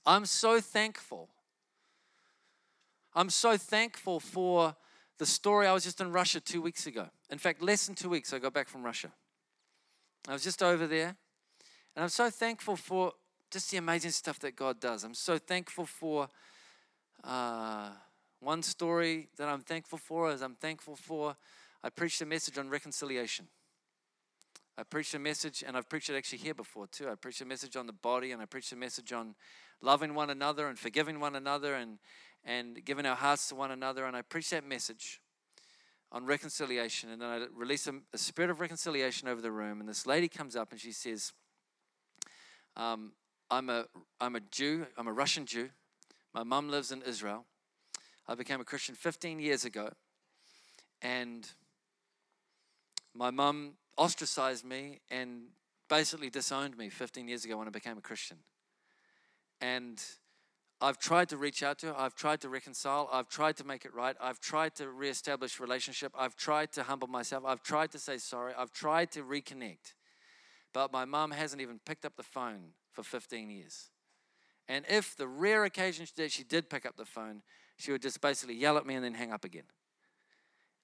I'm 0.05 0.27
so 0.27 0.62
thankful. 0.62 1.27
I'm 3.15 3.31
so 3.31 3.57
thankful 3.57 4.19
for 4.19 4.75
the 5.17 5.25
story. 5.25 5.65
I 5.65 5.73
was 5.73 5.83
just 5.83 5.99
in 5.99 6.12
Russia 6.12 6.39
two 6.39 6.62
weeks 6.62 6.86
ago. 6.86 7.07
In 7.31 7.39
fact, 7.39 7.63
less 7.63 7.88
than 7.88 7.95
two 7.95 8.10
weeks, 8.10 8.31
I 8.31 8.38
got 8.38 8.53
back 8.53 8.69
from 8.69 8.83
Russia. 8.83 9.12
I 10.27 10.33
was 10.33 10.43
just 10.43 10.62
over 10.62 10.86
there. 10.86 11.15
And 11.95 12.03
I'm 12.03 12.10
so 12.10 12.29
thankful 12.29 12.75
for 12.75 13.13
just 13.49 13.71
the 13.71 13.77
amazing 13.77 14.12
stuff 14.12 14.38
that 14.41 14.55
God 14.55 14.79
does. 14.79 15.03
I'm 15.03 15.15
so 15.15 15.39
thankful 15.39 15.88
for 15.88 16.29
uh, 17.23 17.89
one 18.39 18.62
story 18.62 19.29
that 19.38 19.49
I'm 19.49 19.62
thankful 19.62 19.97
for 19.97 20.31
is 20.31 20.43
I'm 20.43 20.57
thankful 20.57 20.95
for, 20.95 21.36
I 21.83 21.89
preached 21.89 22.21
a 22.21 22.25
message 22.27 22.60
on 22.60 22.69
reconciliation. 22.69 23.47
I 24.77 24.83
preached 24.83 25.15
a 25.15 25.19
message, 25.19 25.63
and 25.65 25.75
I've 25.75 25.89
preached 25.89 26.09
it 26.09 26.15
actually 26.15 26.37
here 26.39 26.53
before 26.53 26.85
too. 26.85 27.09
I 27.09 27.15
preached 27.15 27.41
a 27.41 27.45
message 27.45 27.75
on 27.75 27.87
the 27.87 27.93
body, 27.93 28.31
and 28.31 28.41
I 28.41 28.45
preached 28.45 28.71
a 28.71 28.75
message 28.75 29.11
on 29.11 29.33
loving 29.81 30.13
one 30.13 30.29
another 30.29 30.67
and 30.67 30.77
forgiving 30.77 31.19
one 31.19 31.35
another 31.35 31.73
and, 31.73 31.97
and 32.45 32.83
giving 32.85 33.05
our 33.05 33.15
hearts 33.15 33.49
to 33.49 33.55
one 33.55 33.71
another. 33.71 34.05
And 34.05 34.15
I 34.15 34.21
preached 34.21 34.51
that 34.51 34.67
message 34.67 35.19
on 36.11 36.25
reconciliation. 36.25 37.09
And 37.09 37.21
then 37.21 37.29
I 37.29 37.45
released 37.55 37.87
a, 37.87 37.95
a 38.13 38.17
spirit 38.17 38.51
of 38.51 38.59
reconciliation 38.59 39.27
over 39.27 39.41
the 39.41 39.51
room. 39.51 39.79
And 39.79 39.89
this 39.89 40.05
lady 40.05 40.27
comes 40.27 40.55
up 40.55 40.71
and 40.71 40.79
she 40.79 40.91
says, 40.91 41.33
um, 42.75 43.13
I'm, 43.49 43.69
a, 43.69 43.85
I'm 44.21 44.35
a 44.35 44.39
Jew, 44.39 44.85
I'm 44.97 45.07
a 45.07 45.13
Russian 45.13 45.45
Jew. 45.45 45.69
My 46.33 46.43
mum 46.43 46.69
lives 46.69 46.91
in 46.91 47.01
Israel. 47.01 47.45
I 48.27 48.35
became 48.35 48.61
a 48.61 48.65
Christian 48.65 48.93
15 48.93 49.39
years 49.39 49.65
ago. 49.65 49.89
And 51.01 51.47
my 53.15 53.31
mum 53.31 53.73
ostracized 53.97 54.65
me 54.65 54.99
and 55.10 55.43
basically 55.89 56.29
disowned 56.29 56.77
me 56.77 56.89
15 56.89 57.27
years 57.27 57.45
ago 57.45 57.57
when 57.57 57.67
I 57.67 57.71
became 57.71 57.97
a 57.97 58.01
Christian. 58.01 58.38
And 59.62 60.01
I've 60.79 60.99
tried 60.99 61.29
to 61.29 61.38
reach 61.38 61.63
out 61.63 61.79
to 61.79 61.88
her. 61.88 61.99
I've 61.99 62.13
tried 62.13 62.41
to 62.41 62.49
reconcile. 62.49 63.10
I've 63.12 63.27
tried 63.27 63.57
to 63.57 63.63
make 63.63 63.83
it 63.86 63.93
right. 63.93 64.15
I've 64.21 64.39
tried 64.39 64.75
to 64.75 64.89
reestablish 64.89 65.60
relationship. 65.60 66.13
I've 66.15 66.36
tried 66.36 66.71
to 66.73 66.83
humble 66.83 67.07
myself. 67.07 67.43
I've 67.47 67.63
tried 67.63 67.91
to 67.93 67.99
say 67.99 68.19
sorry. 68.19 68.53
I've 68.55 68.71
tried 68.71 69.12
to 69.13 69.23
reconnect. 69.23 69.93
But 70.73 70.91
my 70.91 71.05
mom 71.05 71.31
hasn't 71.31 71.62
even 71.62 71.79
picked 71.83 72.05
up 72.05 72.15
the 72.15 72.23
phone 72.23 72.73
for 72.91 73.01
15 73.01 73.49
years. 73.49 73.89
And 74.67 74.86
if 74.88 75.15
the 75.15 75.27
rare 75.27 75.63
occasion 75.63 76.05
that 76.17 76.31
she 76.31 76.43
did 76.43 76.69
pick 76.69 76.86
up 76.86 76.97
the 76.97 77.05
phone, 77.05 77.41
she 77.77 77.91
would 77.91 78.01
just 78.01 78.21
basically 78.21 78.55
yell 78.55 78.77
at 78.77 78.86
me 78.86 78.95
and 78.95 79.03
then 79.03 79.13
hang 79.13 79.31
up 79.31 79.45
again. 79.45 79.63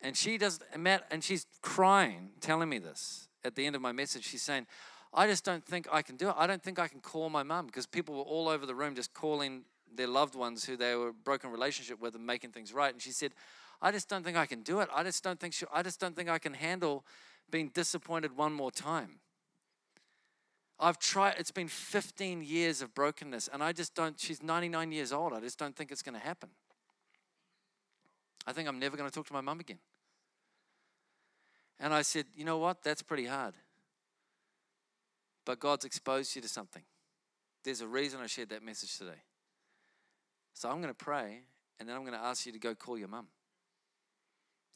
And 0.03 0.17
she 0.17 0.37
does, 0.37 0.59
Matt, 0.77 1.05
and 1.09 1.23
she's 1.23 1.47
crying, 1.61 2.31
telling 2.41 2.67
me 2.67 2.77
this 2.77 3.29
at 3.45 3.55
the 3.55 3.65
end 3.65 3.75
of 3.75 3.81
my 3.81 3.93
message. 3.93 4.25
She's 4.25 4.41
saying, 4.41 4.67
I 5.13 5.27
just 5.27 5.45
don't 5.45 5.63
think 5.63 5.87
I 5.91 6.01
can 6.01 6.17
do 6.17 6.29
it. 6.29 6.35
I 6.37 6.45
don't 6.45 6.61
think 6.61 6.77
I 6.77 6.89
can 6.89 6.99
call 6.99 7.29
my 7.29 7.41
mum 7.41 7.67
because 7.67 7.87
people 7.87 8.15
were 8.15 8.23
all 8.23 8.49
over 8.49 8.65
the 8.65 8.75
room 8.75 8.95
just 8.95 9.13
calling 9.13 9.63
their 9.95 10.07
loved 10.07 10.35
ones 10.35 10.65
who 10.65 10.75
they 10.75 10.95
were 10.95 11.13
broken 11.13 11.51
relationship 11.51 12.01
with 12.01 12.15
and 12.15 12.25
making 12.25 12.51
things 12.51 12.73
right. 12.73 12.91
And 12.91 13.01
she 13.01 13.11
said, 13.11 13.31
I 13.81 13.91
just 13.91 14.09
don't 14.09 14.23
think 14.25 14.35
I 14.35 14.45
can 14.45 14.61
do 14.61 14.81
it. 14.81 14.89
I 14.93 15.03
just 15.03 15.23
don't 15.23 15.39
think 15.39 15.53
she, 15.53 15.65
I 15.71 15.83
just 15.83 15.99
don't 15.99 16.15
think 16.15 16.29
I 16.29 16.37
can 16.37 16.53
handle 16.53 17.05
being 17.49 17.69
disappointed 17.69 18.35
one 18.35 18.53
more 18.53 18.71
time. 18.71 19.19
I've 20.79 20.99
tried, 20.99 21.35
it's 21.37 21.51
been 21.51 21.67
15 21.67 22.43
years 22.43 22.81
of 22.81 22.93
brokenness, 22.93 23.47
and 23.53 23.63
I 23.63 23.71
just 23.71 23.95
don't, 23.95 24.19
she's 24.19 24.43
99 24.43 24.91
years 24.91 25.13
old. 25.13 25.31
I 25.31 25.39
just 25.39 25.57
don't 25.57 25.75
think 25.75 25.91
it's 25.91 26.01
going 26.01 26.19
to 26.19 26.25
happen. 26.25 26.49
I 28.45 28.51
think 28.51 28.67
I'm 28.67 28.79
never 28.79 28.97
going 28.97 29.09
to 29.09 29.13
talk 29.13 29.27
to 29.27 29.33
my 29.33 29.41
mum 29.41 29.59
again. 29.59 29.77
And 31.79 31.93
I 31.93 32.01
said, 32.01 32.25
You 32.35 32.45
know 32.45 32.57
what? 32.57 32.83
That's 32.83 33.01
pretty 33.01 33.25
hard. 33.25 33.53
But 35.45 35.59
God's 35.59 35.85
exposed 35.85 36.35
you 36.35 36.41
to 36.41 36.47
something. 36.47 36.83
There's 37.63 37.81
a 37.81 37.87
reason 37.87 38.19
I 38.21 38.27
shared 38.27 38.49
that 38.49 38.63
message 38.63 38.97
today. 38.97 39.21
So 40.53 40.69
I'm 40.69 40.77
going 40.77 40.93
to 40.93 41.05
pray, 41.05 41.41
and 41.79 41.89
then 41.89 41.95
I'm 41.95 42.03
going 42.03 42.17
to 42.17 42.23
ask 42.23 42.45
you 42.45 42.51
to 42.51 42.59
go 42.59 42.75
call 42.75 42.97
your 42.97 43.07
mum. 43.07 43.27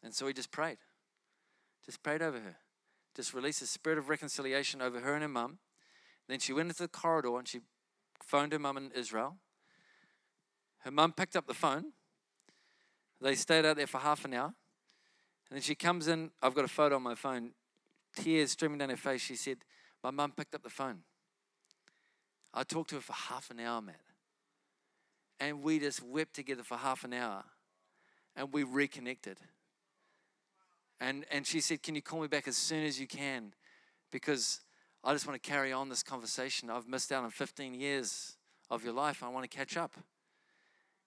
And 0.03 0.13
so 0.13 0.25
we 0.25 0.33
just 0.33 0.51
prayed. 0.51 0.77
Just 1.85 2.03
prayed 2.03 2.21
over 2.21 2.39
her. 2.39 2.55
Just 3.15 3.33
released 3.33 3.61
a 3.61 3.65
spirit 3.65 3.97
of 3.97 4.09
reconciliation 4.09 4.81
over 4.81 4.99
her 4.99 5.13
and 5.13 5.23
her 5.23 5.29
mum. 5.29 5.59
Then 6.27 6.39
she 6.39 6.53
went 6.53 6.69
into 6.69 6.83
the 6.83 6.87
corridor 6.87 7.37
and 7.37 7.47
she 7.47 7.61
phoned 8.21 8.51
her 8.53 8.59
mum 8.59 8.77
in 8.77 8.91
Israel. 8.95 9.37
Her 10.79 10.91
mum 10.91 11.13
picked 11.13 11.35
up 11.35 11.47
the 11.47 11.53
phone. 11.53 11.93
They 13.21 13.35
stayed 13.35 13.65
out 13.65 13.77
there 13.77 13.87
for 13.87 13.99
half 13.99 14.25
an 14.25 14.33
hour. 14.33 14.53
And 15.49 15.57
then 15.57 15.61
she 15.61 15.75
comes 15.75 16.07
in. 16.07 16.31
I've 16.41 16.53
got 16.53 16.65
a 16.65 16.69
photo 16.69 16.95
on 16.95 17.03
my 17.03 17.15
phone, 17.15 17.51
tears 18.15 18.51
streaming 18.51 18.79
down 18.79 18.89
her 18.89 18.97
face. 18.97 19.21
She 19.21 19.35
said, 19.35 19.57
My 20.03 20.11
mum 20.11 20.33
picked 20.35 20.55
up 20.55 20.63
the 20.63 20.69
phone. 20.69 20.99
I 22.53 22.63
talked 22.63 22.89
to 22.89 22.95
her 22.95 23.01
for 23.01 23.13
half 23.13 23.49
an 23.51 23.59
hour, 23.59 23.81
Matt. 23.81 24.01
And 25.39 25.61
we 25.61 25.79
just 25.79 26.03
wept 26.03 26.33
together 26.33 26.63
for 26.63 26.77
half 26.77 27.03
an 27.03 27.13
hour. 27.13 27.43
And 28.35 28.51
we 28.51 28.63
reconnected. 28.63 29.37
And, 30.99 31.25
and 31.31 31.45
she 31.45 31.61
said, 31.61 31.83
Can 31.83 31.95
you 31.95 32.01
call 32.01 32.21
me 32.21 32.27
back 32.27 32.47
as 32.47 32.57
soon 32.57 32.83
as 32.83 32.99
you 32.99 33.07
can? 33.07 33.53
Because 34.11 34.61
I 35.03 35.13
just 35.13 35.27
want 35.27 35.41
to 35.41 35.49
carry 35.49 35.71
on 35.71 35.89
this 35.89 36.03
conversation. 36.03 36.69
I've 36.69 36.87
missed 36.87 37.11
out 37.11 37.23
on 37.23 37.29
15 37.29 37.73
years 37.73 38.35
of 38.69 38.83
your 38.83 38.93
life. 38.93 39.23
I 39.23 39.29
want 39.29 39.49
to 39.49 39.55
catch 39.55 39.77
up. 39.77 39.93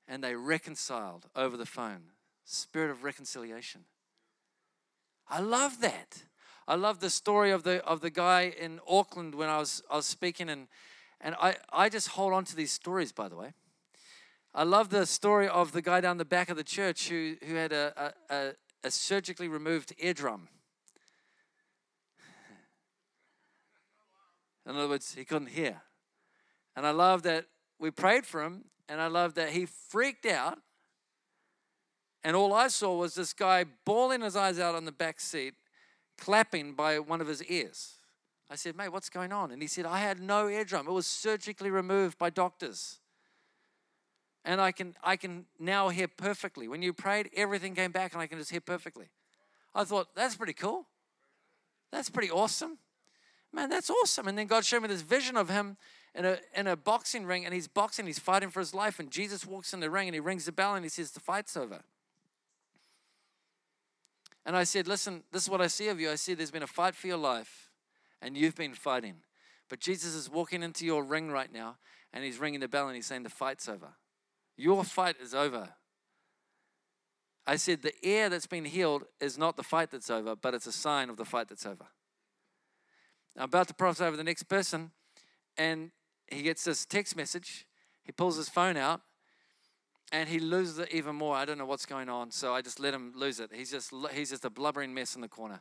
And 0.09 0.24
they 0.24 0.34
reconciled 0.34 1.26
over 1.36 1.57
the 1.57 1.66
phone. 1.66 2.12
Spirit 2.45 2.91
of 2.91 3.05
reconciliation. 3.05 3.82
I 5.31 5.41
love 5.41 5.81
that. 5.81 6.24
I 6.66 6.74
love 6.74 7.01
the 7.01 7.11
story 7.11 7.53
of 7.53 7.62
the 7.62 7.85
of 7.85 8.01
the 8.01 8.11
guy 8.11 8.53
in 8.61 8.81
Auckland 8.89 9.35
when 9.35 9.49
I 9.49 9.59
was 9.59 9.83
I 9.91 9.97
was 9.97 10.07
speaking 10.07 10.51
and 10.51 10.66
and 11.20 11.37
I, 11.41 11.57
I 11.72 11.89
just 11.89 12.09
hold 12.09 12.33
on 12.33 12.45
to 12.47 12.57
these 12.57 12.72
stories 12.72 13.12
by 13.12 13.28
the 13.28 13.37
way. 13.37 13.55
I 14.53 14.64
love 14.64 14.91
the 14.91 15.07
story 15.07 15.49
of 15.49 15.70
the 15.70 15.83
guy 15.83 16.01
down 16.01 16.16
the 16.16 16.24
back 16.24 16.51
of 16.51 16.57
the 16.57 16.64
church 16.64 17.09
who, 17.09 17.37
who 17.47 17.55
had 17.55 17.72
a, 17.72 18.12
a, 18.28 18.53
a 18.83 18.91
surgically 18.91 19.47
removed 19.47 19.95
eardrum. 19.99 20.49
In 24.66 24.74
other 24.74 24.89
words, 24.89 25.14
he 25.14 25.24
couldn't 25.24 25.51
hear. 25.51 25.83
And 26.74 26.85
I 26.85 26.91
love 26.91 27.22
that 27.22 27.47
we 27.78 27.93
prayed 27.93 28.26
for 28.26 28.43
him, 28.43 28.64
and 28.89 29.01
I 29.01 29.07
love 29.07 29.35
that 29.35 29.51
he 29.51 29.66
freaked 29.66 30.26
out. 30.26 30.59
And 32.22 32.36
all 32.36 32.52
I 32.52 32.68
saw 32.68 32.96
was 32.96 33.14
this 33.14 33.32
guy 33.32 33.64
bawling 33.84 34.20
his 34.20 34.36
eyes 34.36 34.58
out 34.58 34.74
on 34.74 34.84
the 34.84 34.92
back 34.92 35.20
seat, 35.20 35.54
clapping 36.18 36.74
by 36.74 36.98
one 36.98 37.20
of 37.20 37.26
his 37.26 37.42
ears. 37.44 37.94
I 38.50 38.56
said, 38.56 38.76
Mate, 38.76 38.90
what's 38.90 39.08
going 39.08 39.32
on? 39.32 39.52
And 39.52 39.62
he 39.62 39.68
said, 39.68 39.86
I 39.86 40.00
had 40.00 40.20
no 40.20 40.48
eardrum. 40.48 40.86
It 40.86 40.92
was 40.92 41.06
surgically 41.06 41.70
removed 41.70 42.18
by 42.18 42.30
doctors. 42.30 42.98
And 44.44 44.60
I 44.60 44.72
can, 44.72 44.94
I 45.02 45.16
can 45.16 45.46
now 45.58 45.90
hear 45.90 46.08
perfectly. 46.08 46.66
When 46.66 46.82
you 46.82 46.92
prayed, 46.92 47.30
everything 47.36 47.74
came 47.74 47.92
back 47.92 48.12
and 48.12 48.20
I 48.20 48.26
can 48.26 48.38
just 48.38 48.50
hear 48.50 48.60
perfectly. 48.60 49.06
I 49.74 49.84
thought, 49.84 50.08
that's 50.14 50.34
pretty 50.34 50.54
cool. 50.54 50.86
That's 51.92 52.10
pretty 52.10 52.30
awesome. 52.30 52.78
Man, 53.52 53.68
that's 53.68 53.90
awesome. 53.90 54.28
And 54.28 54.38
then 54.38 54.46
God 54.46 54.64
showed 54.64 54.82
me 54.82 54.88
this 54.88 55.02
vision 55.02 55.36
of 55.36 55.50
him 55.50 55.76
in 56.14 56.24
a, 56.24 56.38
in 56.56 56.66
a 56.66 56.76
boxing 56.76 57.24
ring, 57.26 57.44
and 57.44 57.54
he's 57.54 57.68
boxing, 57.68 58.06
he's 58.06 58.18
fighting 58.18 58.50
for 58.50 58.60
his 58.60 58.74
life. 58.74 58.98
And 58.98 59.10
Jesus 59.10 59.46
walks 59.46 59.72
in 59.72 59.80
the 59.80 59.90
ring 59.90 60.08
and 60.08 60.14
he 60.14 60.20
rings 60.20 60.46
the 60.46 60.52
bell 60.52 60.74
and 60.74 60.84
he 60.84 60.88
says, 60.88 61.10
The 61.12 61.20
fight's 61.20 61.56
over. 61.56 61.82
And 64.47 64.57
I 64.57 64.64
said, 64.64 64.88
Listen, 64.88 65.22
this 65.32 65.43
is 65.43 65.51
what 65.51 65.61
I 65.61 65.66
see 65.66 65.88
of 65.88 66.01
you. 66.01 66.11
I 66.11 66.14
see 66.14 66.34
there's 66.34 66.51
been 66.51 66.62
a 66.62 66.68
fight 66.68 66.95
for 66.95 67.07
your 67.07 67.16
life, 67.16 67.70
and 68.22 68.36
you've 68.36 68.57
been 68.57 68.74
fighting. 68.74 69.16
But 69.68 69.80
Jesus 69.80 70.14
is 70.14 70.28
walking 70.28 70.62
into 70.62 70.84
your 70.84 71.05
ring 71.05 71.30
right 71.30 71.53
now, 71.53 71.76
and 72.12 72.24
he's 72.24 72.38
ringing 72.38 72.61
the 72.61 72.68
bell 72.68 72.88
and 72.88 72.97
he's 72.97 73.07
saying, 73.07 73.22
The 73.22 73.30
fight's 73.30 73.68
over. 73.68 73.95
Your 74.57 74.84
fight 74.84 75.16
is 75.22 75.34
over. 75.34 75.70
I 77.47 77.57
said, 77.57 77.82
The 77.82 77.95
ear 78.03 78.28
that's 78.28 78.47
been 78.47 78.64
healed 78.64 79.05
is 79.20 79.38
not 79.38 79.57
the 79.57 79.62
fight 79.62 79.91
that's 79.91 80.11
over, 80.11 80.36
but 80.36 80.55
it's 80.55 80.66
a 80.66 80.72
sign 80.72 81.09
of 81.11 81.16
the 81.16 81.24
fight 81.24 81.49
that's 81.49 81.66
over. 81.66 81.86
I'm 83.36 83.45
about 83.45 83.68
to 83.68 83.74
prophesy 83.74 84.05
over 84.05 84.16
the 84.16 84.24
next 84.24 84.45
person, 84.45 84.91
and 85.57 85.93
he 86.26 86.43
gets 86.43 86.64
this 86.64 86.84
text 86.84 87.16
message. 87.16 87.66
He 88.03 88.12
pulls 88.12 88.36
his 88.36 88.49
phone 88.49 88.76
out, 88.76 89.03
and 90.12 90.28
he 90.28 90.40
loses 90.40 90.78
it 90.78 90.88
even 90.92 91.14
more. 91.14 91.36
I 91.36 91.44
don't 91.44 91.58
know 91.58 91.66
what's 91.66 91.86
going 91.86 92.08
on, 92.08 92.30
so 92.30 92.52
I 92.52 92.62
just 92.62 92.80
let 92.80 92.92
him 92.92 93.12
lose 93.14 93.40
it. 93.40 93.50
He's 93.52 93.70
just 93.70 93.92
he's 94.12 94.30
just 94.30 94.44
a 94.44 94.50
blubbering 94.50 94.92
mess 94.92 95.14
in 95.14 95.20
the 95.20 95.28
corner. 95.28 95.61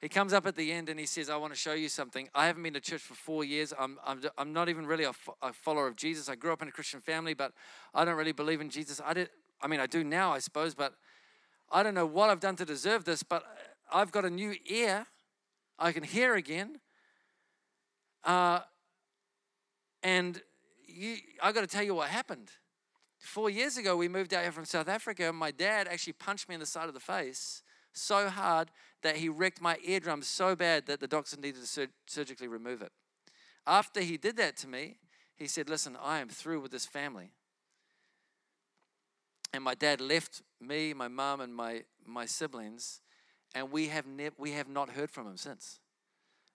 He 0.00 0.08
comes 0.10 0.34
up 0.34 0.46
at 0.46 0.56
the 0.56 0.72
end 0.72 0.90
and 0.90 1.00
he 1.00 1.06
says, 1.06 1.30
"I 1.30 1.36
want 1.36 1.54
to 1.54 1.58
show 1.58 1.72
you 1.72 1.88
something. 1.88 2.28
I 2.34 2.46
haven't 2.46 2.62
been 2.62 2.74
to 2.74 2.80
church 2.80 3.00
for 3.00 3.14
four 3.14 3.44
years. 3.44 3.72
I'm 3.78 3.98
I'm, 4.04 4.20
I'm 4.36 4.52
not 4.52 4.68
even 4.68 4.86
really 4.86 5.04
a, 5.04 5.12
a 5.42 5.52
follower 5.52 5.86
of 5.86 5.96
Jesus. 5.96 6.28
I 6.28 6.34
grew 6.34 6.52
up 6.52 6.60
in 6.60 6.68
a 6.68 6.72
Christian 6.72 7.00
family, 7.00 7.32
but 7.32 7.52
I 7.94 8.04
don't 8.04 8.16
really 8.16 8.32
believe 8.32 8.60
in 8.60 8.68
Jesus. 8.68 9.00
I 9.04 9.14
did. 9.14 9.30
I 9.62 9.68
mean, 9.68 9.80
I 9.80 9.86
do 9.86 10.04
now, 10.04 10.32
I 10.32 10.38
suppose, 10.38 10.74
but 10.74 10.94
I 11.72 11.82
don't 11.82 11.94
know 11.94 12.06
what 12.06 12.28
I've 12.28 12.40
done 12.40 12.56
to 12.56 12.66
deserve 12.66 13.04
this. 13.04 13.22
But 13.22 13.44
I've 13.90 14.12
got 14.12 14.26
a 14.26 14.30
new 14.30 14.54
ear. 14.66 15.06
I 15.78 15.92
can 15.92 16.02
hear 16.02 16.34
again. 16.34 16.80
Uh, 18.22 18.60
and 20.02 20.42
you, 20.86 21.16
I 21.42 21.52
got 21.52 21.62
to 21.62 21.66
tell 21.66 21.82
you 21.82 21.94
what 21.94 22.08
happened." 22.08 22.50
Four 23.18 23.50
years 23.50 23.76
ago, 23.76 23.96
we 23.96 24.08
moved 24.08 24.34
out 24.34 24.42
here 24.42 24.52
from 24.52 24.64
South 24.64 24.88
Africa. 24.88 25.28
And 25.28 25.36
my 25.36 25.50
dad 25.50 25.88
actually 25.88 26.14
punched 26.14 26.48
me 26.48 26.54
in 26.54 26.60
the 26.60 26.66
side 26.66 26.88
of 26.88 26.94
the 26.94 27.00
face 27.00 27.62
so 27.92 28.28
hard 28.28 28.70
that 29.02 29.16
he 29.16 29.28
wrecked 29.28 29.60
my 29.60 29.78
eardrum 29.84 30.22
so 30.22 30.54
bad 30.54 30.86
that 30.86 31.00
the 31.00 31.08
doctor 31.08 31.36
needed 31.36 31.60
to 31.60 31.66
sur- 31.66 31.88
surgically 32.06 32.48
remove 32.48 32.82
it. 32.82 32.92
After 33.66 34.00
he 34.00 34.16
did 34.16 34.36
that 34.36 34.56
to 34.58 34.68
me, 34.68 34.98
he 35.34 35.46
said, 35.46 35.68
Listen, 35.68 35.96
I 36.02 36.20
am 36.20 36.28
through 36.28 36.60
with 36.60 36.72
this 36.72 36.86
family. 36.86 37.30
And 39.52 39.64
my 39.64 39.74
dad 39.74 40.00
left 40.00 40.42
me, 40.60 40.92
my 40.92 41.08
mom, 41.08 41.40
and 41.40 41.54
my, 41.54 41.84
my 42.04 42.26
siblings, 42.26 43.00
and 43.54 43.70
we 43.70 43.88
have, 43.88 44.06
ne- 44.06 44.30
we 44.36 44.52
have 44.52 44.68
not 44.68 44.90
heard 44.90 45.10
from 45.10 45.26
him 45.26 45.36
since. 45.36 45.80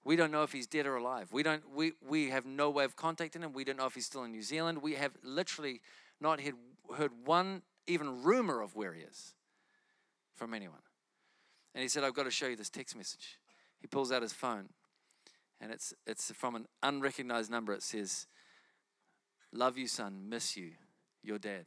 We 0.03 0.15
don't 0.15 0.31
know 0.31 0.43
if 0.43 0.51
he's 0.51 0.67
dead 0.67 0.87
or 0.87 0.95
alive. 0.95 1.31
We, 1.31 1.43
don't, 1.43 1.63
we, 1.73 1.93
we 2.07 2.29
have 2.29 2.45
no 2.45 2.69
way 2.69 2.85
of 2.85 2.95
contacting 2.95 3.43
him. 3.43 3.53
We 3.53 3.63
don't 3.63 3.77
know 3.77 3.85
if 3.85 3.93
he's 3.93 4.07
still 4.07 4.23
in 4.23 4.31
New 4.31 4.41
Zealand. 4.41 4.81
We 4.81 4.95
have 4.95 5.11
literally 5.23 5.81
not 6.21 6.41
heard, 6.41 6.55
heard 6.95 7.11
one 7.25 7.61
even 7.87 8.23
rumor 8.23 8.61
of 8.61 8.75
where 8.75 8.93
he 8.93 9.01
is 9.01 9.33
from 10.35 10.53
anyone. 10.53 10.81
And 11.73 11.81
he 11.81 11.87
said, 11.87 12.03
I've 12.03 12.13
got 12.13 12.23
to 12.23 12.31
show 12.31 12.47
you 12.47 12.55
this 12.55 12.69
text 12.69 12.95
message. 12.95 13.39
He 13.79 13.87
pulls 13.87 14.11
out 14.11 14.21
his 14.21 14.33
phone, 14.33 14.69
and 15.59 15.71
it's, 15.71 15.93
it's 16.05 16.31
from 16.31 16.55
an 16.55 16.67
unrecognized 16.83 17.49
number. 17.49 17.73
It 17.73 17.83
says, 17.83 18.27
Love 19.53 19.77
you, 19.77 19.87
son, 19.87 20.29
miss 20.29 20.55
you, 20.55 20.71
your 21.23 21.37
dad. 21.37 21.65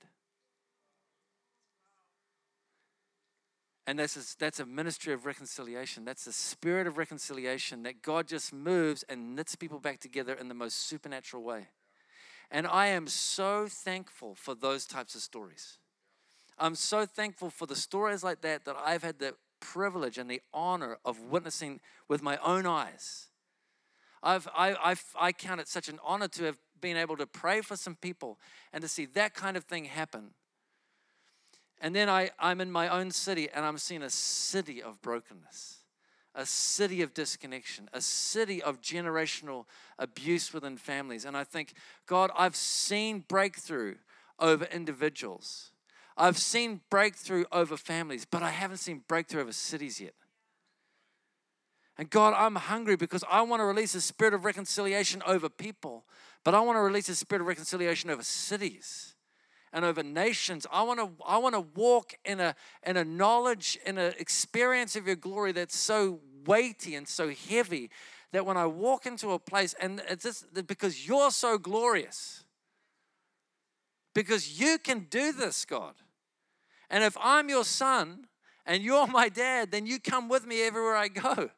And 3.87 3.99
that's 3.99 4.17
a, 4.17 4.39
that's 4.39 4.61
a 4.61 4.67
ministry 4.67 5.13
of 5.13 5.27
reconciliation. 5.27 6.07
That's 6.07 6.25
the 6.25 6.33
spirit 6.33 6.87
of 6.87 6.97
reconciliation 6.97 7.83
that 7.83 8.01
God 8.01 8.27
just 8.27 8.53
moves 8.53 9.03
and 9.09 9.37
knits 9.37 9.57
people 9.57 9.79
back 9.79 10.01
together 10.01 10.33
in 10.33 10.49
the 10.49 10.55
most 10.55 10.89
supernatural 10.89 11.43
way. 11.43 11.69
And 12.51 12.67
I 12.67 12.87
am 12.89 13.07
so 13.07 13.67
thankful 13.69 14.35
for 14.35 14.55
those 14.55 14.87
types 14.87 15.15
of 15.15 15.23
stories. 15.23 15.79
I'm 16.59 16.75
so 16.75 17.05
thankful 17.05 17.51
for 17.51 17.67
the 17.67 17.77
stories 17.77 18.23
like 18.23 18.41
that 18.43 18.65
that 18.65 18.77
I've 18.85 19.03
had 19.03 19.19
the 19.19 19.35
privilege 19.61 20.19
and 20.19 20.31
the 20.31 20.41
honor 20.53 20.99
of 21.05 21.21
witnessing 21.21 21.81
with 22.09 22.23
my 22.23 22.37
own 22.39 22.67
eyes. 22.67 23.29
I've, 24.23 24.49
I, 24.57 24.75
I, 24.75 24.95
I 25.21 25.33
count 25.33 25.61
it 25.61 25.69
such 25.69 25.89
an 25.89 25.99
honor 26.05 26.29
to 26.29 26.45
have 26.45 26.59
been 26.81 26.97
able 26.97 27.17
to 27.17 27.27
pray 27.27 27.61
for 27.61 27.77
some 27.77 27.97
people 27.97 28.39
and 28.73 28.83
to 28.83 28.89
see 28.89 29.07
that 29.07 29.35
kind 29.35 29.57
of 29.57 29.65
thing 29.65 29.87
happen. 29.87 30.31
And 31.81 31.95
then 31.95 32.09
I, 32.09 32.31
I'm 32.39 32.61
in 32.61 32.71
my 32.71 32.89
own 32.89 33.11
city 33.11 33.49
and 33.53 33.65
I'm 33.65 33.79
seeing 33.79 34.03
a 34.03 34.11
city 34.11 34.83
of 34.83 35.03
brokenness 35.03 35.84
a 36.35 36.45
city 36.45 37.03
of 37.03 37.15
disconnection, 37.15 37.89
a 37.93 38.01
city 38.01 38.63
of 38.63 38.81
generational 38.81 39.67
abuse 39.99 40.53
within 40.53 40.77
families. 40.77 41.25
And 41.25 41.37
I 41.37 41.45
think, 41.45 41.75
God, 42.07 42.31
I've 42.37 42.57
seen 42.57 43.25
breakthrough 43.27 43.97
over 44.39 44.65
individuals. 44.65 45.71
I've 46.17 46.39
seen 46.39 46.81
breakthrough 46.91 47.45
over 47.53 47.77
families, 47.77 48.25
but 48.25 48.43
I 48.43 48.51
haven't 48.51 48.79
seen 48.79 49.03
breakthrough 49.07 49.43
over 49.43 49.53
cities 49.53 50.01
yet. 50.01 50.15
And 51.97 52.11
God, 52.11 52.35
I'm 52.37 52.57
hungry 52.57 52.97
because 52.97 53.23
I 53.31 53.43
want 53.43 53.61
to 53.61 53.65
release 53.65 53.95
a 53.95 54.01
spirit 54.01 54.35
of 54.35 54.45
reconciliation 54.45 55.23
over 55.27 55.49
people, 55.49 56.05
but 56.43 56.55
I 56.55 56.61
want 56.61 56.77
to 56.77 56.81
release 56.81 57.09
a 57.09 57.15
spirit 57.15 57.41
of 57.41 57.47
reconciliation 57.47 58.11
over 58.11 58.23
cities 58.23 59.14
and 59.75 59.85
over 59.85 60.03
nations. 60.03 60.67
I 60.73 60.83
want 60.83 61.01
to 61.01 61.11
I 61.27 61.37
want 61.37 61.55
to 61.57 61.61
walk 61.61 62.15
in 62.25 62.41
a 62.41 62.55
in 62.87 62.97
a 62.97 63.05
knowledge 63.05 63.77
in 63.85 63.99
an 63.99 64.15
experience 64.19 64.97
of 64.97 65.07
your 65.07 65.17
glory 65.17 65.53
that's 65.53 65.77
so 65.77 66.21
weighty 66.47 66.95
and 66.95 67.07
so 67.07 67.31
heavy 67.31 67.91
that 68.33 68.47
when 68.47 68.57
I 68.57 68.67
walk 68.67 69.05
into 69.05 69.33
a 69.33 69.39
place 69.39 69.75
and 69.81 70.01
it's 70.09 70.23
just 70.23 70.67
because 70.67 71.07
you're 71.07 71.33
so 71.33 71.59
glorious. 71.59 72.45
Because 74.15 74.61
you 74.61 74.79
can 74.79 75.07
do 75.11 75.33
this, 75.33 75.65
God. 75.65 75.95
And 76.89 77.03
if 77.03 77.17
I'm 77.21 77.49
your 77.49 77.65
son 77.65 78.29
and 78.65 78.83
you're 78.83 79.09
my 79.09 79.29
dad, 79.29 79.73
then 79.73 79.87
you 79.87 79.99
come 79.99 80.29
with 80.29 80.47
me 80.47 80.63
everywhere 80.63 80.95
I 80.95 81.09
go. 81.09 81.51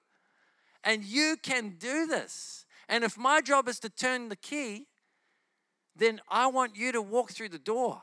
And 0.82 1.04
you 1.04 1.36
can 1.42 1.74
do 1.78 2.06
this. 2.06 2.64
And 2.88 3.04
if 3.04 3.18
my 3.18 3.42
job 3.42 3.68
is 3.68 3.78
to 3.80 3.90
turn 3.90 4.30
the 4.30 4.36
key, 4.36 4.86
then 5.96 6.20
I 6.28 6.46
want 6.48 6.76
you 6.76 6.92
to 6.92 7.02
walk 7.02 7.30
through 7.30 7.50
the 7.50 7.58
door. 7.58 8.02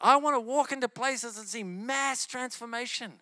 I 0.00 0.16
want 0.16 0.36
to 0.36 0.40
walk 0.40 0.72
into 0.72 0.88
places 0.88 1.38
and 1.38 1.46
see 1.46 1.62
mass 1.62 2.26
transformation. 2.26 3.14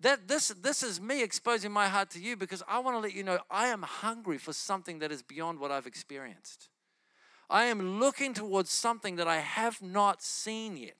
That 0.00 0.28
this 0.28 0.48
this 0.48 0.82
is 0.82 1.00
me 1.00 1.22
exposing 1.22 1.70
my 1.70 1.88
heart 1.88 2.10
to 2.10 2.20
you 2.20 2.34
because 2.34 2.62
I 2.66 2.78
want 2.78 2.96
to 2.96 3.00
let 3.00 3.14
you 3.14 3.22
know 3.22 3.38
I 3.50 3.66
am 3.66 3.82
hungry 3.82 4.38
for 4.38 4.54
something 4.54 4.98
that 5.00 5.12
is 5.12 5.22
beyond 5.22 5.60
what 5.60 5.70
I've 5.70 5.86
experienced. 5.86 6.70
I 7.50 7.64
am 7.64 8.00
looking 8.00 8.32
towards 8.32 8.70
something 8.70 9.16
that 9.16 9.28
I 9.28 9.38
have 9.38 9.82
not 9.82 10.22
seen 10.22 10.76
yet. 10.76 10.96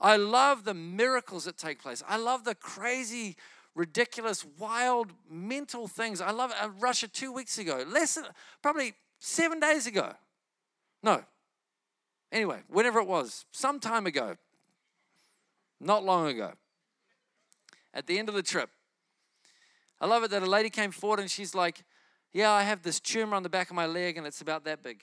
I 0.00 0.16
love 0.16 0.64
the 0.64 0.74
miracles 0.74 1.44
that 1.44 1.56
take 1.56 1.80
place. 1.80 2.02
I 2.08 2.16
love 2.16 2.42
the 2.42 2.56
crazy, 2.56 3.36
ridiculous, 3.74 4.44
wild, 4.58 5.12
mental 5.30 5.88
things. 5.88 6.20
I 6.20 6.30
love 6.30 6.52
uh, 6.60 6.68
Russia 6.78 7.08
two 7.08 7.32
weeks 7.32 7.58
ago, 7.58 7.84
less 7.88 8.14
than, 8.14 8.24
probably 8.62 8.94
seven 9.18 9.60
days 9.60 9.86
ago. 9.86 10.12
No. 11.02 11.24
Anyway, 12.30 12.60
whenever 12.68 13.00
it 13.00 13.06
was, 13.06 13.44
some 13.50 13.80
time 13.80 14.06
ago, 14.06 14.36
not 15.80 16.04
long 16.04 16.28
ago 16.28 16.52
at 17.94 18.06
the 18.06 18.18
end 18.18 18.28
of 18.28 18.34
the 18.34 18.42
trip. 18.42 18.70
I 20.00 20.06
love 20.06 20.24
it 20.24 20.30
that 20.30 20.42
a 20.42 20.46
lady 20.46 20.70
came 20.70 20.90
forward 20.90 21.20
and 21.20 21.30
she's 21.30 21.54
like, 21.54 21.84
Yeah, 22.32 22.50
I 22.50 22.62
have 22.62 22.82
this 22.82 23.00
tumor 23.00 23.36
on 23.36 23.42
the 23.42 23.48
back 23.48 23.70
of 23.70 23.76
my 23.76 23.86
leg 23.86 24.16
and 24.16 24.26
it's 24.26 24.40
about 24.40 24.64
that 24.64 24.82
big. 24.82 25.02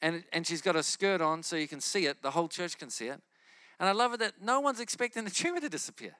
And, 0.00 0.24
and 0.32 0.46
she's 0.46 0.62
got 0.62 0.76
a 0.76 0.82
skirt 0.82 1.20
on 1.20 1.42
so 1.42 1.56
you 1.56 1.68
can 1.68 1.80
see 1.80 2.06
it, 2.06 2.22
the 2.22 2.30
whole 2.30 2.48
church 2.48 2.78
can 2.78 2.90
see 2.90 3.06
it. 3.06 3.20
And 3.80 3.88
I 3.88 3.92
love 3.92 4.12
it 4.14 4.20
that 4.20 4.34
no 4.42 4.60
one's 4.60 4.80
expecting 4.80 5.24
the 5.24 5.30
tumor 5.30 5.60
to 5.60 5.68
disappear. 5.68 6.16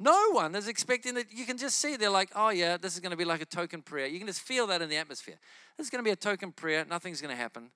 No 0.00 0.30
one 0.30 0.54
is 0.54 0.68
expecting 0.68 1.14
that. 1.14 1.32
You 1.32 1.44
can 1.44 1.58
just 1.58 1.78
see 1.78 1.96
they're 1.96 2.08
like, 2.08 2.30
oh, 2.36 2.50
yeah, 2.50 2.76
this 2.76 2.94
is 2.94 3.00
going 3.00 3.10
to 3.10 3.16
be 3.16 3.24
like 3.24 3.42
a 3.42 3.46
token 3.46 3.82
prayer. 3.82 4.06
You 4.06 4.18
can 4.18 4.28
just 4.28 4.40
feel 4.40 4.66
that 4.68 4.80
in 4.80 4.88
the 4.88 4.96
atmosphere. 4.96 5.38
This 5.76 5.86
is 5.86 5.90
going 5.90 6.04
to 6.04 6.08
be 6.08 6.12
a 6.12 6.16
token 6.16 6.52
prayer. 6.52 6.84
Nothing's 6.88 7.20
going 7.20 7.34
to 7.34 7.40
happen. 7.40 7.70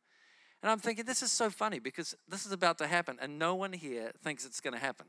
And 0.63 0.71
I'm 0.71 0.79
thinking, 0.79 1.05
this 1.05 1.23
is 1.23 1.33
so 1.33 1.51
funny 1.51 1.81
because 1.81 2.15
this 2.29 2.47
is 2.47 2.53
about 2.53 2.79
to 2.79 2.87
happen, 2.87 3.19
and 3.21 3.39
no 3.39 3.57
one 3.57 3.73
here 3.73 4.13
thinks 4.23 4.47
it's 4.47 4.61
going 4.61 4.75
to 4.75 4.79
happen. 4.79 5.07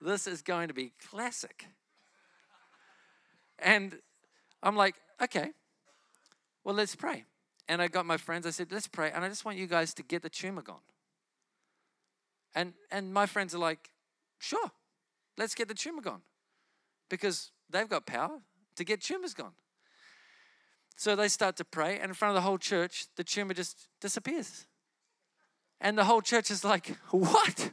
This 0.00 0.26
is 0.26 0.40
going 0.40 0.68
to 0.68 0.74
be 0.74 0.92
classic. 1.10 1.66
And 3.58 3.98
I'm 4.62 4.76
like, 4.76 4.94
okay, 5.22 5.50
well, 6.64 6.74
let's 6.74 6.96
pray. 6.96 7.24
And 7.68 7.82
I 7.82 7.88
got 7.88 8.06
my 8.06 8.16
friends, 8.16 8.46
I 8.46 8.50
said, 8.50 8.68
let's 8.70 8.86
pray. 8.86 9.10
And 9.10 9.24
I 9.24 9.28
just 9.28 9.44
want 9.44 9.58
you 9.58 9.66
guys 9.66 9.92
to 9.94 10.02
get 10.02 10.22
the 10.22 10.30
tumor 10.30 10.62
gone. 10.62 10.76
And, 12.54 12.72
and 12.90 13.12
my 13.12 13.26
friends 13.26 13.54
are 13.54 13.58
like, 13.58 13.90
sure, 14.38 14.70
let's 15.36 15.54
get 15.54 15.68
the 15.68 15.74
tumor 15.74 16.02
gone 16.02 16.22
because 17.08 17.50
they've 17.70 17.88
got 17.88 18.06
power 18.06 18.40
to 18.76 18.84
get 18.84 19.00
tumors 19.00 19.34
gone. 19.34 19.52
So 20.96 21.14
they 21.14 21.28
start 21.28 21.56
to 21.56 21.64
pray, 21.64 21.98
and 21.98 22.08
in 22.08 22.14
front 22.14 22.30
of 22.30 22.42
the 22.42 22.48
whole 22.48 22.58
church, 22.58 23.06
the 23.16 23.24
tumor 23.24 23.52
just 23.52 23.88
disappears. 24.00 24.66
And 25.80 25.98
the 25.98 26.04
whole 26.04 26.22
church 26.22 26.50
is 26.50 26.64
like, 26.64 26.96
What? 27.10 27.72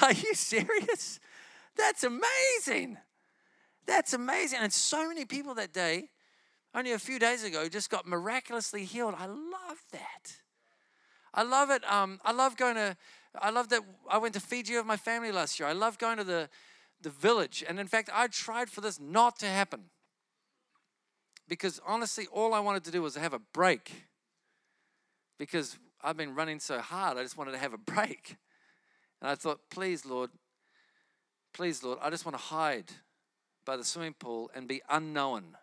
Are 0.00 0.12
you 0.12 0.34
serious? 0.34 1.20
That's 1.76 2.04
amazing. 2.04 2.96
That's 3.86 4.12
amazing. 4.12 4.60
And 4.60 4.72
so 4.72 5.06
many 5.08 5.24
people 5.24 5.54
that 5.54 5.72
day, 5.72 6.08
only 6.74 6.92
a 6.92 6.98
few 6.98 7.18
days 7.18 7.44
ago, 7.44 7.68
just 7.68 7.90
got 7.90 8.06
miraculously 8.06 8.84
healed. 8.84 9.14
I 9.18 9.26
love 9.26 9.82
that. 9.92 10.36
I 11.34 11.42
love 11.42 11.70
it. 11.70 11.82
Um, 11.90 12.20
I 12.24 12.32
love 12.32 12.56
going 12.56 12.76
to, 12.76 12.96
I 13.40 13.50
love 13.50 13.68
that 13.70 13.80
I 14.10 14.18
went 14.18 14.34
to 14.34 14.40
Fiji 14.40 14.76
with 14.76 14.86
my 14.86 14.96
family 14.96 15.32
last 15.32 15.58
year. 15.58 15.68
I 15.68 15.72
love 15.72 15.98
going 15.98 16.18
to 16.18 16.24
the, 16.24 16.48
the 17.02 17.10
village. 17.10 17.64
And 17.66 17.78
in 17.78 17.86
fact, 17.86 18.10
I 18.12 18.26
tried 18.26 18.70
for 18.70 18.80
this 18.80 19.00
not 19.00 19.38
to 19.40 19.46
happen. 19.46 19.84
Because 21.48 21.80
honestly, 21.86 22.26
all 22.32 22.54
I 22.54 22.60
wanted 22.60 22.84
to 22.84 22.90
do 22.90 23.02
was 23.02 23.16
have 23.16 23.34
a 23.34 23.40
break. 23.52 24.06
Because 25.38 25.78
I've 26.02 26.16
been 26.16 26.34
running 26.34 26.60
so 26.60 26.78
hard, 26.78 27.18
I 27.18 27.22
just 27.22 27.36
wanted 27.36 27.52
to 27.52 27.58
have 27.58 27.74
a 27.74 27.78
break. 27.78 28.36
And 29.20 29.30
I 29.30 29.34
thought, 29.34 29.60
please, 29.70 30.04
Lord, 30.04 30.30
please, 31.52 31.82
Lord, 31.82 31.98
I 32.02 32.10
just 32.10 32.24
want 32.24 32.36
to 32.36 32.42
hide 32.42 32.90
by 33.64 33.76
the 33.76 33.84
swimming 33.84 34.14
pool 34.14 34.50
and 34.54 34.66
be 34.66 34.82
unknown 34.90 35.56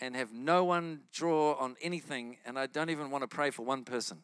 and 0.00 0.14
have 0.16 0.32
no 0.32 0.64
one 0.64 1.00
draw 1.12 1.54
on 1.54 1.76
anything. 1.82 2.38
And 2.46 2.58
I 2.58 2.66
don't 2.66 2.90
even 2.90 3.10
want 3.10 3.22
to 3.22 3.28
pray 3.28 3.50
for 3.50 3.64
one 3.64 3.84
person. 3.84 4.22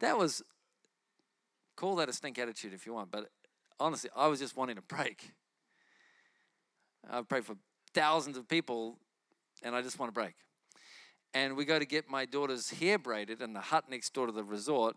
That 0.00 0.16
was, 0.16 0.42
call 1.76 1.96
that 1.96 2.08
a 2.08 2.12
stink 2.12 2.38
attitude 2.38 2.72
if 2.72 2.86
you 2.86 2.94
want, 2.94 3.10
but 3.10 3.30
honestly, 3.80 4.10
I 4.14 4.28
was 4.28 4.38
just 4.38 4.56
wanting 4.56 4.78
a 4.78 4.82
break. 4.82 5.32
I've 7.10 7.28
prayed 7.28 7.44
for 7.44 7.56
thousands 7.94 8.36
of 8.36 8.46
people 8.46 8.98
and 9.62 9.74
I 9.74 9.82
just 9.82 9.98
want 9.98 10.10
a 10.10 10.12
break. 10.12 10.34
And 11.32 11.56
we 11.56 11.64
go 11.64 11.78
to 11.78 11.86
get 11.86 12.10
my 12.10 12.24
daughter's 12.24 12.70
hair 12.70 12.98
braided 12.98 13.40
in 13.40 13.52
the 13.52 13.60
hut 13.60 13.84
next 13.88 14.12
door 14.12 14.26
to 14.26 14.32
the 14.32 14.44
resort. 14.44 14.96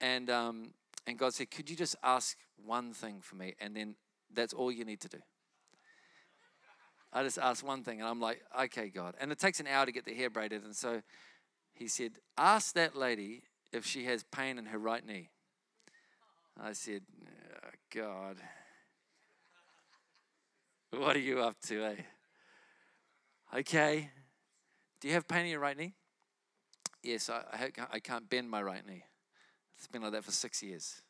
And, 0.00 0.30
um, 0.30 0.70
and 1.06 1.18
God 1.18 1.34
said, 1.34 1.50
Could 1.50 1.68
you 1.68 1.76
just 1.76 1.96
ask 2.02 2.36
one 2.64 2.92
thing 2.92 3.20
for 3.20 3.36
me? 3.36 3.54
And 3.60 3.76
then 3.76 3.96
that's 4.32 4.52
all 4.52 4.70
you 4.70 4.84
need 4.84 5.00
to 5.00 5.08
do. 5.08 5.18
I 7.12 7.22
just 7.22 7.38
asked 7.38 7.62
one 7.62 7.82
thing, 7.82 8.00
and 8.00 8.08
I'm 8.08 8.20
like, 8.20 8.42
Okay, 8.64 8.88
God. 8.90 9.14
And 9.20 9.32
it 9.32 9.38
takes 9.38 9.58
an 9.58 9.66
hour 9.66 9.86
to 9.86 9.92
get 9.92 10.04
the 10.04 10.14
hair 10.14 10.30
braided. 10.30 10.62
And 10.62 10.76
so 10.76 11.02
he 11.74 11.88
said, 11.88 12.12
Ask 12.38 12.74
that 12.74 12.94
lady 12.94 13.42
if 13.72 13.84
she 13.84 14.04
has 14.04 14.22
pain 14.22 14.58
in 14.58 14.66
her 14.66 14.78
right 14.78 15.04
knee. 15.04 15.30
I 16.62 16.72
said, 16.72 17.02
God, 17.94 18.36
what 20.90 21.16
are 21.16 21.20
you 21.20 21.40
up 21.40 21.56
to, 21.66 21.84
eh? 21.84 21.96
Okay. 23.58 24.10
Do 25.00 25.08
you 25.08 25.14
have 25.14 25.28
pain 25.28 25.44
in 25.44 25.50
your 25.52 25.60
right 25.60 25.76
knee? 25.76 25.94
Yes, 27.02 27.30
I, 27.30 27.70
I 27.92 28.00
can't 28.00 28.28
bend 28.28 28.50
my 28.50 28.60
right 28.60 28.84
knee. 28.84 29.04
It's 29.78 29.86
been 29.86 30.02
like 30.02 30.12
that 30.12 30.24
for 30.24 30.32
six 30.32 30.62
years. 30.62 31.02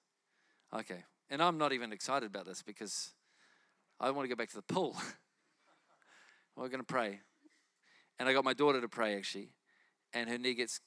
Okay. 0.75 1.05
And 1.31 1.43
I'm 1.43 1.57
not 1.57 1.73
even 1.73 1.93
excited 1.93 2.27
about 2.27 2.47
this 2.47 2.63
because 2.63 3.13
I 3.99 4.11
want 4.11 4.25
to 4.25 4.29
go 4.29 4.37
back 4.37 4.51
to 4.51 4.57
the 4.57 4.63
pool. 4.63 4.97
We're 6.57 6.69
going 6.69 6.81
to 6.81 6.87
pray. 6.87 7.21
And 8.19 8.29
I 8.29 8.33
got 8.33 8.45
my 8.45 8.55
daughter 8.55 8.81
to 8.81 8.89
pray 8.89 9.17
actually, 9.17 9.51
and 10.13 10.29
her 10.29 10.39
knee 10.39 10.55
gets 10.55 10.81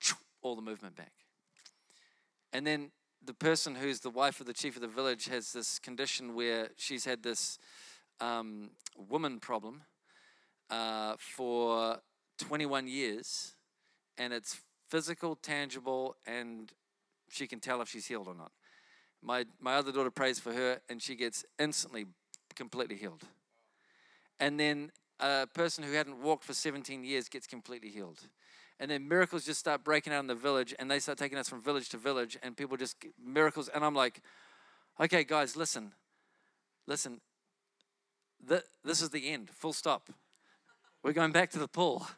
all 0.42 0.56
the 0.56 0.62
movement 0.62 0.96
back. 0.96 1.12
And 2.52 2.66
then 2.66 2.90
the 3.26 3.34
person 3.34 3.74
who's 3.74 4.00
the 4.00 4.10
wife 4.10 4.40
of 4.40 4.46
the 4.46 4.52
chief 4.52 4.76
of 4.76 4.82
the 4.82 4.88
village 4.88 5.26
has 5.26 5.52
this 5.52 5.80
condition 5.80 6.34
where 6.34 6.68
she's 6.76 7.04
had 7.04 7.24
this 7.24 7.58
um, 8.20 8.70
woman 9.10 9.40
problem 9.40 9.82
uh, 10.70 11.14
for 11.18 11.98
21 12.38 12.86
years, 12.86 13.54
and 14.16 14.32
it's 14.32 14.60
physical, 14.88 15.34
tangible, 15.34 16.16
and 16.24 16.72
she 17.28 17.48
can 17.48 17.58
tell 17.58 17.82
if 17.82 17.88
she's 17.88 18.06
healed 18.06 18.28
or 18.28 18.34
not. 18.34 18.52
My, 19.22 19.44
my 19.58 19.74
other 19.74 19.90
daughter 19.90 20.10
prays 20.12 20.38
for 20.38 20.52
her, 20.52 20.80
and 20.88 21.02
she 21.02 21.16
gets 21.16 21.44
instantly 21.58 22.06
completely 22.54 22.96
healed. 22.96 23.24
And 24.38 24.60
then 24.60 24.92
a 25.18 25.48
person 25.48 25.82
who 25.82 25.92
hadn't 25.92 26.22
walked 26.22 26.44
for 26.44 26.54
17 26.54 27.02
years 27.02 27.28
gets 27.28 27.46
completely 27.48 27.88
healed. 27.88 28.20
And 28.78 28.90
then 28.90 29.08
miracles 29.08 29.44
just 29.44 29.58
start 29.58 29.84
breaking 29.84 30.12
out 30.12 30.20
in 30.20 30.26
the 30.26 30.34
village, 30.34 30.74
and 30.78 30.90
they 30.90 30.98
start 30.98 31.18
taking 31.18 31.38
us 31.38 31.48
from 31.48 31.62
village 31.62 31.88
to 31.90 31.96
village, 31.96 32.38
and 32.42 32.56
people 32.56 32.76
just 32.76 32.96
miracles. 33.22 33.68
And 33.68 33.84
I'm 33.84 33.94
like, 33.94 34.20
okay, 35.00 35.24
guys, 35.24 35.56
listen, 35.56 35.92
listen. 36.86 37.20
The, 38.46 38.62
this 38.84 39.00
is 39.00 39.10
the 39.10 39.30
end, 39.30 39.50
full 39.50 39.72
stop. 39.72 40.10
We're 41.02 41.14
going 41.14 41.32
back 41.32 41.50
to 41.50 41.58
the 41.58 41.68
pool. 41.68 42.06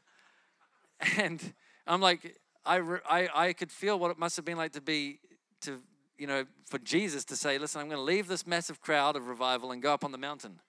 And 1.17 1.41
I'm 1.87 2.01
like, 2.01 2.41
I, 2.67 2.81
I, 3.09 3.29
I 3.33 3.53
could 3.53 3.71
feel 3.71 4.01
what 4.01 4.11
it 4.11 4.19
must 4.19 4.35
have 4.35 4.45
been 4.45 4.57
like 4.57 4.73
to 4.73 4.81
be, 4.81 5.21
to, 5.61 5.81
you 6.19 6.27
know, 6.27 6.45
for 6.67 6.79
Jesus 6.81 7.25
to 7.27 7.37
say, 7.37 7.57
listen, 7.57 7.81
I'm 7.81 7.87
going 7.87 7.99
to 7.99 8.03
leave 8.03 8.27
this 8.27 8.47
massive 8.47 8.81
crowd 8.81 9.15
of 9.15 9.29
revival 9.29 9.71
and 9.71 9.81
go 9.81 9.95
up 9.95 10.05
on 10.05 10.11
the 10.11 10.19
mountain. 10.19 10.61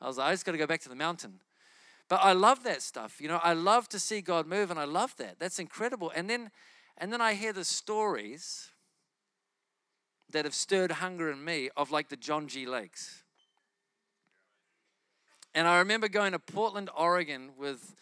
I 0.00 0.06
was 0.06 0.18
like, 0.18 0.28
I 0.28 0.32
just 0.32 0.46
got 0.46 0.52
to 0.52 0.58
go 0.58 0.68
back 0.68 0.80
to 0.82 0.88
the 0.88 0.94
mountain. 0.94 1.40
But 2.08 2.20
I 2.22 2.32
love 2.32 2.62
that 2.62 2.82
stuff. 2.82 3.20
You 3.20 3.28
know, 3.28 3.40
I 3.42 3.52
love 3.52 3.88
to 3.90 3.98
see 3.98 4.20
God 4.20 4.46
move 4.46 4.70
and 4.70 4.78
I 4.78 4.84
love 4.84 5.16
that. 5.16 5.38
That's 5.38 5.58
incredible. 5.58 6.12
And 6.14 6.30
then 6.30 6.50
and 6.98 7.12
then 7.12 7.20
I 7.20 7.34
hear 7.34 7.52
the 7.52 7.64
stories 7.64 8.70
that 10.32 10.44
have 10.44 10.54
stirred 10.54 10.92
hunger 10.92 11.30
in 11.30 11.44
me 11.44 11.68
of 11.76 11.90
like 11.90 12.08
the 12.08 12.16
John 12.16 12.48
G. 12.48 12.66
Lakes. 12.66 13.22
And 15.54 15.66
I 15.68 15.78
remember 15.78 16.08
going 16.08 16.32
to 16.32 16.38
Portland, 16.38 16.90
Oregon 16.96 17.50
with, 17.56 17.94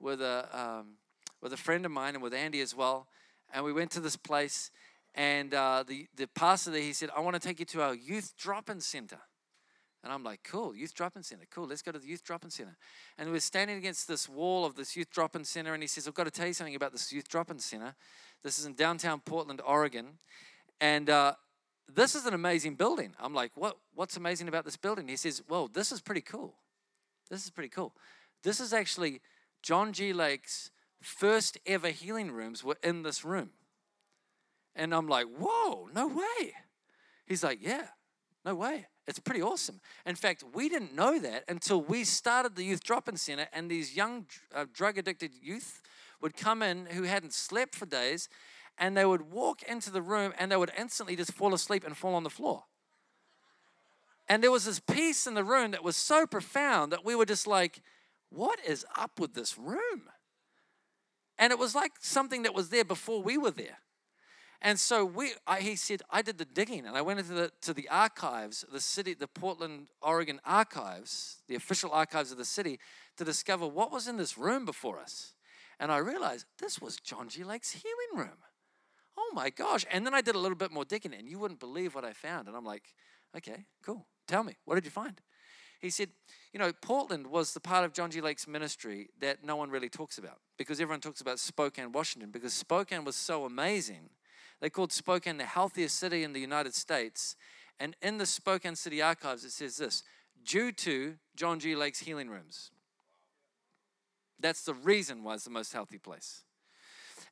with, 0.00 0.20
a, 0.20 0.48
um, 0.52 0.94
with 1.40 1.52
a 1.52 1.56
friend 1.56 1.86
of 1.86 1.92
mine 1.92 2.14
and 2.14 2.22
with 2.22 2.34
Andy 2.34 2.60
as 2.60 2.74
well. 2.74 3.06
And 3.52 3.64
we 3.64 3.72
went 3.72 3.90
to 3.92 4.00
this 4.00 4.16
place, 4.16 4.70
and 5.14 5.54
uh, 5.54 5.84
the, 5.86 6.06
the 6.16 6.26
pastor 6.26 6.70
there, 6.70 6.82
he 6.82 6.92
said, 6.92 7.08
I 7.16 7.20
want 7.20 7.34
to 7.34 7.40
take 7.40 7.60
you 7.60 7.64
to 7.66 7.82
our 7.82 7.94
youth 7.94 8.34
drop 8.36 8.68
in 8.68 8.80
center. 8.80 9.20
And 10.04 10.12
I'm 10.12 10.22
like, 10.22 10.40
cool, 10.44 10.74
youth 10.74 10.94
drop-in 10.94 11.22
center. 11.22 11.44
Cool, 11.50 11.66
let's 11.66 11.82
go 11.82 11.90
to 11.90 11.98
the 11.98 12.06
youth 12.06 12.22
drop-in 12.22 12.50
center. 12.50 12.76
And 13.18 13.32
we're 13.32 13.40
standing 13.40 13.76
against 13.76 14.06
this 14.06 14.28
wall 14.28 14.64
of 14.64 14.76
this 14.76 14.96
youth 14.96 15.10
drop-in 15.10 15.44
center, 15.44 15.74
and 15.74 15.82
he 15.82 15.88
says, 15.88 16.06
I've 16.06 16.14
got 16.14 16.24
to 16.24 16.30
tell 16.30 16.46
you 16.46 16.52
something 16.52 16.76
about 16.76 16.92
this 16.92 17.12
youth 17.12 17.28
drop-in 17.28 17.58
center. 17.58 17.94
This 18.44 18.58
is 18.58 18.66
in 18.66 18.74
downtown 18.74 19.20
Portland, 19.20 19.60
Oregon. 19.66 20.18
And 20.80 21.10
uh, 21.10 21.32
this 21.92 22.14
is 22.14 22.26
an 22.26 22.34
amazing 22.34 22.76
building. 22.76 23.14
I'm 23.18 23.34
like, 23.34 23.50
what, 23.56 23.76
what's 23.94 24.16
amazing 24.16 24.46
about 24.46 24.64
this 24.64 24.76
building? 24.76 25.08
He 25.08 25.16
says, 25.16 25.42
well, 25.48 25.66
this 25.66 25.90
is 25.90 26.00
pretty 26.00 26.20
cool. 26.20 26.54
This 27.28 27.44
is 27.44 27.50
pretty 27.50 27.70
cool. 27.70 27.92
This 28.44 28.60
is 28.60 28.72
actually 28.72 29.20
John 29.62 29.92
G. 29.92 30.12
Lake's 30.12 30.70
first 31.00 31.58
ever 31.66 31.88
healing 31.88 32.30
rooms 32.30 32.62
were 32.62 32.78
in 32.82 33.02
this 33.02 33.24
room. 33.24 33.50
And 34.76 34.94
I'm 34.94 35.08
like, 35.08 35.26
whoa, 35.26 35.88
no 35.92 36.06
way. 36.06 36.54
He's 37.26 37.42
like, 37.42 37.58
yeah, 37.60 37.88
no 38.48 38.54
way. 38.54 38.86
It's 39.06 39.18
pretty 39.18 39.42
awesome. 39.42 39.78
In 40.06 40.14
fact, 40.14 40.42
we 40.54 40.70
didn't 40.70 40.94
know 40.94 41.18
that 41.18 41.44
until 41.48 41.82
we 41.82 42.02
started 42.04 42.56
the 42.56 42.64
youth 42.64 42.82
drop 42.82 43.06
in 43.06 43.18
center, 43.18 43.46
and 43.52 43.70
these 43.70 43.94
young 43.94 44.24
uh, 44.54 44.64
drug 44.72 44.96
addicted 44.96 45.32
youth 45.42 45.82
would 46.22 46.34
come 46.34 46.62
in 46.62 46.86
who 46.86 47.02
hadn't 47.02 47.34
slept 47.34 47.74
for 47.74 47.84
days, 47.84 48.30
and 48.78 48.96
they 48.96 49.04
would 49.04 49.30
walk 49.30 49.62
into 49.64 49.90
the 49.90 50.00
room 50.00 50.32
and 50.38 50.50
they 50.50 50.56
would 50.56 50.72
instantly 50.78 51.14
just 51.14 51.32
fall 51.32 51.52
asleep 51.52 51.84
and 51.84 51.94
fall 51.94 52.14
on 52.14 52.22
the 52.22 52.30
floor. 52.30 52.64
And 54.28 54.42
there 54.42 54.50
was 54.50 54.64
this 54.64 54.80
peace 54.80 55.26
in 55.26 55.34
the 55.34 55.44
room 55.44 55.72
that 55.72 55.84
was 55.84 55.96
so 55.96 56.26
profound 56.26 56.90
that 56.92 57.04
we 57.04 57.14
were 57.14 57.26
just 57.26 57.46
like, 57.46 57.82
what 58.30 58.58
is 58.66 58.86
up 58.96 59.20
with 59.20 59.34
this 59.34 59.58
room? 59.58 60.04
And 61.38 61.52
it 61.52 61.58
was 61.58 61.74
like 61.74 61.92
something 62.00 62.44
that 62.44 62.54
was 62.54 62.70
there 62.70 62.84
before 62.84 63.22
we 63.22 63.36
were 63.36 63.50
there. 63.50 63.78
And 64.60 64.78
so 64.78 65.04
we, 65.04 65.32
I, 65.46 65.60
he 65.60 65.76
said, 65.76 66.02
I 66.10 66.20
did 66.20 66.38
the 66.38 66.44
digging 66.44 66.84
and 66.84 66.96
I 66.96 67.02
went 67.02 67.20
into 67.20 67.32
the, 67.32 67.52
to 67.62 67.72
the 67.72 67.88
archives, 67.88 68.64
the 68.72 68.80
city, 68.80 69.14
the 69.14 69.28
Portland, 69.28 69.88
Oregon 70.02 70.40
archives, 70.44 71.36
the 71.46 71.54
official 71.54 71.92
archives 71.92 72.32
of 72.32 72.38
the 72.38 72.44
city, 72.44 72.80
to 73.16 73.24
discover 73.24 73.66
what 73.66 73.92
was 73.92 74.08
in 74.08 74.16
this 74.16 74.36
room 74.36 74.64
before 74.64 74.98
us. 74.98 75.34
And 75.78 75.92
I 75.92 75.98
realized 75.98 76.46
this 76.58 76.80
was 76.80 76.96
John 76.96 77.28
G. 77.28 77.44
Lake's 77.44 77.70
healing 77.70 78.26
room. 78.26 78.38
Oh 79.16 79.30
my 79.32 79.50
gosh. 79.50 79.86
And 79.92 80.04
then 80.04 80.14
I 80.14 80.20
did 80.20 80.34
a 80.34 80.38
little 80.38 80.56
bit 80.56 80.72
more 80.72 80.84
digging 80.84 81.14
and 81.14 81.28
you 81.28 81.38
wouldn't 81.38 81.60
believe 81.60 81.94
what 81.94 82.04
I 82.04 82.12
found. 82.12 82.48
And 82.48 82.56
I'm 82.56 82.64
like, 82.64 82.94
okay, 83.36 83.64
cool. 83.84 84.06
Tell 84.26 84.42
me, 84.42 84.56
what 84.64 84.74
did 84.74 84.84
you 84.84 84.90
find? 84.90 85.20
He 85.80 85.90
said, 85.90 86.08
you 86.52 86.58
know, 86.58 86.72
Portland 86.72 87.28
was 87.28 87.54
the 87.54 87.60
part 87.60 87.84
of 87.84 87.92
John 87.92 88.10
G. 88.10 88.20
Lake's 88.20 88.48
ministry 88.48 89.10
that 89.20 89.44
no 89.44 89.54
one 89.54 89.70
really 89.70 89.88
talks 89.88 90.18
about 90.18 90.40
because 90.56 90.80
everyone 90.80 91.00
talks 91.00 91.20
about 91.20 91.38
Spokane, 91.38 91.92
Washington, 91.92 92.32
because 92.32 92.52
Spokane 92.52 93.04
was 93.04 93.14
so 93.14 93.44
amazing 93.44 94.10
they 94.60 94.70
called 94.70 94.92
Spokane 94.92 95.36
the 95.36 95.44
healthiest 95.44 95.98
city 95.98 96.24
in 96.24 96.32
the 96.32 96.40
United 96.40 96.74
States. 96.74 97.36
And 97.80 97.96
in 98.02 98.18
the 98.18 98.26
Spokane 98.26 98.74
City 98.74 99.00
Archives, 99.00 99.44
it 99.44 99.52
says 99.52 99.76
this 99.76 100.02
due 100.44 100.72
to 100.72 101.14
John 101.36 101.60
G. 101.60 101.74
Lake's 101.74 102.00
healing 102.00 102.28
rooms. 102.28 102.70
That's 104.40 104.62
the 104.62 104.74
reason 104.74 105.24
why 105.24 105.34
it's 105.34 105.44
the 105.44 105.50
most 105.50 105.72
healthy 105.72 105.98
place. 105.98 106.42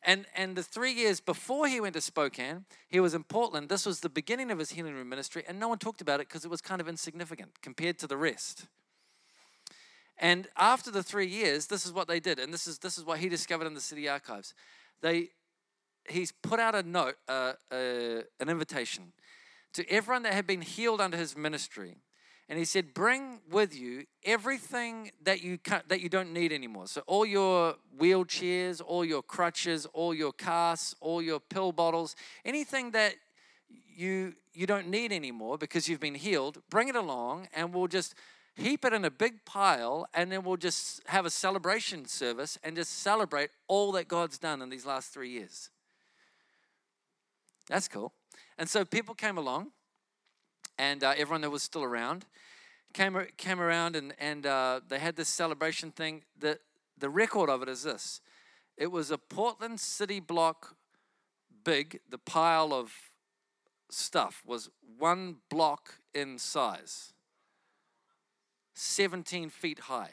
And, 0.02 0.26
and 0.36 0.56
the 0.56 0.62
three 0.62 0.92
years 0.92 1.20
before 1.20 1.66
he 1.66 1.80
went 1.80 1.94
to 1.94 2.00
Spokane, 2.00 2.64
he 2.88 3.00
was 3.00 3.14
in 3.14 3.24
Portland. 3.24 3.68
This 3.68 3.86
was 3.86 4.00
the 4.00 4.08
beginning 4.08 4.50
of 4.50 4.58
his 4.58 4.70
healing 4.70 4.94
room 4.94 5.08
ministry, 5.08 5.42
and 5.48 5.58
no 5.58 5.68
one 5.68 5.78
talked 5.78 6.00
about 6.00 6.20
it 6.20 6.28
because 6.28 6.44
it 6.44 6.50
was 6.50 6.60
kind 6.60 6.80
of 6.80 6.88
insignificant 6.88 7.60
compared 7.62 7.98
to 8.00 8.06
the 8.06 8.16
rest. 8.16 8.66
And 10.18 10.48
after 10.56 10.90
the 10.90 11.02
three 11.02 11.26
years, 11.26 11.66
this 11.66 11.84
is 11.84 11.92
what 11.92 12.08
they 12.08 12.20
did, 12.20 12.38
and 12.38 12.52
this 12.52 12.66
is 12.66 12.78
this 12.78 12.96
is 12.96 13.04
what 13.04 13.18
he 13.18 13.28
discovered 13.28 13.66
in 13.66 13.74
the 13.74 13.80
city 13.80 14.08
archives. 14.08 14.54
They 15.02 15.30
he's 16.10 16.32
put 16.32 16.60
out 16.60 16.74
a 16.74 16.82
note, 16.82 17.16
uh, 17.28 17.52
uh, 17.70 18.22
an 18.40 18.48
invitation 18.48 19.12
to 19.72 19.88
everyone 19.90 20.22
that 20.22 20.32
had 20.32 20.46
been 20.46 20.62
healed 20.62 21.00
under 21.00 21.16
his 21.16 21.36
ministry 21.36 21.96
and 22.48 22.58
he 22.58 22.64
said, 22.64 22.94
"Bring 22.94 23.40
with 23.50 23.74
you 23.74 24.06
everything 24.24 25.10
that 25.22 25.42
you 25.42 25.58
that 25.88 26.00
you 26.00 26.08
don't 26.08 26.32
need 26.32 26.52
anymore. 26.52 26.86
So 26.86 27.02
all 27.06 27.26
your 27.26 27.76
wheelchairs, 27.98 28.80
all 28.84 29.04
your 29.04 29.22
crutches, 29.22 29.86
all 29.86 30.14
your 30.14 30.32
casts, 30.32 30.94
all 31.00 31.20
your 31.20 31.40
pill 31.40 31.72
bottles, 31.72 32.14
anything 32.44 32.92
that 32.92 33.16
you 33.68 34.36
you 34.52 34.66
don't 34.66 34.88
need 34.88 35.12
anymore 35.12 35.58
because 35.58 35.88
you've 35.88 36.00
been 36.00 36.14
healed. 36.14 36.62
Bring 36.70 36.88
it 36.88 36.96
along, 36.96 37.48
and 37.54 37.74
we'll 37.74 37.88
just." 37.88 38.14
Heap 38.58 38.86
it 38.86 38.94
in 38.94 39.04
a 39.04 39.10
big 39.10 39.44
pile, 39.44 40.08
and 40.14 40.32
then 40.32 40.42
we'll 40.42 40.56
just 40.56 41.02
have 41.08 41.26
a 41.26 41.30
celebration 41.30 42.06
service 42.06 42.58
and 42.64 42.74
just 42.74 43.00
celebrate 43.00 43.50
all 43.68 43.92
that 43.92 44.08
God's 44.08 44.38
done 44.38 44.62
in 44.62 44.70
these 44.70 44.86
last 44.86 45.12
three 45.12 45.28
years. 45.28 45.68
That's 47.68 47.88
cool. 47.88 48.12
And 48.58 48.68
so 48.68 48.84
people 48.84 49.14
came 49.14 49.38
along, 49.38 49.72
and 50.78 51.02
uh, 51.02 51.14
everyone 51.16 51.40
that 51.42 51.50
was 51.50 51.62
still 51.62 51.84
around 51.84 52.24
came, 52.96 53.18
came 53.36 53.60
around 53.60 53.94
and, 53.94 54.14
and 54.18 54.46
uh, 54.46 54.80
they 54.88 54.98
had 54.98 55.16
this 55.16 55.28
celebration 55.28 55.90
thing. 55.90 56.22
The, 56.38 56.58
the 56.98 57.10
record 57.10 57.50
of 57.50 57.62
it 57.62 57.68
is 57.68 57.82
this 57.82 58.20
it 58.76 58.90
was 58.90 59.10
a 59.10 59.18
Portland 59.18 59.80
city 59.80 60.20
block 60.20 60.76
big, 61.64 62.00
the 62.08 62.18
pile 62.18 62.72
of 62.72 62.92
stuff 63.90 64.42
was 64.46 64.70
one 64.98 65.36
block 65.50 65.96
in 66.14 66.38
size, 66.38 67.12
17 68.74 69.50
feet 69.50 69.80
high. 69.80 70.12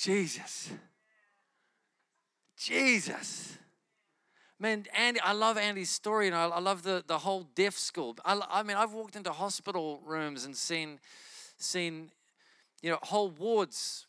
Jesus. 0.00 0.70
Jesus. 2.56 3.58
Man, 4.58 4.86
Andy, 4.96 5.20
I 5.20 5.32
love 5.32 5.58
Andy's 5.58 5.90
story, 5.90 6.26
and 6.26 6.34
I, 6.34 6.44
I 6.44 6.58
love 6.58 6.82
the, 6.82 7.04
the 7.06 7.18
whole 7.18 7.46
deaf 7.54 7.76
school. 7.76 8.16
I, 8.24 8.40
I 8.50 8.62
mean, 8.62 8.78
I've 8.78 8.94
walked 8.94 9.14
into 9.14 9.30
hospital 9.30 10.00
rooms 10.06 10.46
and 10.46 10.56
seen, 10.56 11.00
seen, 11.58 12.10
you 12.80 12.90
know, 12.90 12.98
whole 13.02 13.28
wards 13.28 14.06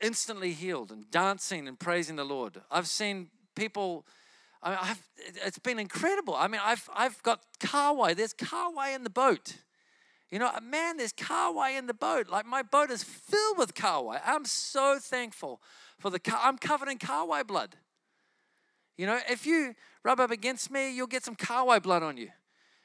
instantly 0.00 0.52
healed 0.52 0.90
and 0.90 1.10
dancing 1.10 1.68
and 1.68 1.78
praising 1.78 2.16
the 2.16 2.24
Lord. 2.24 2.62
I've 2.70 2.88
seen 2.88 3.28
people. 3.54 4.06
I 4.62 4.70
mean, 4.70 4.78
I've, 4.80 5.08
it's 5.46 5.58
been 5.58 5.78
incredible. 5.78 6.34
I 6.34 6.48
mean, 6.48 6.62
I've 6.64 6.88
I've 6.94 7.22
got 7.22 7.40
kahawai. 7.58 8.16
There's 8.16 8.32
kahawai 8.32 8.94
in 8.94 9.04
the 9.04 9.10
boat. 9.10 9.56
You 10.30 10.38
know, 10.38 10.50
man, 10.62 10.96
there's 10.96 11.12
kahawai 11.12 11.76
in 11.76 11.86
the 11.86 11.94
boat. 11.94 12.28
Like 12.28 12.46
my 12.46 12.62
boat 12.62 12.90
is 12.90 13.02
filled 13.02 13.58
with 13.58 13.74
kahawai. 13.74 14.20
I'm 14.24 14.44
so 14.44 14.98
thankful 15.00 15.60
for 15.98 16.10
the 16.10 16.20
car. 16.20 16.38
I'm 16.42 16.56
covered 16.56 16.88
in 16.88 16.98
kahawai 16.98 17.46
blood. 17.46 17.76
You 18.96 19.06
know, 19.06 19.18
if 19.28 19.46
you 19.46 19.74
rub 20.04 20.20
up 20.20 20.30
against 20.30 20.70
me, 20.70 20.94
you'll 20.94 21.06
get 21.06 21.24
some 21.24 21.34
kahawai 21.34 21.82
blood 21.82 22.02
on 22.02 22.16
you. 22.16 22.28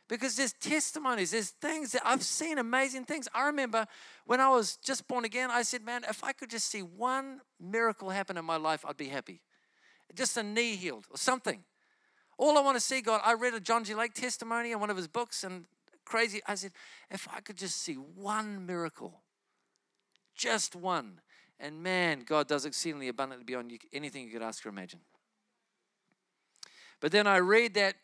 Because 0.07 0.35
there's 0.35 0.53
testimonies, 0.53 1.31
there's 1.31 1.49
things 1.49 1.91
that 1.93 2.03
I've 2.05 2.21
seen 2.21 2.59
amazing 2.59 3.05
things. 3.05 3.27
I 3.33 3.47
remember 3.47 3.87
when 4.25 4.39
I 4.39 4.49
was 4.49 4.77
just 4.77 5.07
born 5.07 5.25
again, 5.25 5.49
I 5.49 5.63
said, 5.63 5.83
man, 5.83 6.05
if 6.07 6.23
I 6.23 6.31
could 6.31 6.51
just 6.51 6.69
see 6.69 6.81
one 6.81 7.41
miracle 7.59 8.11
happen 8.11 8.37
in 8.37 8.45
my 8.45 8.57
life, 8.57 8.85
I'd 8.87 8.97
be 8.97 9.07
happy. 9.07 9.41
Just 10.13 10.37
a 10.37 10.43
knee 10.43 10.75
healed 10.75 11.07
or 11.09 11.17
something. 11.17 11.63
All 12.37 12.57
I 12.57 12.61
want 12.61 12.75
to 12.77 12.81
see, 12.81 13.01
God, 13.01 13.21
I 13.25 13.33
read 13.33 13.55
a 13.55 13.59
John 13.59 13.83
G. 13.83 13.95
Lake 13.95 14.13
testimony 14.13 14.71
in 14.71 14.79
one 14.79 14.89
of 14.89 14.97
his 14.97 15.07
books, 15.07 15.43
and 15.43 15.65
crazy. 16.05 16.41
I 16.47 16.55
said, 16.55 16.71
if 17.09 17.27
I 17.33 17.39
could 17.41 17.57
just 17.57 17.81
see 17.81 17.95
one 17.95 18.65
miracle, 18.65 19.21
just 20.35 20.75
one. 20.75 21.21
And 21.59 21.81
man, 21.81 22.23
God 22.25 22.47
does 22.47 22.65
exceedingly 22.65 23.07
abundantly 23.07 23.45
beyond 23.45 23.71
anything 23.93 24.25
you 24.25 24.31
could 24.31 24.41
ask 24.41 24.65
or 24.65 24.69
imagine. 24.69 24.99
But 26.99 27.11
then 27.11 27.27
I 27.27 27.37
read 27.37 27.73
that 27.75 27.95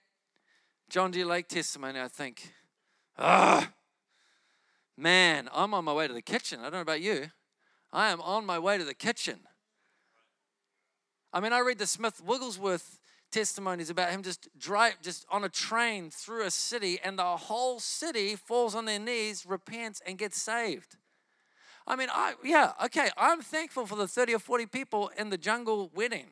John 0.89 1.11
G. 1.11 1.23
Lake 1.23 1.47
testimony, 1.47 1.99
I 1.99 2.07
think, 2.07 2.53
ah, 3.17 3.71
man, 4.97 5.49
I'm 5.53 5.73
on 5.73 5.85
my 5.85 5.93
way 5.93 6.07
to 6.07 6.13
the 6.13 6.21
kitchen. 6.21 6.59
I 6.59 6.63
don't 6.63 6.73
know 6.73 6.81
about 6.81 7.01
you. 7.01 7.31
I 7.93 8.09
am 8.09 8.21
on 8.21 8.45
my 8.45 8.59
way 8.59 8.77
to 8.77 8.83
the 8.83 8.93
kitchen. 8.93 9.39
I 11.33 11.39
mean, 11.39 11.53
I 11.53 11.59
read 11.59 11.77
the 11.77 11.87
Smith 11.87 12.21
Wigglesworth 12.25 13.00
testimonies 13.31 13.89
about 13.89 14.11
him 14.11 14.21
just 14.23 14.49
drive 14.57 15.01
just 15.01 15.25
on 15.31 15.43
a 15.43 15.49
train 15.49 16.09
through 16.11 16.43
a 16.45 16.51
city 16.51 16.99
and 17.03 17.17
the 17.17 17.23
whole 17.23 17.79
city 17.79 18.35
falls 18.35 18.75
on 18.75 18.85
their 18.85 18.99
knees 18.99 19.45
repents 19.45 20.01
and 20.05 20.17
gets 20.17 20.41
saved. 20.41 20.97
I 21.87 21.95
mean 21.95 22.09
i 22.11 22.33
yeah 22.43 22.73
okay 22.85 23.09
i'm 23.17 23.41
thankful 23.41 23.85
for 23.85 23.95
the 23.95 24.07
30 24.07 24.35
or 24.35 24.39
40 24.39 24.67
people 24.67 25.11
in 25.17 25.29
the 25.29 25.37
jungle 25.37 25.91
wedding 25.95 26.31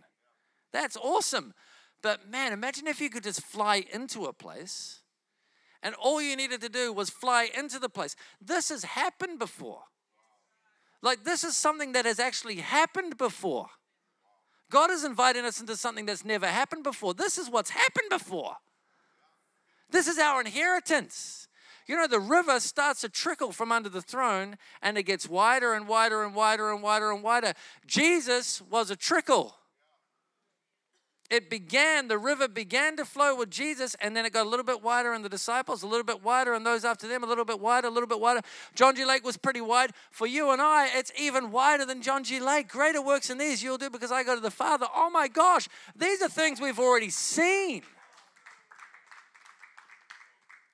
that's 0.71 0.95
awesome. 0.97 1.53
But 2.01 2.29
man 2.29 2.53
imagine 2.53 2.87
if 2.87 3.01
you 3.01 3.09
could 3.09 3.23
just 3.23 3.41
fly 3.41 3.83
into 3.91 4.25
a 4.25 4.33
place 4.33 5.01
and 5.81 5.95
all 5.95 6.21
you 6.21 6.35
needed 6.35 6.61
to 6.61 6.69
do 6.69 6.91
was 6.93 7.09
fly 7.09 7.49
into 7.57 7.79
the 7.79 7.89
place. 7.89 8.15
This 8.41 8.69
has 8.69 8.83
happened 8.83 9.39
before. 9.39 9.83
Like 11.01 11.23
this 11.23 11.43
is 11.43 11.55
something 11.55 11.93
that 11.93 12.05
has 12.05 12.19
actually 12.19 12.57
happened 12.57 13.17
before 13.17 13.67
God 14.69 14.91
is 14.91 15.03
inviting 15.03 15.45
us 15.45 15.59
into 15.59 15.75
something 15.75 16.05
that's 16.05 16.25
never 16.25 16.47
happened 16.47 16.83
before. 16.83 17.13
This 17.13 17.37
is 17.37 17.49
what's 17.49 17.71
happened 17.71 18.09
before. 18.09 18.55
This 19.91 20.07
is 20.07 20.19
our 20.19 20.39
inheritance. 20.39 21.47
You 21.87 21.95
know, 21.95 22.05
the 22.05 22.19
river 22.19 22.59
starts 22.59 23.01
to 23.01 23.09
trickle 23.09 23.51
from 23.51 23.71
under 23.71 23.89
the 23.89 24.01
throne 24.01 24.57
and 24.81 24.97
it 24.97 25.03
gets 25.03 25.27
wider 25.27 25.73
and 25.73 25.87
wider 25.87 26.23
and 26.23 26.35
wider 26.35 26.71
and 26.71 26.83
wider 26.83 27.11
and 27.11 27.23
wider. 27.23 27.53
Jesus 27.87 28.61
was 28.61 28.91
a 28.91 28.95
trickle 28.95 29.55
it 31.29 31.49
began, 31.49 32.07
the 32.07 32.17
river 32.17 32.47
began 32.47 32.97
to 32.97 33.05
flow 33.05 33.35
with 33.35 33.51
Jesus, 33.51 33.95
and 34.01 34.15
then 34.15 34.25
it 34.25 34.33
got 34.33 34.47
a 34.47 34.49
little 34.49 34.65
bit 34.65 34.81
wider 34.81 35.13
in 35.13 35.21
the 35.21 35.29
disciples, 35.29 35.83
a 35.83 35.87
little 35.87 36.03
bit 36.03 36.23
wider, 36.23 36.53
and 36.53 36.65
those 36.65 36.83
after 36.83 37.07
them, 37.07 37.23
a 37.23 37.27
little 37.27 37.45
bit 37.45 37.59
wider, 37.59 37.87
a 37.87 37.91
little 37.91 38.07
bit 38.07 38.19
wider. 38.19 38.41
John 38.73 38.95
G. 38.95 39.05
Lake 39.05 39.23
was 39.23 39.37
pretty 39.37 39.61
wide. 39.61 39.91
For 40.09 40.25
you 40.25 40.49
and 40.49 40.61
I, 40.61 40.89
it's 40.95 41.11
even 41.19 41.51
wider 41.51 41.85
than 41.85 42.01
John 42.01 42.23
G. 42.23 42.39
Lake. 42.39 42.67
Greater 42.67 43.01
works 43.01 43.27
than 43.27 43.37
these 43.37 43.61
you'll 43.61 43.77
do 43.77 43.91
because 43.91 44.11
I 44.11 44.23
go 44.23 44.33
to 44.33 44.41
the 44.41 44.49
Father. 44.49 44.87
Oh 44.95 45.11
my 45.11 45.27
gosh, 45.27 45.67
these 45.95 46.21
are 46.23 46.29
things 46.29 46.59
we've 46.59 46.79
already 46.79 47.11
seen. 47.11 47.83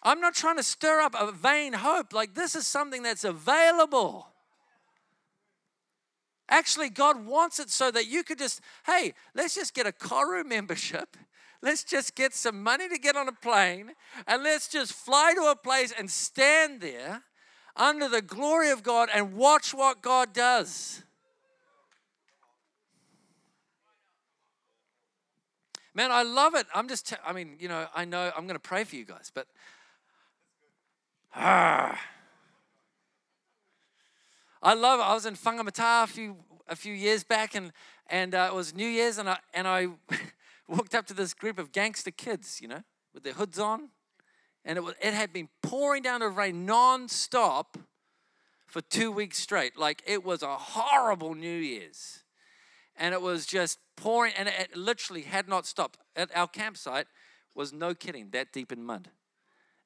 I'm 0.04 0.22
not 0.22 0.36
trying 0.36 0.58
to 0.58 0.64
stir 0.64 1.02
up 1.02 1.16
a 1.20 1.32
vain 1.32 1.74
hope. 1.74 2.14
Like, 2.14 2.36
this 2.36 2.56
is 2.56 2.66
something 2.66 3.04
that's 3.04 3.24
available. 3.24 4.28
Actually, 6.50 6.90
God 6.90 7.26
wants 7.26 7.60
it 7.60 7.70
so 7.70 7.90
that 7.92 8.08
you 8.08 8.24
could 8.24 8.38
just, 8.38 8.62
hey, 8.86 9.14
let's 9.34 9.56
just 9.56 9.74
get 9.74 9.88
a 9.88 9.92
Koru 9.92 10.46
membership. 10.46 11.18
Let's 11.62 11.84
just 11.84 12.14
get 12.14 12.36
some 12.36 12.62
money 12.62 12.88
to 12.90 13.00
get 13.00 13.16
on 13.16 13.28
a 13.28 13.32
plane 13.32 13.94
and 14.28 14.44
let's 14.44 14.68
just 14.68 14.94
fly 14.94 15.34
to 15.34 15.46
a 15.50 15.56
place 15.56 15.92
and 15.98 16.12
stand 16.12 16.80
there 16.80 17.24
under 17.76 18.08
the 18.08 18.22
glory 18.22 18.70
of 18.70 18.84
God 18.84 19.10
and 19.12 19.34
watch 19.34 19.74
what 19.74 20.04
God 20.04 20.32
does. 20.32 21.02
Man, 25.96 26.12
I 26.12 26.22
love 26.22 26.54
it. 26.54 26.68
I'm 26.76 26.88
just, 26.88 27.08
t- 27.08 27.16
I 27.26 27.34
mean, 27.34 27.56
you 27.58 27.70
know, 27.70 27.88
I 27.96 28.06
know 28.06 28.32
I'm 28.38 28.46
going 28.46 28.58
to 28.58 28.60
pray 28.60 28.84
for 28.84 28.96
you 28.96 29.06
guys, 29.06 29.32
but. 29.34 29.48
Ah. 31.34 32.00
I 34.66 34.74
love 34.74 35.00
it. 35.00 35.04
I 35.04 35.14
was 35.14 35.28
in 35.28 35.36
Whangamata 35.36 36.06
a 36.06 36.08
few 36.08 36.38
a 36.68 36.76
few 36.76 36.92
years 36.92 37.24
back, 37.24 37.54
and 37.54 37.72
and 38.08 38.34
uh, 38.34 38.50
it 38.52 38.56
was 38.56 38.74
New 38.74 38.88
Year's, 38.88 39.20
and 39.20 39.30
I 39.30 39.38
and 39.54 39.68
I 39.68 39.90
walked 40.68 40.96
up 40.96 41.06
to 41.06 41.14
this 41.14 41.36
group 41.36 41.60
of 41.60 41.72
gangster 41.72 42.10
kids, 42.10 42.60
you 42.60 42.68
know, 42.68 42.82
with 43.14 43.22
their 43.22 43.34
hoods 43.34 43.60
on, 43.60 43.90
and 44.66 44.76
it 44.80 44.84
was 44.84 44.96
it 45.00 45.14
had 45.14 45.32
been 45.32 45.50
pouring 45.62 46.02
down 46.02 46.22
to 46.22 46.30
rain 46.30 46.66
non-stop 46.66 47.78
for 48.66 48.82
two 48.82 49.12
weeks 49.12 49.38
straight. 49.38 49.78
Like 49.78 50.02
it 50.08 50.26
was 50.26 50.42
a 50.42 50.56
horrible 50.56 51.36
New 51.36 51.60
Year's, 51.60 52.24
and 52.98 53.14
it 53.14 53.22
was 53.22 53.46
just 53.46 53.78
pouring, 53.96 54.34
and 54.36 54.50
it 54.50 54.76
literally 54.76 55.22
had 55.22 55.48
not 55.48 55.68
stopped. 55.68 56.00
At 56.16 56.36
our 56.36 56.48
campsite 56.48 57.06
was 57.54 57.72
no 57.72 57.94
kidding 57.94 58.32
that 58.32 58.52
deep 58.52 58.72
in 58.72 58.84
mud. 58.84 59.10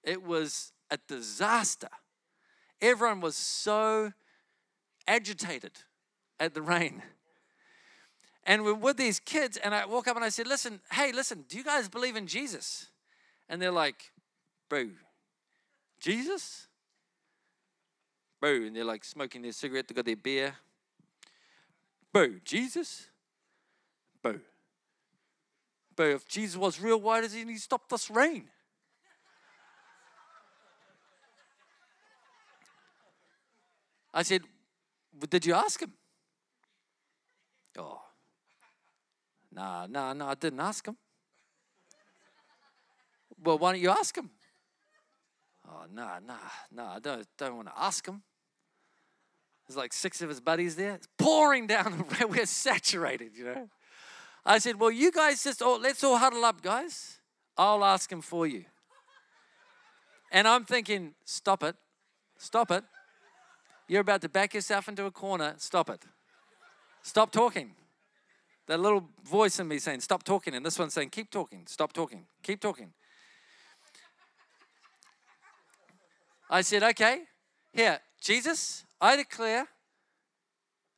It 0.05 0.23
was 0.23 0.71
a 0.89 0.97
disaster. 1.05 1.89
Everyone 2.81 3.19
was 3.19 3.35
so 3.35 4.13
agitated 5.09 5.71
at 6.39 6.53
the 6.53 6.61
rain. 6.61 7.01
And 8.45 8.63
we're 8.63 8.73
with 8.73 8.95
these 8.95 9.19
kids, 9.19 9.57
and 9.57 9.75
I 9.75 9.85
walk 9.85 10.07
up 10.07 10.15
and 10.15 10.23
I 10.23 10.29
said, 10.29 10.47
Listen, 10.47 10.79
hey, 10.91 11.11
listen, 11.11 11.43
do 11.49 11.57
you 11.57 11.63
guys 11.63 11.89
believe 11.89 12.15
in 12.15 12.27
Jesus? 12.27 12.87
And 13.49 13.61
they're 13.61 13.71
like, 13.71 14.11
bro, 14.69 14.89
Jesus? 15.99 16.67
Bro, 18.39 18.51
and 18.51 18.75
they're 18.75 18.85
like 18.85 19.03
smoking 19.03 19.41
their 19.41 19.51
cigarette, 19.51 19.87
they 19.87 19.95
got 19.95 20.05
their 20.05 20.15
beer. 20.15 20.55
Bro, 22.13 22.35
Jesus? 22.45 23.07
Bro. 24.21 24.39
Bro, 25.95 26.09
if 26.11 26.27
Jesus 26.27 26.55
was 26.55 26.79
real, 26.79 27.01
why 27.01 27.21
doesn't 27.21 27.49
he 27.49 27.57
stop 27.57 27.89
this 27.89 28.09
rain? 28.09 28.45
I 34.13 34.23
said, 34.23 34.41
Did 35.27 35.45
you 35.45 35.53
ask 35.53 35.81
him? 35.81 35.93
Oh, 37.77 38.01
nah, 39.51 39.87
nah, 39.87 40.13
nah, 40.13 40.29
I 40.29 40.35
didn't 40.35 40.59
ask 40.59 40.87
him. 40.87 40.97
Well, 43.43 43.57
why 43.57 43.73
don't 43.73 43.81
you 43.81 43.89
ask 43.89 44.17
him? 44.17 44.29
Oh, 45.67 45.85
nah, 45.93 46.19
nah, 46.25 46.35
nah, 46.71 46.95
I 46.95 46.99
don't, 46.99 47.25
don't 47.37 47.55
want 47.55 47.67
to 47.67 47.73
ask 47.77 48.05
him. 48.07 48.21
There's 49.67 49.77
like 49.77 49.93
six 49.93 50.21
of 50.21 50.29
his 50.29 50.39
buddies 50.39 50.75
there. 50.75 50.95
It's 50.95 51.07
pouring 51.17 51.67
down. 51.67 52.05
We're 52.27 52.47
saturated, 52.47 53.37
you 53.37 53.45
know. 53.45 53.69
I 54.43 54.57
said, 54.57 54.79
Well, 54.79 54.89
you 54.89 55.11
guys 55.11 55.43
just, 55.43 55.61
all, 55.61 55.79
let's 55.79 56.03
all 56.03 56.17
huddle 56.17 56.43
up, 56.43 56.61
guys. 56.61 57.19
I'll 57.55 57.83
ask 57.85 58.11
him 58.11 58.21
for 58.21 58.47
you. 58.47 58.65
And 60.31 60.47
I'm 60.47 60.65
thinking, 60.65 61.13
Stop 61.23 61.63
it. 61.63 61.75
Stop 62.37 62.71
it. 62.71 62.83
You're 63.89 64.01
about 64.01 64.21
to 64.21 64.29
back 64.29 64.53
yourself 64.53 64.87
into 64.87 65.05
a 65.05 65.11
corner. 65.11 65.55
Stop 65.57 65.89
it. 65.89 66.05
Stop 67.01 67.31
talking. 67.31 67.71
That 68.67 68.79
little 68.79 69.09
voice 69.25 69.59
in 69.59 69.67
me 69.67 69.79
saying, 69.79 70.01
Stop 70.01 70.21
talking. 70.23 70.53
And 70.53 70.63
this 70.63 70.77
one's 70.77 70.93
saying, 70.93 71.09
Keep 71.09 71.31
talking. 71.31 71.63
Stop 71.65 71.91
talking. 71.91 72.25
Keep 72.43 72.61
talking. 72.61 72.93
I 76.51 76.61
said, 76.61 76.83
Okay, 76.83 77.23
here, 77.73 77.99
Jesus, 78.21 78.85
I 79.01 79.15
declare 79.15 79.67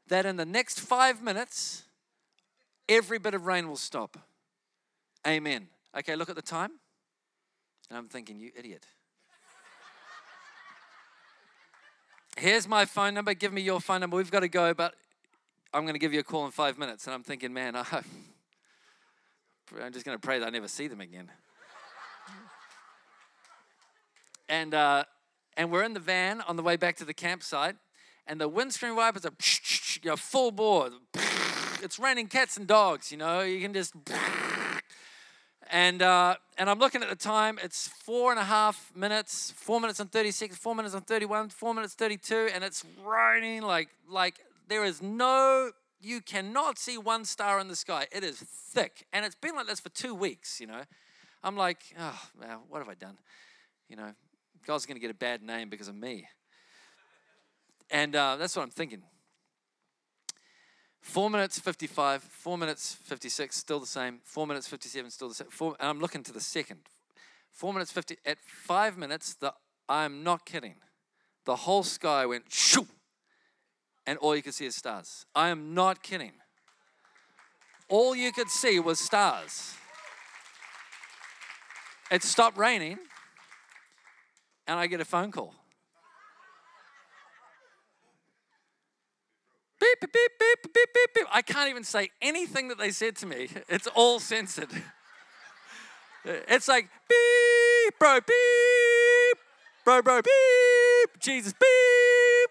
that 0.10 0.26
in 0.26 0.36
the 0.36 0.46
next 0.46 0.82
five 0.82 1.24
minutes, 1.24 1.84
every 2.90 3.20
bit 3.20 3.34
of 3.34 3.46
rain 3.46 3.70
will 3.70 3.78
stop. 3.78 4.18
Amen. 5.26 5.68
Okay, 5.98 6.18
look 6.18 6.30
at 6.30 6.36
the 6.36 6.42
time. 6.42 6.72
And 7.90 7.98
I'm 7.98 8.10
thinking, 8.10 8.38
You 8.38 8.52
idiot. 8.54 8.86
Here's 12.38 12.68
my 12.68 12.86
phone 12.86 13.14
number. 13.14 13.34
Give 13.34 13.52
me 13.52 13.62
your 13.62 13.80
phone 13.80 14.02
number. 14.02 14.16
We've 14.16 14.32
got 14.32 14.40
to 14.40 14.48
go, 14.48 14.74
but 14.74 14.96
I'm 15.74 15.84
going 15.84 15.94
to 15.94 16.00
give 16.00 16.14
you 16.14 16.22
a 16.22 16.24
call 16.24 16.46
in 16.46 16.52
five 16.52 16.78
minutes. 16.78 17.06
And 17.06 17.14
I'm 17.14 17.24
thinking, 17.24 17.54
man, 17.54 17.76
I, 17.76 18.02
I'm 19.82 19.92
just 19.92 20.06
going 20.06 20.18
to 20.18 20.22
pray 20.22 20.40
that 20.40 20.48
I 20.48 20.50
never 20.50 20.68
see 20.68 20.88
them 20.88 21.02
again. 21.02 21.30
and 24.50 24.74
uh, 24.74 25.04
and 25.58 25.72
we're 25.72 25.84
in 25.84 25.94
the 25.94 26.00
van 26.00 26.42
on 26.42 26.56
the 26.56 26.64
way 26.64 26.78
back 26.78 26.96
to 26.98 27.06
the 27.06 27.14
campsite, 27.14 27.76
and 28.26 28.40
the 28.40 28.48
windscreen 28.48 28.96
wipers 28.96 29.26
are 29.26 29.32
you 30.02 30.10
know, 30.10 30.16
full 30.16 30.52
bore. 30.52 30.90
It's 31.84 32.00
raining 32.00 32.28
cats 32.28 32.58
and 32.58 32.66
dogs, 32.66 33.12
you 33.12 33.18
know. 33.18 33.42
You 33.42 33.60
can 33.60 33.74
just. 33.74 33.94
And, 35.72 36.02
uh, 36.02 36.36
and 36.58 36.70
I'm 36.70 36.80
looking 36.80 37.02
at 37.02 37.10
the 37.10 37.16
time, 37.16 37.58
it's 37.64 37.88
four 37.88 38.32
and 38.32 38.40
a 38.40 38.44
half 38.44 38.92
minutes, 38.94 39.54
four 39.56 39.80
minutes 39.80 40.02
and 40.02 40.12
36, 40.12 40.58
four 40.58 40.76
minutes 40.76 40.94
and 40.94 41.08
31, 41.08 41.48
four 41.48 41.74
minutes 41.74 41.94
32, 41.94 42.50
and 42.54 42.62
it's 42.62 42.84
raining 43.06 43.62
like, 43.62 43.88
like 44.10 44.36
there 44.68 44.84
is 44.84 45.02
no, 45.02 45.72
you 46.02 46.20
cannot 46.20 46.78
see 46.78 46.98
one 46.98 47.24
star 47.24 47.58
in 47.62 47.70
the 47.70 47.76
sky. 47.78 48.06
It 48.12 48.22
is 48.22 48.38
thick. 48.38 49.08
And 49.14 49.26
it's 49.26 49.36
been 49.36 49.56
like 49.56 49.68
this 49.68 49.80
for 49.80 49.88
two 49.90 50.14
weeks, 50.14 50.60
you 50.60 50.68
know. 50.68 50.82
I'm 51.42 51.56
like, 51.56 51.80
oh, 51.98 52.22
man, 52.38 52.58
what 52.68 52.80
have 52.80 52.90
I 52.90 52.96
done? 52.96 53.18
You 53.88 53.96
know, 53.96 54.12
God's 54.68 54.86
going 54.86 54.98
to 54.98 55.02
get 55.02 55.10
a 55.10 55.16
bad 55.16 55.42
name 55.42 55.70
because 55.70 55.88
of 55.88 55.96
me. 55.96 56.28
And 57.90 58.14
uh, 58.14 58.36
that's 58.36 58.58
what 58.58 58.64
I'm 58.64 58.72
thinking. 58.72 59.04
Four 61.12 61.30
minutes 61.30 61.60
55, 61.60 62.24
four 62.24 62.58
minutes 62.58 62.96
56, 63.04 63.54
still 63.54 63.82
the 63.82 63.86
same. 63.86 64.20
Four 64.24 64.48
minutes 64.48 64.66
57, 64.70 65.12
still 65.12 65.28
the 65.28 65.34
same. 65.34 65.50
Four, 65.50 65.76
and 65.78 65.90
I'm 65.90 66.00
looking 66.00 66.24
to 66.24 66.32
the 66.32 66.40
second. 66.40 66.80
Four 67.52 67.74
minutes 67.74 67.92
50. 67.92 68.16
At 68.26 68.38
five 68.40 68.98
minutes, 68.98 69.34
the, 69.34 69.54
I'm 69.90 70.24
not 70.24 70.46
kidding. 70.46 70.76
The 71.44 71.58
whole 71.58 71.84
sky 71.84 72.26
went 72.26 72.46
shoo, 72.48 72.88
and 74.08 74.20
all 74.20 74.38
you 74.38 74.42
could 74.42 74.54
see 74.54 74.66
is 74.66 74.78
stars. 74.78 75.26
I 75.36 75.50
am 75.50 75.74
not 75.74 76.02
kidding. 76.02 76.32
All 77.90 78.16
you 78.16 78.32
could 78.32 78.50
see 78.50 78.80
was 78.80 78.98
stars. 78.98 79.76
It 82.10 82.24
stopped 82.24 82.58
raining, 82.58 83.00
and 84.66 84.80
I 84.80 84.88
get 84.88 85.02
a 85.02 85.06
phone 85.06 85.34
call. 85.34 85.56
Beep, 90.02 90.12
beep, 90.14 90.32
beep, 90.40 90.74
beep, 90.74 90.94
beep, 90.94 91.14
beep. 91.14 91.28
I 91.32 91.44
can't 91.44 91.70
even 91.70 91.84
say 91.84 92.10
anything 92.22 92.70
that 92.70 92.80
they 92.80 92.90
said 92.90 93.16
to 93.18 93.28
me. 93.28 93.50
It's 93.70 93.88
all 93.88 94.20
censored. 94.20 94.70
It's 96.24 96.68
like 96.68 96.88
beep, 97.10 97.98
bro, 97.98 98.20
beep, 98.20 99.38
bro, 99.84 100.04
bro, 100.04 100.22
beep, 100.22 101.20
Jesus, 101.20 101.52
beep. 101.52 102.50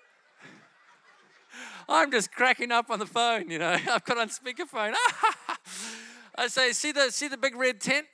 I'm 1.88 2.10
just 2.10 2.32
cracking 2.32 2.72
up 2.72 2.90
on 2.90 2.98
the 2.98 3.06
phone, 3.06 3.48
you 3.48 3.60
know. 3.60 3.76
I've 3.92 4.04
got 4.04 4.18
on 4.18 4.28
speakerphone. 4.28 4.94
I 6.36 6.48
say, 6.48 6.72
see 6.72 6.90
the 6.90 7.12
see 7.12 7.28
the 7.28 7.36
big 7.36 7.54
red 7.54 7.80
tent? 7.80 8.06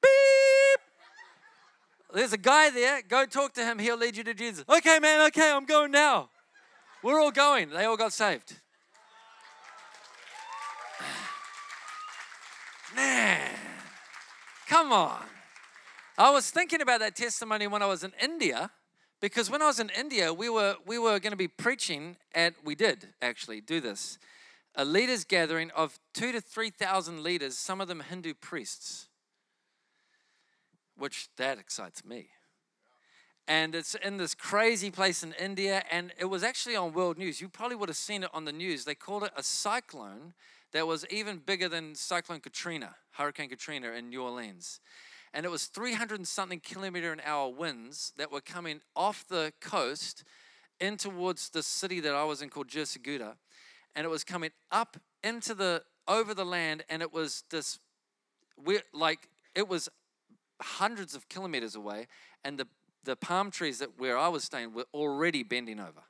Beep. 0.00 0.80
There's 2.14 2.32
a 2.32 2.38
guy 2.38 2.70
there. 2.70 3.02
Go 3.02 3.26
talk 3.26 3.52
to 3.54 3.64
him. 3.64 3.80
He'll 3.80 3.98
lead 3.98 4.16
you 4.16 4.22
to 4.22 4.34
Jesus. 4.34 4.64
Okay, 4.68 5.00
man. 5.00 5.26
Okay, 5.26 5.50
I'm 5.50 5.66
going 5.66 5.90
now. 5.90 6.28
We're 7.06 7.20
all 7.20 7.30
going. 7.30 7.70
They 7.70 7.84
all 7.84 7.96
got 7.96 8.12
saved. 8.12 8.58
Man, 12.96 13.48
come 14.68 14.90
on. 14.90 15.22
I 16.18 16.30
was 16.30 16.50
thinking 16.50 16.80
about 16.80 16.98
that 16.98 17.14
testimony 17.14 17.68
when 17.68 17.80
I 17.80 17.86
was 17.86 18.02
in 18.02 18.10
India 18.20 18.72
because 19.20 19.48
when 19.48 19.62
I 19.62 19.66
was 19.66 19.78
in 19.78 19.88
India, 19.96 20.34
we 20.34 20.48
were 20.48 20.74
we 20.84 20.98
were 20.98 21.20
going 21.20 21.30
to 21.30 21.36
be 21.36 21.46
preaching 21.46 22.16
at 22.34 22.54
we 22.64 22.74
did 22.74 23.06
actually 23.22 23.60
do 23.60 23.80
this. 23.80 24.18
A 24.74 24.84
leaders 24.84 25.22
gathering 25.22 25.70
of 25.76 26.00
2 26.14 26.32
to 26.32 26.40
3,000 26.40 27.22
leaders, 27.22 27.56
some 27.56 27.80
of 27.80 27.86
them 27.86 28.00
Hindu 28.00 28.34
priests. 28.34 29.06
Which 30.98 31.28
that 31.36 31.60
excites 31.60 32.04
me 32.04 32.30
and 33.48 33.74
it's 33.74 33.94
in 33.94 34.16
this 34.16 34.34
crazy 34.34 34.90
place 34.90 35.22
in 35.22 35.32
India, 35.34 35.84
and 35.90 36.12
it 36.18 36.24
was 36.24 36.42
actually 36.42 36.76
on 36.76 36.92
world 36.92 37.16
news. 37.16 37.40
You 37.40 37.48
probably 37.48 37.76
would 37.76 37.88
have 37.88 37.96
seen 37.96 38.24
it 38.24 38.30
on 38.34 38.44
the 38.44 38.52
news. 38.52 38.84
They 38.84 38.94
called 38.94 39.22
it 39.22 39.30
a 39.36 39.42
cyclone 39.42 40.34
that 40.72 40.86
was 40.86 41.06
even 41.10 41.38
bigger 41.38 41.68
than 41.68 41.94
Cyclone 41.94 42.40
Katrina, 42.40 42.96
Hurricane 43.12 43.48
Katrina 43.48 43.92
in 43.92 44.10
New 44.10 44.22
Orleans. 44.22 44.80
And 45.32 45.46
it 45.46 45.50
was 45.50 45.66
300 45.66 46.18
and 46.18 46.26
something 46.26 46.60
kilometer 46.60 47.12
an 47.12 47.20
hour 47.24 47.48
winds 47.48 48.12
that 48.16 48.32
were 48.32 48.40
coming 48.40 48.80
off 48.96 49.26
the 49.28 49.52
coast 49.60 50.24
in 50.80 50.96
towards 50.96 51.50
the 51.50 51.62
city 51.62 52.00
that 52.00 52.14
I 52.14 52.24
was 52.24 52.42
in 52.42 52.50
called 52.50 52.68
Jharsuguda. 52.68 53.34
And 53.94 54.04
it 54.04 54.08
was 54.08 54.24
coming 54.24 54.50
up 54.72 54.96
into 55.22 55.54
the, 55.54 55.82
over 56.08 56.34
the 56.34 56.44
land, 56.44 56.84
and 56.88 57.00
it 57.00 57.12
was 57.12 57.44
this, 57.50 57.78
we 58.62 58.80
like, 58.92 59.28
it 59.54 59.68
was 59.68 59.88
hundreds 60.60 61.14
of 61.14 61.28
kilometers 61.28 61.74
away, 61.74 62.06
and 62.44 62.58
the 62.58 62.66
the 63.06 63.16
palm 63.16 63.50
trees 63.50 63.78
that 63.78 63.98
where 63.98 64.18
I 64.18 64.28
was 64.28 64.44
staying 64.44 64.74
were 64.74 64.86
already 64.92 65.42
bending 65.42 65.80
over. 65.80 66.02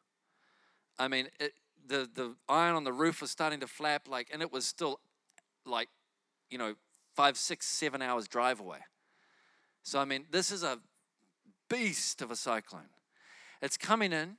I 0.99 1.09
mean, 1.09 1.29
it, 1.39 1.53
the 1.87 2.09
the 2.13 2.35
iron 2.49 2.75
on 2.75 2.85
the 2.85 2.93
roof 2.93 3.21
was 3.21 3.31
starting 3.31 3.61
to 3.61 3.67
flap, 3.67 4.09
like, 4.09 4.29
and 4.33 4.43
it 4.43 4.51
was 4.51 4.67
still 4.67 4.99
like, 5.65 5.89
you 6.51 6.59
know, 6.59 6.75
five, 7.15 7.37
six, 7.37 7.67
seven 7.67 8.03
hours 8.03 8.27
drive 8.27 8.59
away. 8.59 8.79
So 9.83 10.01
I 10.01 10.05
mean, 10.05 10.25
this 10.31 10.51
is 10.51 10.63
a 10.65 10.79
beast 11.69 12.23
of 12.23 12.31
a 12.31 12.37
cyclone. 12.37 12.91
It's 13.63 13.77
coming 13.77 14.13
in, 14.13 14.39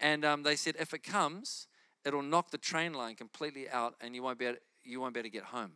and 0.00 0.24
um, 0.24 0.44
they 0.44 0.56
said 0.56 0.76
if 0.78 0.94
it 0.94 1.02
comes, 1.02 1.66
it'll 2.04 2.22
knock 2.22 2.50
the 2.50 2.58
train 2.58 2.94
line 2.94 3.16
completely 3.16 3.68
out, 3.68 3.94
and 4.00 4.14
you 4.14 4.22
won't 4.22 4.38
be 4.38 4.46
able, 4.46 4.58
you 4.84 5.00
won't 5.00 5.14
be 5.14 5.20
able 5.20 5.28
to 5.28 5.32
get 5.32 5.44
home. 5.44 5.72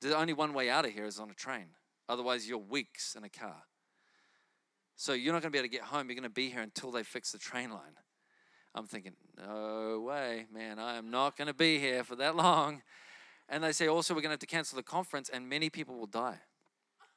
The 0.00 0.16
only 0.16 0.32
one 0.32 0.54
way 0.54 0.70
out 0.70 0.86
of 0.86 0.92
here 0.92 1.04
is 1.04 1.18
on 1.18 1.30
a 1.30 1.34
train. 1.34 1.66
Otherwise, 2.08 2.48
you're 2.48 2.58
weeks 2.58 3.14
in 3.16 3.24
a 3.24 3.28
car. 3.28 3.64
So 5.00 5.14
you're 5.14 5.32
not 5.32 5.40
going 5.40 5.50
to 5.50 5.56
be 5.56 5.58
able 5.58 5.70
to 5.70 5.72
get 5.72 5.84
home. 5.84 6.10
You're 6.10 6.14
going 6.14 6.24
to 6.24 6.28
be 6.28 6.50
here 6.50 6.60
until 6.60 6.90
they 6.90 7.02
fix 7.02 7.32
the 7.32 7.38
train 7.38 7.70
line. 7.70 7.96
I'm 8.74 8.86
thinking, 8.86 9.14
no 9.34 9.98
way, 10.06 10.44
man. 10.52 10.78
I 10.78 10.98
am 10.98 11.10
not 11.10 11.38
going 11.38 11.48
to 11.48 11.54
be 11.54 11.78
here 11.78 12.04
for 12.04 12.16
that 12.16 12.36
long. 12.36 12.82
And 13.48 13.64
they 13.64 13.72
say 13.72 13.88
also 13.88 14.12
we're 14.12 14.20
going 14.20 14.28
to 14.28 14.34
have 14.34 14.40
to 14.40 14.46
cancel 14.46 14.76
the 14.76 14.82
conference, 14.82 15.30
and 15.30 15.48
many 15.48 15.70
people 15.70 15.94
will 15.96 16.04
die 16.04 16.40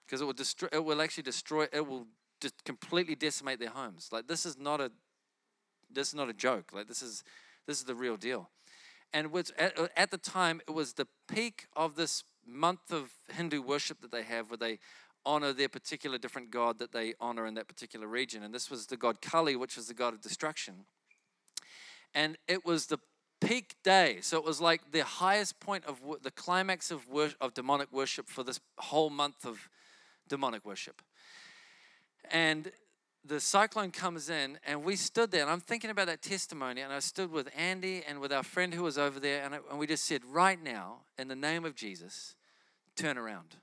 because 0.06 0.22
it 0.22 0.24
will 0.24 0.32
destroy. 0.32 0.70
It 0.72 0.86
will 0.86 1.02
actually 1.02 1.24
destroy. 1.24 1.68
It 1.74 1.86
will 1.86 2.08
just 2.40 2.64
completely 2.64 3.16
decimate 3.16 3.60
their 3.60 3.72
homes. 3.72 4.08
Like 4.14 4.28
this 4.28 4.46
is 4.46 4.58
not 4.58 4.80
a. 4.80 4.90
This 5.92 6.08
is 6.08 6.16
not 6.16 6.30
a 6.30 6.34
joke. 6.34 6.72
Like 6.74 6.88
this 6.88 7.02
is, 7.02 7.22
this 7.68 7.80
is 7.80 7.84
the 7.84 7.96
real 7.96 8.16
deal. 8.16 8.50
And 9.12 9.28
at, 9.60 9.78
at 9.98 10.10
the 10.10 10.18
time, 10.18 10.62
it 10.70 10.72
was 10.72 10.94
the 10.94 11.08
peak 11.28 11.68
of 11.76 11.98
this 11.98 12.24
month 12.48 12.92
of 12.92 13.12
Hindu 13.30 13.62
worship 13.62 14.00
that 14.02 14.12
they 14.12 14.24
have, 14.24 14.50
where 14.50 14.58
they 14.58 14.80
honor 15.26 15.54
their 15.54 15.70
particular 15.70 16.18
different 16.18 16.52
god 16.52 16.80
that 16.80 16.92
they 16.92 17.14
honor 17.20 17.46
in 17.46 17.54
that 17.56 17.68
particular 17.68 18.08
region. 18.08 18.44
And 18.44 18.54
this 18.54 18.70
was 18.70 18.88
the 18.88 18.98
god 18.98 19.22
Kali, 19.22 19.56
which 19.56 19.76
was 19.76 19.88
the 19.88 19.94
god 19.94 20.14
of 20.14 20.22
destruction. 20.22 20.86
And 22.14 22.38
it 22.48 22.66
was 22.66 22.88
the 22.88 23.00
peak 23.42 23.76
day. 23.84 24.20
So 24.22 24.38
it 24.38 24.46
was 24.46 24.62
like 24.62 24.92
the 24.92 25.04
highest 25.04 25.60
point 25.60 25.86
of 25.86 26.00
the 26.22 26.32
climax 26.32 26.92
of, 26.92 27.08
worship, 27.10 27.38
of 27.42 27.54
demonic 27.54 27.92
worship 27.92 28.28
for 28.28 28.44
this 28.44 28.60
whole 28.78 29.10
month 29.10 29.46
of 29.46 29.70
demonic 30.28 30.66
worship. 30.66 31.02
And 32.32 32.72
the 33.26 33.40
cyclone 33.40 33.92
comes 33.92 34.30
in, 34.30 34.60
and 34.66 34.84
we 34.84 34.96
stood 34.96 35.32
there. 35.32 35.42
And 35.42 35.50
I'm 35.50 35.62
thinking 35.62 35.90
about 35.90 36.08
that 36.08 36.22
testimony. 36.22 36.82
And 36.82 36.92
I 36.92 37.00
stood 37.00 37.32
with 37.32 37.50
Andy 37.58 38.04
and 38.08 38.20
with 38.20 38.34
our 38.34 38.44
friend 38.44 38.74
who 38.74 38.84
was 38.84 38.98
over 38.98 39.20
there. 39.20 39.44
And, 39.44 39.56
and 39.70 39.80
we 39.80 39.88
just 39.88 40.06
said, 40.06 40.22
right 40.26 40.62
now, 40.62 41.00
in 41.18 41.28
the 41.28 41.36
name 41.36 41.66
of 41.66 41.76
Jesus, 41.76 42.36
turn 42.96 43.18
around. 43.18 43.56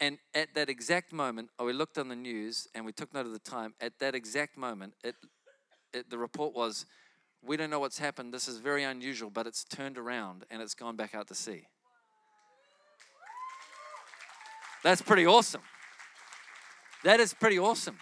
And 0.00 0.18
at 0.34 0.54
that 0.54 0.70
exact 0.70 1.12
moment, 1.12 1.50
oh, 1.58 1.66
we 1.66 1.74
looked 1.74 1.98
on 1.98 2.08
the 2.08 2.16
news 2.16 2.66
and 2.74 2.86
we 2.86 2.92
took 2.92 3.12
note 3.12 3.26
of 3.26 3.32
the 3.32 3.38
time. 3.38 3.74
At 3.80 3.98
that 3.98 4.14
exact 4.14 4.56
moment, 4.56 4.94
it 5.04 5.14
it, 5.92 6.10
the 6.10 6.18
report 6.18 6.54
was, 6.54 6.86
we 7.42 7.56
don't 7.56 7.70
know 7.70 7.80
what's 7.80 7.98
happened. 7.98 8.32
This 8.32 8.48
is 8.48 8.58
very 8.58 8.84
unusual, 8.84 9.30
but 9.30 9.46
it's 9.46 9.64
turned 9.64 9.98
around 9.98 10.44
and 10.50 10.62
it's 10.62 10.74
gone 10.74 10.96
back 10.96 11.14
out 11.14 11.28
to 11.28 11.34
sea. 11.34 11.66
That's 14.82 15.02
pretty 15.02 15.26
awesome. 15.26 15.62
That 17.04 17.20
is 17.20 17.34
pretty 17.34 17.58
awesome. 17.58 17.98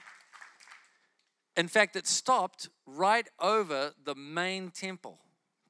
In 1.56 1.66
fact, 1.66 1.96
it 1.96 2.06
stopped 2.06 2.68
right 2.86 3.28
over 3.40 3.92
the 4.04 4.14
main 4.14 4.70
temple 4.70 5.18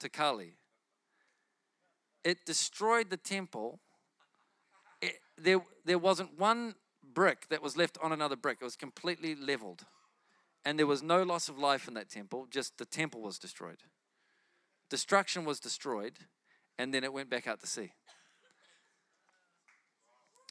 to 0.01 0.09
Kali. 0.09 0.55
It 2.25 2.45
destroyed 2.45 3.11
the 3.11 3.17
temple. 3.17 3.81
There, 5.39 5.63
there 5.85 5.99
wasn't 5.99 6.39
one 6.39 6.75
brick 7.15 7.49
that 7.49 7.63
was 7.63 7.77
left 7.77 7.99
on 8.03 8.13
another 8.13 8.37
brick, 8.37 8.59
it 8.61 8.65
was 8.65 8.77
completely 8.77 9.35
leveled. 9.35 9.85
And 10.65 10.79
there 10.79 10.87
was 10.87 11.03
no 11.03 11.23
loss 11.23 11.49
of 11.49 11.59
life 11.59 11.89
in 11.89 11.95
that 11.95 12.11
temple, 12.11 12.47
just 12.51 12.79
the 12.79 12.85
temple 12.85 13.23
was 13.23 13.39
destroyed. 13.39 13.79
Destruction 14.91 15.45
was 15.45 15.61
destroyed, 15.61 16.15
and 16.79 16.93
then 16.93 17.05
it 17.05 17.13
went 17.13 17.31
back 17.31 17.47
out 17.47 17.61
to 17.61 17.67
sea. 17.67 17.93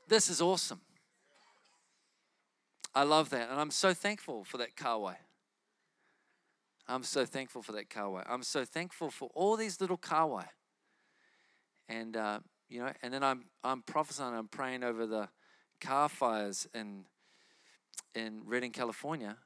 This 0.07 0.29
is 0.29 0.41
awesome. 0.41 0.81
I 2.95 3.03
love 3.03 3.29
that. 3.29 3.49
And 3.49 3.59
I'm 3.59 3.71
so 3.71 3.93
thankful 3.93 4.43
for 4.43 4.57
that 4.57 4.75
kahawai. 4.75 5.15
I'm 6.87 7.03
so 7.03 7.25
thankful 7.25 7.61
for 7.61 7.73
that 7.73 7.89
kahawai. 7.89 8.23
I'm 8.27 8.43
so 8.43 8.63
thankful 8.63 9.11
for 9.11 9.29
all 9.33 9.57
these 9.57 9.81
little 9.81 9.97
kahawai. 9.97 10.47
And, 11.89 12.15
uh, 12.15 12.39
you 12.69 12.79
know, 12.79 12.91
and 13.01 13.13
then 13.13 13.23
I'm, 13.23 13.45
I'm 13.63 13.81
prophesying, 13.81 14.33
I'm 14.33 14.47
praying 14.47 14.83
over 14.83 15.05
the 15.05 15.29
car 15.79 16.09
fires 16.09 16.67
in, 16.73 17.05
in 18.15 18.41
Redding, 18.45 18.71
California 18.71 19.37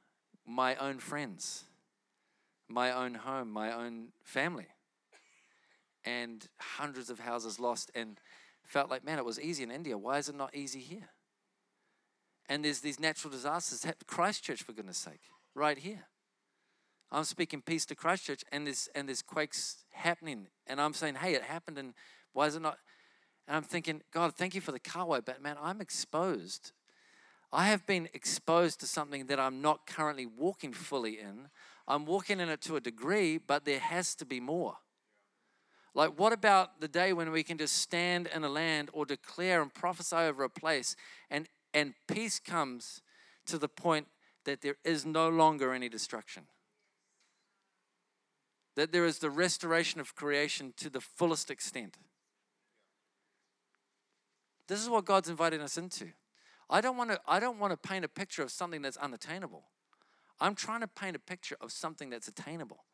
my 0.46 0.76
own 0.76 1.00
friends, 1.00 1.66
my 2.68 2.92
own 2.92 3.16
home, 3.16 3.50
my 3.52 3.72
own 3.72 4.10
family, 4.24 4.68
and 6.04 6.48
hundreds 6.60 7.10
of 7.10 7.20
houses 7.20 7.60
lost, 7.60 7.92
and 7.96 8.20
felt 8.64 8.90
like, 8.90 9.06
man, 9.06 9.18
it 9.18 9.26
was 9.26 9.40
easy 9.40 9.64
in 9.64 9.72
India. 9.72 9.98
Why 9.98 10.18
is 10.18 10.30
it 10.30 10.36
not 10.36 10.56
easy 10.56 10.80
here? 10.80 11.10
And 12.50 12.66
there's 12.66 12.82
these 12.82 13.00
natural 13.00 13.32
disasters. 13.32 13.86
Christchurch, 14.08 14.64
for 14.64 14.74
goodness 14.74 14.98
sake, 14.98 15.22
right 15.54 15.78
here. 15.78 16.08
I'm 17.12 17.24
speaking 17.24 17.62
peace 17.62 17.86
to 17.88 17.96
Christchurch, 17.96 18.44
and 18.52 18.66
there's 18.66 18.88
and 18.96 19.08
there's 19.08 19.22
quakes 19.22 19.84
happening, 19.92 20.48
and 20.66 20.80
I'm 20.80 20.94
saying, 20.94 21.16
hey, 21.16 21.34
it 21.34 21.44
happened, 21.44 21.78
and 21.78 21.94
why 22.34 22.48
is 22.48 22.56
it 22.56 22.62
not? 22.62 22.78
And 23.52 23.58
I'm 23.58 23.64
thinking, 23.64 24.02
God, 24.14 24.34
thank 24.34 24.56
you 24.56 24.62
for 24.62 24.72
the 24.72 24.80
kahawai, 24.80 25.26
but 25.26 25.42
man, 25.42 25.58
I'm 25.62 25.82
exposed 25.82 26.72
I 27.54 27.66
have 27.66 27.86
been 27.86 28.08
exposed 28.14 28.80
to 28.80 28.88
something 28.88 29.26
that 29.26 29.40
I'm 29.40 29.62
not 29.62 29.86
currently 29.86 30.26
walking 30.26 30.72
fully 30.72 31.20
in. 31.20 31.50
I'm 31.88 32.06
walking 32.06 32.40
in 32.40 32.48
it 32.48 32.62
to 32.62 32.78
a 32.78 32.82
degree, 32.82 33.38
but 33.38 33.66
there 33.66 33.80
has 33.80 34.16
to 34.16 34.26
be 34.26 34.40
more. 34.40 34.78
Like, 35.94 36.18
what 36.18 36.32
about 36.32 36.80
the 36.80 36.88
day 36.88 37.12
when 37.12 37.32
we 37.32 37.44
can 37.44 37.58
just 37.58 37.76
stand 37.76 38.30
in 38.34 38.46
a 38.46 38.50
land 38.50 38.90
or 38.94 39.06
declare 39.06 39.62
and 39.62 39.74
prophesy 39.74 40.16
over 40.16 40.44
a 40.46 40.50
place 40.50 40.96
and, 41.30 41.50
and 41.74 41.94
peace 42.08 42.40
comes 42.40 43.02
to 43.48 43.58
the 43.58 43.68
point 43.68 44.08
that 44.46 44.62
there 44.62 44.78
is 44.86 45.06
no 45.06 45.28
longer 45.28 45.74
any 45.74 45.90
destruction? 45.90 46.44
That 48.78 48.94
there 48.94 49.06
is 49.06 49.20
the 49.20 49.30
restoration 49.30 50.00
of 50.00 50.16
creation 50.16 50.74
to 50.78 50.90
the 50.90 51.02
fullest 51.02 51.52
extent. 51.52 51.98
This 54.72 54.82
is 54.82 54.90
what 54.90 55.04
God's 55.04 55.28
inviting 55.28 55.60
us 55.60 55.78
into. 55.78 56.14
I 56.70 56.80
don't 56.80 56.96
want 56.96 57.10
to 57.10 57.20
I 57.28 57.42
don't 57.42 57.60
want 57.60 57.72
to 57.72 57.90
paint 57.90 58.06
a 58.06 58.08
picture 58.08 58.42
of 58.42 58.52
something 58.52 58.82
that's 58.82 58.96
unattainable. 58.96 59.64
I'm 60.40 60.56
trying 60.56 60.80
to 60.80 60.88
paint 60.88 61.14
a 61.14 61.20
picture 61.20 61.58
of 61.60 61.74
something 61.74 62.10
that's 62.10 62.30
attainable. 62.30 62.86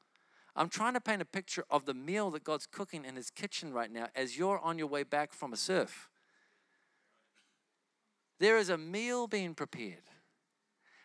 I'm 0.56 0.70
trying 0.70 0.96
to 0.96 1.00
paint 1.00 1.22
a 1.22 1.26
picture 1.26 1.66
of 1.70 1.86
the 1.86 1.94
meal 1.94 2.32
that 2.32 2.44
God's 2.44 2.66
cooking 2.66 3.06
in 3.06 3.16
his 3.16 3.30
kitchen 3.30 3.74
right 3.74 3.92
now 3.92 4.08
as 4.16 4.40
you're 4.40 4.58
on 4.58 4.80
your 4.80 4.88
way 4.88 5.04
back 5.04 5.32
from 5.32 5.54
a 5.54 5.56
surf. 5.56 6.10
There 8.40 8.58
is 8.58 8.70
a 8.70 8.78
meal 8.80 9.28
being 9.28 9.54
prepared. 9.54 10.10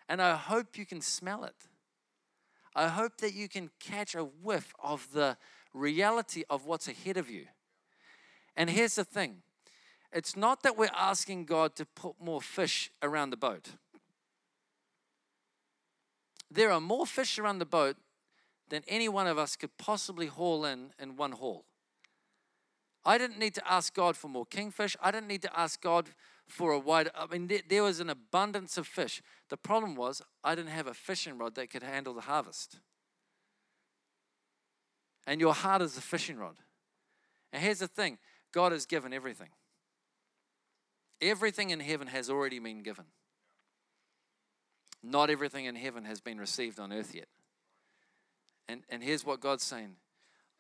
And 0.08 0.22
I 0.22 0.36
hope 0.36 0.78
you 0.78 0.86
can 0.86 1.02
smell 1.02 1.44
it. 1.44 1.68
I 2.74 2.88
hope 2.88 3.18
that 3.18 3.34
you 3.34 3.46
can 3.46 3.68
catch 3.78 4.14
a 4.14 4.24
whiff 4.24 4.72
of 4.82 5.12
the 5.12 5.36
reality 5.74 6.44
of 6.48 6.64
what's 6.64 6.88
ahead 6.88 7.18
of 7.18 7.28
you. 7.28 7.44
And 8.56 8.70
here's 8.70 8.94
the 8.94 9.04
thing 9.04 9.42
it's 10.12 10.36
not 10.36 10.62
that 10.62 10.76
we're 10.76 10.90
asking 10.94 11.46
God 11.46 11.74
to 11.76 11.86
put 11.86 12.20
more 12.20 12.40
fish 12.40 12.90
around 13.02 13.30
the 13.30 13.36
boat. 13.36 13.70
There 16.50 16.70
are 16.70 16.80
more 16.80 17.06
fish 17.06 17.38
around 17.38 17.58
the 17.58 17.66
boat 17.66 17.96
than 18.68 18.82
any 18.86 19.08
one 19.08 19.26
of 19.26 19.38
us 19.38 19.56
could 19.56 19.76
possibly 19.78 20.26
haul 20.26 20.64
in 20.64 20.92
in 20.98 21.16
one 21.16 21.32
haul. 21.32 21.64
I 23.04 23.18
didn't 23.18 23.38
need 23.38 23.54
to 23.54 23.70
ask 23.70 23.94
God 23.94 24.16
for 24.16 24.28
more 24.28 24.46
kingfish. 24.46 24.96
I 25.02 25.10
didn't 25.10 25.28
need 25.28 25.42
to 25.42 25.58
ask 25.58 25.80
God 25.80 26.10
for 26.46 26.72
a 26.72 26.78
wide. 26.78 27.10
I 27.16 27.26
mean, 27.26 27.48
there, 27.48 27.62
there 27.68 27.82
was 27.82 27.98
an 27.98 28.10
abundance 28.10 28.76
of 28.78 28.86
fish. 28.86 29.22
The 29.48 29.56
problem 29.56 29.96
was 29.96 30.22
I 30.44 30.54
didn't 30.54 30.70
have 30.70 30.86
a 30.86 30.94
fishing 30.94 31.38
rod 31.38 31.54
that 31.56 31.70
could 31.70 31.82
handle 31.82 32.14
the 32.14 32.20
harvest. 32.22 32.78
And 35.26 35.40
your 35.40 35.54
heart 35.54 35.82
is 35.82 35.96
a 35.96 36.00
fishing 36.00 36.36
rod. 36.36 36.56
And 37.52 37.62
here's 37.62 37.80
the 37.80 37.88
thing 37.88 38.18
God 38.52 38.72
has 38.72 38.86
given 38.86 39.12
everything. 39.12 39.48
Everything 41.22 41.70
in 41.70 41.78
heaven 41.78 42.08
has 42.08 42.28
already 42.28 42.58
been 42.58 42.82
given. 42.82 43.04
Not 45.04 45.30
everything 45.30 45.66
in 45.66 45.76
heaven 45.76 46.04
has 46.04 46.20
been 46.20 46.38
received 46.38 46.80
on 46.80 46.92
earth 46.92 47.14
yet. 47.14 47.28
And, 48.68 48.82
and 48.88 49.02
here's 49.02 49.24
what 49.24 49.40
God's 49.40 49.62
saying 49.62 49.96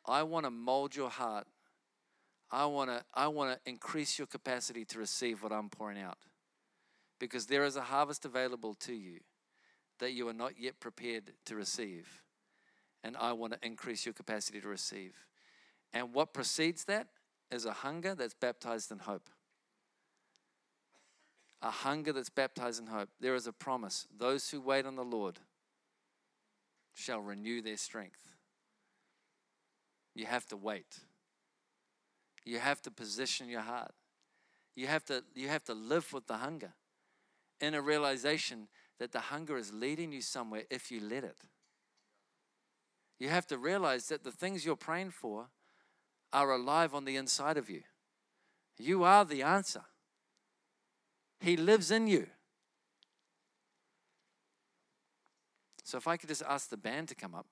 I 0.06 0.22
want 0.22 0.46
to 0.46 0.50
mold 0.50 0.94
your 0.94 1.10
heart. 1.10 1.46
I 2.50 2.66
want 2.66 2.90
to 2.90 3.04
I 3.12 3.26
want 3.28 3.52
to 3.52 3.70
increase 3.70 4.18
your 4.18 4.26
capacity 4.26 4.84
to 4.86 4.98
receive 4.98 5.42
what 5.42 5.52
I'm 5.52 5.68
pouring 5.68 6.00
out. 6.00 6.18
Because 7.18 7.46
there 7.46 7.64
is 7.64 7.76
a 7.76 7.82
harvest 7.82 8.24
available 8.24 8.74
to 8.74 8.92
you 8.92 9.20
that 9.98 10.12
you 10.12 10.28
are 10.28 10.32
not 10.34 10.58
yet 10.58 10.80
prepared 10.80 11.32
to 11.46 11.56
receive. 11.56 12.22
And 13.04 13.16
I 13.16 13.32
want 13.32 13.52
to 13.52 13.66
increase 13.66 14.06
your 14.06 14.12
capacity 14.12 14.60
to 14.60 14.68
receive. 14.68 15.14
And 15.92 16.14
what 16.14 16.32
precedes 16.32 16.84
that 16.84 17.08
is 17.50 17.64
a 17.64 17.72
hunger 17.72 18.14
that's 18.14 18.34
baptized 18.34 18.92
in 18.92 19.00
hope 19.00 19.28
a 21.62 21.70
hunger 21.70 22.12
that's 22.12 22.28
baptized 22.28 22.80
in 22.80 22.88
hope. 22.88 23.08
There 23.20 23.34
is 23.34 23.46
a 23.46 23.52
promise. 23.52 24.06
Those 24.16 24.50
who 24.50 24.60
wait 24.60 24.84
on 24.84 24.96
the 24.96 25.04
Lord 25.04 25.38
shall 26.92 27.20
renew 27.20 27.62
their 27.62 27.76
strength. 27.76 28.34
You 30.14 30.26
have 30.26 30.44
to 30.46 30.56
wait. 30.56 30.98
You 32.44 32.58
have 32.58 32.82
to 32.82 32.90
position 32.90 33.48
your 33.48 33.60
heart. 33.60 33.92
You 34.74 34.88
have 34.88 35.04
to, 35.06 35.22
you 35.34 35.48
have 35.48 35.64
to 35.64 35.74
live 35.74 36.12
with 36.12 36.26
the 36.26 36.38
hunger 36.38 36.72
in 37.60 37.74
a 37.74 37.80
realization 37.80 38.68
that 38.98 39.12
the 39.12 39.20
hunger 39.20 39.56
is 39.56 39.72
leading 39.72 40.12
you 40.12 40.20
somewhere 40.20 40.64
if 40.70 40.90
you 40.90 41.00
let 41.00 41.24
it. 41.24 41.38
You 43.20 43.28
have 43.28 43.46
to 43.48 43.58
realize 43.58 44.08
that 44.08 44.24
the 44.24 44.32
things 44.32 44.64
you're 44.64 44.74
praying 44.74 45.12
for 45.12 45.46
are 46.32 46.50
alive 46.50 46.94
on 46.94 47.04
the 47.04 47.16
inside 47.16 47.56
of 47.56 47.70
you. 47.70 47.82
You 48.78 49.04
are 49.04 49.24
the 49.24 49.42
answer. 49.42 49.82
He 51.42 51.56
lives 51.56 51.90
in 51.90 52.06
you. 52.06 52.28
So 55.82 55.98
if 55.98 56.06
I 56.06 56.16
could 56.16 56.28
just 56.28 56.42
ask 56.48 56.70
the 56.70 56.76
band 56.76 57.08
to 57.08 57.16
come 57.16 57.34
up, 57.34 57.46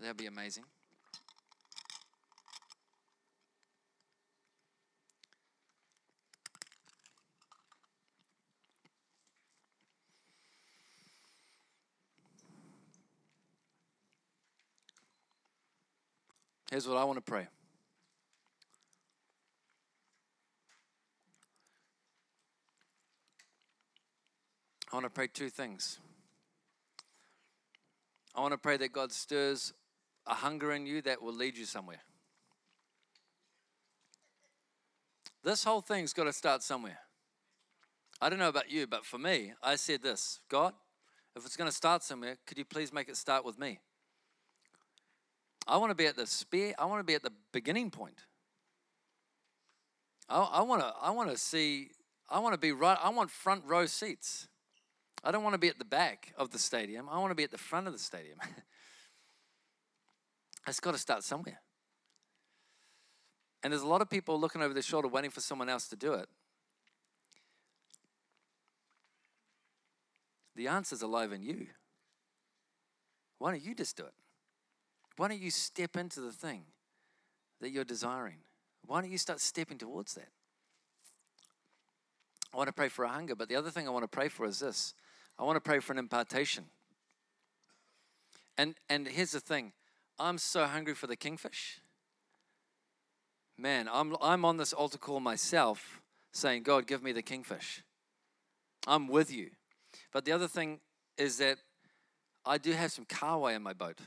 that'd 0.00 0.16
be 0.16 0.26
amazing. 0.26 0.62
Here's 16.70 16.86
what 16.86 16.96
I 16.96 17.04
want 17.04 17.16
to 17.16 17.22
pray. 17.22 17.48
I 24.96 24.98
want 24.98 25.04
to 25.04 25.10
pray 25.10 25.26
two 25.26 25.50
things. 25.50 25.98
I 28.34 28.40
want 28.40 28.52
to 28.52 28.56
pray 28.56 28.78
that 28.78 28.94
God 28.94 29.12
stirs 29.12 29.74
a 30.26 30.32
hunger 30.32 30.72
in 30.72 30.86
you 30.86 31.02
that 31.02 31.20
will 31.20 31.34
lead 31.34 31.58
you 31.58 31.66
somewhere. 31.66 32.00
This 35.44 35.64
whole 35.64 35.82
thing's 35.82 36.14
got 36.14 36.24
to 36.24 36.32
start 36.32 36.62
somewhere. 36.62 37.00
I 38.22 38.30
don't 38.30 38.38
know 38.38 38.48
about 38.48 38.70
you, 38.70 38.86
but 38.86 39.04
for 39.04 39.18
me, 39.18 39.52
I 39.62 39.76
said 39.76 40.02
this 40.02 40.40
God, 40.48 40.72
if 41.36 41.44
it's 41.44 41.58
going 41.58 41.68
to 41.68 41.76
start 41.76 42.02
somewhere, 42.02 42.38
could 42.46 42.56
you 42.56 42.64
please 42.64 42.90
make 42.90 43.10
it 43.10 43.18
start 43.18 43.44
with 43.44 43.58
me? 43.58 43.80
I 45.68 45.76
want 45.76 45.90
to 45.90 45.94
be 45.94 46.06
at 46.06 46.16
the 46.16 46.26
spear, 46.26 46.72
I 46.78 46.86
want 46.86 47.00
to 47.00 47.04
be 47.04 47.14
at 47.14 47.22
the 47.22 47.32
beginning 47.52 47.90
point. 47.90 48.24
I, 50.26 50.38
I 50.40 50.62
want 50.62 50.80
to 50.80 50.90
I 51.02 51.10
want 51.10 51.30
to 51.30 51.36
see 51.36 51.90
I 52.30 52.38
want 52.38 52.54
to 52.54 52.58
be 52.58 52.72
right 52.72 52.96
I 52.98 53.10
want 53.10 53.30
front 53.30 53.62
row 53.66 53.84
seats. 53.84 54.48
I 55.26 55.32
don't 55.32 55.42
want 55.42 55.54
to 55.54 55.58
be 55.58 55.66
at 55.66 55.80
the 55.80 55.84
back 55.84 56.32
of 56.38 56.50
the 56.50 56.58
stadium. 56.58 57.08
I 57.10 57.18
want 57.18 57.32
to 57.32 57.34
be 57.34 57.42
at 57.42 57.50
the 57.50 57.58
front 57.58 57.88
of 57.88 57.92
the 57.92 57.98
stadium. 57.98 58.38
it's 60.68 60.78
got 60.78 60.92
to 60.92 60.98
start 60.98 61.24
somewhere. 61.24 61.60
And 63.64 63.72
there's 63.72 63.82
a 63.82 63.88
lot 63.88 64.00
of 64.00 64.08
people 64.08 64.38
looking 64.38 64.62
over 64.62 64.72
their 64.72 64.84
shoulder 64.84 65.08
waiting 65.08 65.32
for 65.32 65.40
someone 65.40 65.68
else 65.68 65.88
to 65.88 65.96
do 65.96 66.12
it. 66.12 66.28
The 70.54 70.68
answer's 70.68 71.02
alive 71.02 71.32
in 71.32 71.42
you. 71.42 71.66
Why 73.40 73.50
don't 73.50 73.64
you 73.64 73.74
just 73.74 73.96
do 73.96 74.04
it? 74.04 74.14
Why 75.16 75.26
don't 75.26 75.40
you 75.40 75.50
step 75.50 75.96
into 75.96 76.20
the 76.20 76.30
thing 76.30 76.62
that 77.60 77.70
you're 77.70 77.84
desiring? 77.84 78.38
Why 78.86 79.00
don't 79.00 79.10
you 79.10 79.18
start 79.18 79.40
stepping 79.40 79.78
towards 79.78 80.14
that? 80.14 80.28
I 82.54 82.56
want 82.56 82.68
to 82.68 82.72
pray 82.72 82.88
for 82.88 83.04
a 83.04 83.08
hunger, 83.08 83.34
but 83.34 83.48
the 83.48 83.56
other 83.56 83.70
thing 83.70 83.88
I 83.88 83.90
want 83.90 84.04
to 84.04 84.08
pray 84.08 84.28
for 84.28 84.46
is 84.46 84.60
this 84.60 84.94
I 85.38 85.44
want 85.44 85.56
to 85.56 85.60
pray 85.60 85.80
for 85.80 85.92
an 85.92 85.98
impartation. 85.98 86.64
And, 88.58 88.74
and 88.88 89.06
here's 89.06 89.32
the 89.32 89.40
thing 89.40 89.72
I'm 90.18 90.38
so 90.38 90.64
hungry 90.64 90.94
for 90.94 91.06
the 91.06 91.16
kingfish. 91.16 91.80
Man, 93.58 93.88
I'm, 93.90 94.16
I'm 94.20 94.44
on 94.44 94.56
this 94.56 94.72
altar 94.72 94.98
call 94.98 95.20
myself 95.20 96.00
saying, 96.32 96.62
God, 96.62 96.86
give 96.86 97.02
me 97.02 97.12
the 97.12 97.22
kingfish. 97.22 97.82
I'm 98.86 99.08
with 99.08 99.32
you. 99.32 99.50
But 100.12 100.24
the 100.24 100.32
other 100.32 100.48
thing 100.48 100.80
is 101.16 101.38
that 101.38 101.58
I 102.44 102.58
do 102.58 102.72
have 102.72 102.92
some 102.92 103.06
kahawai 103.06 103.56
in 103.56 103.62
my 103.62 103.72
boat. 103.72 103.98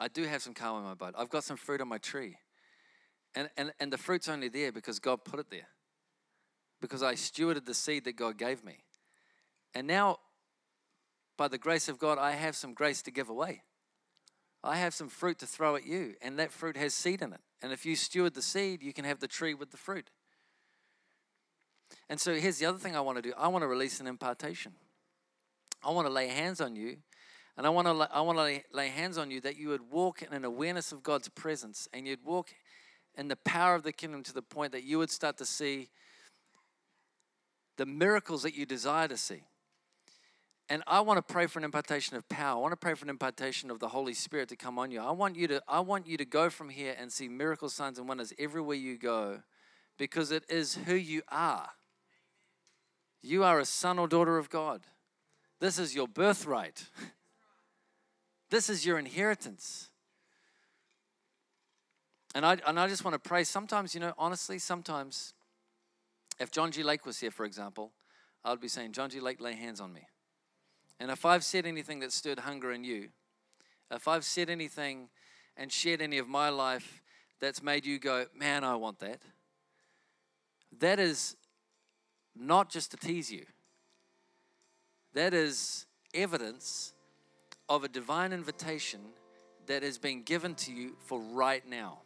I 0.00 0.08
do 0.08 0.24
have 0.24 0.42
some 0.42 0.54
kahawai 0.54 0.78
in 0.78 0.84
my 0.84 0.94
boat. 0.94 1.14
I've 1.18 1.28
got 1.28 1.44
some 1.44 1.56
fruit 1.56 1.80
on 1.80 1.88
my 1.88 1.98
tree. 1.98 2.36
And, 3.34 3.50
and, 3.56 3.72
and 3.80 3.92
the 3.92 3.98
fruit's 3.98 4.28
only 4.28 4.48
there 4.48 4.72
because 4.72 4.98
God 4.98 5.24
put 5.24 5.40
it 5.40 5.50
there. 5.50 5.68
Because 6.80 7.02
I 7.02 7.14
stewarded 7.14 7.66
the 7.66 7.74
seed 7.74 8.04
that 8.04 8.16
God 8.16 8.38
gave 8.38 8.64
me. 8.64 8.78
And 9.78 9.86
now, 9.86 10.18
by 11.36 11.46
the 11.46 11.56
grace 11.56 11.88
of 11.88 12.00
God, 12.00 12.18
I 12.18 12.32
have 12.32 12.56
some 12.56 12.74
grace 12.74 13.00
to 13.02 13.12
give 13.12 13.28
away. 13.28 13.62
I 14.64 14.74
have 14.78 14.92
some 14.92 15.08
fruit 15.08 15.38
to 15.38 15.46
throw 15.46 15.76
at 15.76 15.86
you, 15.86 16.16
and 16.20 16.36
that 16.40 16.50
fruit 16.50 16.76
has 16.76 16.92
seed 16.92 17.22
in 17.22 17.32
it. 17.32 17.38
And 17.62 17.70
if 17.70 17.86
you 17.86 17.94
steward 17.94 18.34
the 18.34 18.42
seed, 18.42 18.82
you 18.82 18.92
can 18.92 19.04
have 19.04 19.20
the 19.20 19.28
tree 19.28 19.54
with 19.54 19.70
the 19.70 19.76
fruit. 19.76 20.10
And 22.08 22.18
so 22.18 22.34
here's 22.34 22.58
the 22.58 22.66
other 22.66 22.78
thing 22.78 22.96
I 22.96 23.00
want 23.00 23.18
to 23.18 23.22
do 23.22 23.32
I 23.38 23.46
want 23.46 23.62
to 23.62 23.68
release 23.68 24.00
an 24.00 24.08
impartation. 24.08 24.72
I 25.84 25.92
want 25.92 26.08
to 26.08 26.12
lay 26.12 26.26
hands 26.26 26.60
on 26.60 26.74
you, 26.74 26.96
and 27.56 27.64
I 27.64 27.70
want 27.70 27.86
to, 27.86 28.08
I 28.12 28.20
want 28.22 28.36
to 28.36 28.42
lay, 28.42 28.64
lay 28.72 28.88
hands 28.88 29.16
on 29.16 29.30
you 29.30 29.40
that 29.42 29.56
you 29.56 29.68
would 29.68 29.92
walk 29.92 30.22
in 30.22 30.32
an 30.32 30.44
awareness 30.44 30.90
of 30.90 31.04
God's 31.04 31.28
presence, 31.28 31.86
and 31.92 32.04
you'd 32.04 32.24
walk 32.24 32.48
in 33.16 33.28
the 33.28 33.36
power 33.36 33.76
of 33.76 33.84
the 33.84 33.92
kingdom 33.92 34.24
to 34.24 34.34
the 34.34 34.42
point 34.42 34.72
that 34.72 34.82
you 34.82 34.98
would 34.98 35.12
start 35.12 35.36
to 35.36 35.46
see 35.46 35.88
the 37.76 37.86
miracles 37.86 38.42
that 38.42 38.56
you 38.56 38.66
desire 38.66 39.06
to 39.06 39.16
see. 39.16 39.44
And 40.70 40.82
I 40.86 41.00
want 41.00 41.16
to 41.16 41.32
pray 41.32 41.46
for 41.46 41.58
an 41.58 41.64
impartation 41.64 42.16
of 42.16 42.28
power. 42.28 42.58
I 42.58 42.60
want 42.60 42.72
to 42.72 42.76
pray 42.76 42.94
for 42.94 43.06
an 43.06 43.10
impartation 43.10 43.70
of 43.70 43.78
the 43.78 43.88
Holy 43.88 44.12
Spirit 44.12 44.50
to 44.50 44.56
come 44.56 44.78
on 44.78 44.90
you. 44.90 45.00
I 45.00 45.12
want 45.12 45.36
you 45.36 45.48
to, 45.48 45.62
I 45.66 45.80
want 45.80 46.06
you 46.06 46.18
to 46.18 46.26
go 46.26 46.50
from 46.50 46.68
here 46.68 46.94
and 46.98 47.10
see 47.10 47.28
miracle 47.28 47.70
signs 47.70 47.98
and 47.98 48.06
wonders 48.06 48.34
everywhere 48.38 48.76
you 48.76 48.98
go 48.98 49.40
because 49.96 50.30
it 50.30 50.44
is 50.48 50.74
who 50.74 50.94
you 50.94 51.22
are. 51.30 51.70
You 53.22 53.44
are 53.44 53.58
a 53.58 53.64
son 53.64 53.98
or 53.98 54.06
daughter 54.06 54.36
of 54.36 54.50
God. 54.50 54.82
This 55.58 55.78
is 55.78 55.94
your 55.94 56.08
birthright. 56.08 56.84
This 58.50 58.70
is 58.70 58.86
your 58.86 58.98
inheritance. 58.98 59.90
And 62.34 62.46
I, 62.46 62.56
and 62.66 62.80
I 62.80 62.88
just 62.88 63.04
want 63.04 63.14
to 63.14 63.18
pray. 63.18 63.44
Sometimes, 63.44 63.94
you 63.94 64.00
know, 64.00 64.14
honestly, 64.16 64.58
sometimes, 64.58 65.34
if 66.40 66.50
John 66.50 66.70
G. 66.70 66.82
Lake 66.82 67.04
was 67.04 67.20
here, 67.20 67.30
for 67.30 67.44
example, 67.44 67.92
I 68.42 68.50
would 68.50 68.60
be 68.60 68.68
saying, 68.68 68.92
John 68.92 69.10
G. 69.10 69.20
Lake, 69.20 69.40
lay 69.40 69.54
hands 69.54 69.82
on 69.82 69.92
me. 69.92 70.06
And 71.00 71.10
if 71.10 71.24
I've 71.24 71.44
said 71.44 71.66
anything 71.66 72.00
that 72.00 72.12
stirred 72.12 72.40
hunger 72.40 72.72
in 72.72 72.84
you, 72.84 73.08
if 73.90 74.08
I've 74.08 74.24
said 74.24 74.50
anything 74.50 75.08
and 75.56 75.70
shared 75.72 76.02
any 76.02 76.18
of 76.18 76.28
my 76.28 76.48
life 76.48 77.02
that's 77.40 77.62
made 77.62 77.86
you 77.86 77.98
go, 77.98 78.26
man, 78.34 78.64
I 78.64 78.74
want 78.74 78.98
that, 79.00 79.20
that 80.80 80.98
is 80.98 81.36
not 82.36 82.70
just 82.70 82.90
to 82.90 82.96
tease 82.96 83.30
you. 83.30 83.46
That 85.14 85.34
is 85.34 85.86
evidence 86.14 86.92
of 87.68 87.84
a 87.84 87.88
divine 87.88 88.32
invitation 88.32 89.00
that 89.66 89.82
has 89.82 89.98
been 89.98 90.22
given 90.22 90.54
to 90.54 90.72
you 90.72 90.96
for 91.04 91.20
right 91.20 91.66
now. 91.68 91.98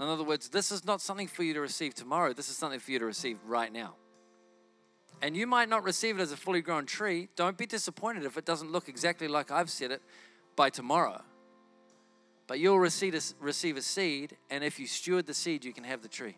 In 0.00 0.06
other 0.06 0.24
words, 0.24 0.48
this 0.48 0.72
is 0.72 0.84
not 0.84 1.00
something 1.00 1.28
for 1.28 1.44
you 1.44 1.54
to 1.54 1.60
receive 1.60 1.94
tomorrow, 1.94 2.32
this 2.32 2.48
is 2.48 2.56
something 2.56 2.80
for 2.80 2.90
you 2.90 2.98
to 2.98 3.04
receive 3.04 3.38
right 3.46 3.72
now. 3.72 3.94
And 5.22 5.36
you 5.36 5.46
might 5.46 5.68
not 5.68 5.84
receive 5.84 6.18
it 6.18 6.22
as 6.22 6.32
a 6.32 6.36
fully 6.36 6.60
grown 6.60 6.86
tree. 6.86 7.28
Don't 7.36 7.56
be 7.56 7.66
disappointed 7.66 8.24
if 8.24 8.36
it 8.36 8.44
doesn't 8.44 8.70
look 8.70 8.88
exactly 8.88 9.28
like 9.28 9.50
I've 9.50 9.70
said 9.70 9.90
it 9.90 10.02
by 10.56 10.70
tomorrow. 10.70 11.22
But 12.46 12.58
you'll 12.58 12.78
receive 12.78 13.14
a, 13.14 13.20
receive 13.40 13.76
a 13.76 13.82
seed, 13.82 14.36
and 14.50 14.62
if 14.62 14.78
you 14.78 14.86
steward 14.86 15.26
the 15.26 15.34
seed, 15.34 15.64
you 15.64 15.72
can 15.72 15.84
have 15.84 16.02
the 16.02 16.08
tree. 16.08 16.36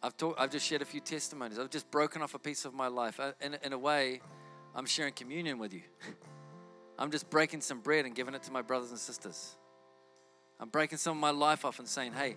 I've, 0.00 0.16
talk, 0.16 0.36
I've 0.38 0.50
just 0.50 0.66
shared 0.66 0.82
a 0.82 0.84
few 0.84 1.00
testimonies. 1.00 1.58
I've 1.58 1.70
just 1.70 1.90
broken 1.90 2.22
off 2.22 2.34
a 2.34 2.38
piece 2.38 2.64
of 2.64 2.74
my 2.74 2.88
life. 2.88 3.18
Uh, 3.18 3.32
in, 3.40 3.56
in 3.64 3.72
a 3.72 3.78
way, 3.78 4.20
I'm 4.74 4.86
sharing 4.86 5.14
communion 5.14 5.58
with 5.58 5.72
you. 5.72 5.82
I'm 6.98 7.10
just 7.10 7.30
breaking 7.30 7.62
some 7.62 7.80
bread 7.80 8.04
and 8.04 8.14
giving 8.14 8.34
it 8.34 8.42
to 8.44 8.52
my 8.52 8.62
brothers 8.62 8.90
and 8.90 8.98
sisters. 8.98 9.56
I'm 10.60 10.68
breaking 10.68 10.98
some 10.98 11.16
of 11.16 11.20
my 11.20 11.30
life 11.30 11.64
off 11.64 11.78
and 11.78 11.88
saying, 11.88 12.12
hey, 12.12 12.36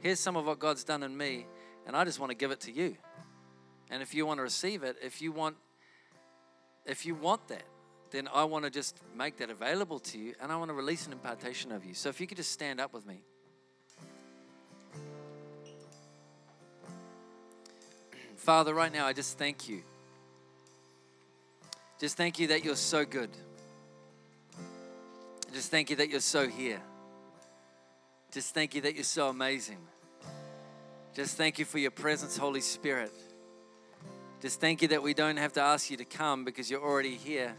here's 0.00 0.20
some 0.20 0.36
of 0.36 0.46
what 0.46 0.58
God's 0.58 0.84
done 0.84 1.02
in 1.02 1.14
me 1.14 1.46
and 1.88 1.96
I 1.96 2.04
just 2.04 2.20
want 2.20 2.30
to 2.30 2.36
give 2.36 2.52
it 2.52 2.60
to 2.60 2.70
you. 2.70 2.96
And 3.90 4.00
if 4.02 4.14
you 4.14 4.26
want 4.26 4.38
to 4.38 4.42
receive 4.42 4.84
it, 4.84 4.96
if 5.02 5.20
you 5.22 5.32
want 5.32 5.56
if 6.84 7.04
you 7.04 7.16
want 7.16 7.48
that, 7.48 7.64
then 8.10 8.28
I 8.32 8.44
want 8.44 8.64
to 8.64 8.70
just 8.70 8.96
make 9.16 9.38
that 9.38 9.50
available 9.50 9.98
to 10.00 10.18
you 10.18 10.34
and 10.40 10.52
I 10.52 10.56
want 10.56 10.68
to 10.68 10.74
release 10.74 11.06
an 11.06 11.12
impartation 11.12 11.72
of 11.72 11.84
you. 11.84 11.94
So 11.94 12.10
if 12.10 12.20
you 12.20 12.26
could 12.26 12.36
just 12.36 12.52
stand 12.52 12.80
up 12.80 12.94
with 12.94 13.06
me. 13.06 13.20
Father, 18.36 18.72
right 18.72 18.92
now 18.92 19.06
I 19.06 19.12
just 19.12 19.38
thank 19.38 19.68
you. 19.68 19.82
Just 21.98 22.16
thank 22.16 22.38
you 22.38 22.46
that 22.48 22.64
you're 22.64 22.76
so 22.76 23.04
good. 23.04 23.30
Just 25.52 25.70
thank 25.70 25.90
you 25.90 25.96
that 25.96 26.08
you're 26.10 26.20
so 26.20 26.48
here. 26.48 26.80
Just 28.30 28.54
thank 28.54 28.74
you 28.74 28.80
that 28.82 28.94
you're 28.94 29.04
so 29.04 29.28
amazing. 29.28 29.78
Just 31.18 31.36
thank 31.36 31.58
you 31.58 31.64
for 31.64 31.78
your 31.78 31.90
presence, 31.90 32.36
Holy 32.36 32.60
Spirit. 32.60 33.10
Just 34.40 34.60
thank 34.60 34.82
you 34.82 34.88
that 34.88 35.02
we 35.02 35.14
don't 35.14 35.36
have 35.36 35.52
to 35.54 35.60
ask 35.60 35.90
you 35.90 35.96
to 35.96 36.04
come 36.04 36.44
because 36.44 36.70
you're 36.70 36.80
already 36.80 37.16
here, 37.16 37.56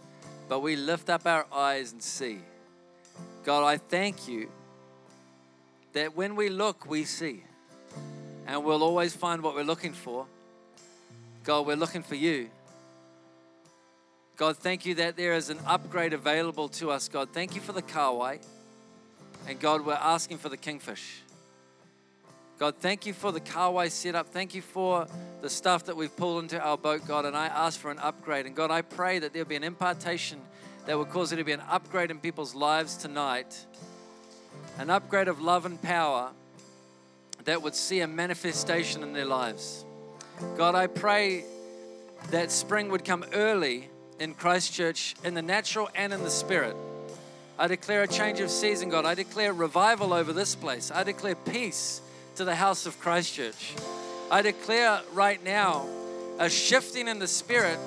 but 0.47 0.61
we 0.61 0.77
lift 0.77 1.09
up 1.09 1.27
our 1.27 1.45
eyes 1.53 1.91
and 1.91 2.01
see. 2.01 2.39
God, 3.43 3.65
I 3.65 3.75
thank 3.75 4.29
you 4.29 4.49
that 5.91 6.15
when 6.15 6.37
we 6.37 6.47
look, 6.47 6.89
we 6.89 7.03
see. 7.03 7.43
And 8.47 8.63
we'll 8.63 8.81
always 8.81 9.13
find 9.13 9.43
what 9.43 9.55
we're 9.55 9.63
looking 9.63 9.91
for. 9.91 10.25
God, 11.43 11.67
we're 11.67 11.75
looking 11.75 12.01
for 12.01 12.15
you. 12.15 12.49
God, 14.37 14.55
thank 14.55 14.85
you 14.85 14.95
that 14.95 15.17
there 15.17 15.33
is 15.33 15.49
an 15.49 15.59
upgrade 15.67 16.13
available 16.13 16.69
to 16.69 16.91
us, 16.91 17.09
God. 17.09 17.33
Thank 17.33 17.55
you 17.55 17.59
for 17.59 17.73
the 17.73 17.81
kahawai. 17.81 18.41
And 19.49 19.59
God, 19.59 19.85
we're 19.85 19.95
asking 19.95 20.37
for 20.37 20.47
the 20.47 20.55
kingfish. 20.55 21.23
God, 22.59 22.75
thank 22.75 23.05
you 23.05 23.13
for 23.13 23.31
the 23.31 23.39
kahawai 23.39 23.89
setup. 23.89 24.27
Thank 24.27 24.53
you 24.53 24.61
for 24.61 25.07
the 25.41 25.49
stuff 25.49 25.85
that 25.85 25.95
we've 25.95 26.13
pulled 26.17 26.43
into 26.43 26.59
our 26.59 26.77
boat, 26.77 27.07
God. 27.07 27.23
And 27.23 27.35
I 27.35 27.47
ask 27.47 27.79
for 27.79 27.89
an 27.89 27.99
upgrade. 27.99 28.45
And 28.45 28.53
God, 28.53 28.69
I 28.69 28.81
pray 28.81 29.17
that 29.19 29.31
there'll 29.31 29.47
be 29.47 29.55
an 29.55 29.63
impartation 29.63 30.41
that 30.85 30.97
will 30.97 31.05
cause 31.05 31.29
there 31.29 31.37
to 31.37 31.45
be 31.45 31.53
an 31.53 31.63
upgrade 31.69 32.11
in 32.11 32.19
people's 32.19 32.53
lives 32.53 32.97
tonight, 32.97 33.65
an 34.77 34.89
upgrade 34.89 35.29
of 35.29 35.39
love 35.39 35.65
and 35.65 35.81
power 35.81 36.31
that 37.45 37.61
would 37.61 37.75
see 37.75 38.01
a 38.01 38.07
manifestation 38.07 39.03
in 39.03 39.13
their 39.13 39.23
lives. 39.23 39.85
God, 40.57 40.75
I 40.75 40.87
pray 40.87 41.45
that 42.31 42.51
spring 42.51 42.89
would 42.89 43.05
come 43.05 43.23
early 43.31 43.87
in 44.19 44.33
Christchurch 44.33 45.15
in 45.23 45.33
the 45.33 45.41
natural 45.41 45.87
and 45.95 46.11
in 46.11 46.23
the 46.23 46.29
spirit. 46.29 46.75
I 47.57 47.67
declare 47.67 48.03
a 48.03 48.07
change 48.07 48.41
of 48.41 48.51
season, 48.51 48.89
God. 48.89 49.05
I 49.05 49.15
declare 49.15 49.53
revival 49.53 50.11
over 50.11 50.33
this 50.33 50.55
place. 50.55 50.91
I 50.91 51.03
declare 51.03 51.35
peace 51.35 52.01
to 52.39 52.45
the 52.45 52.55
house 52.55 52.85
of 52.85 52.97
Christchurch. 53.01 53.73
I 54.31 54.41
declare 54.41 55.01
right 55.11 55.43
now 55.43 55.85
a 56.37 56.49
shifting 56.49 57.09
in 57.09 57.19
the 57.19 57.27
spirit 57.27 57.77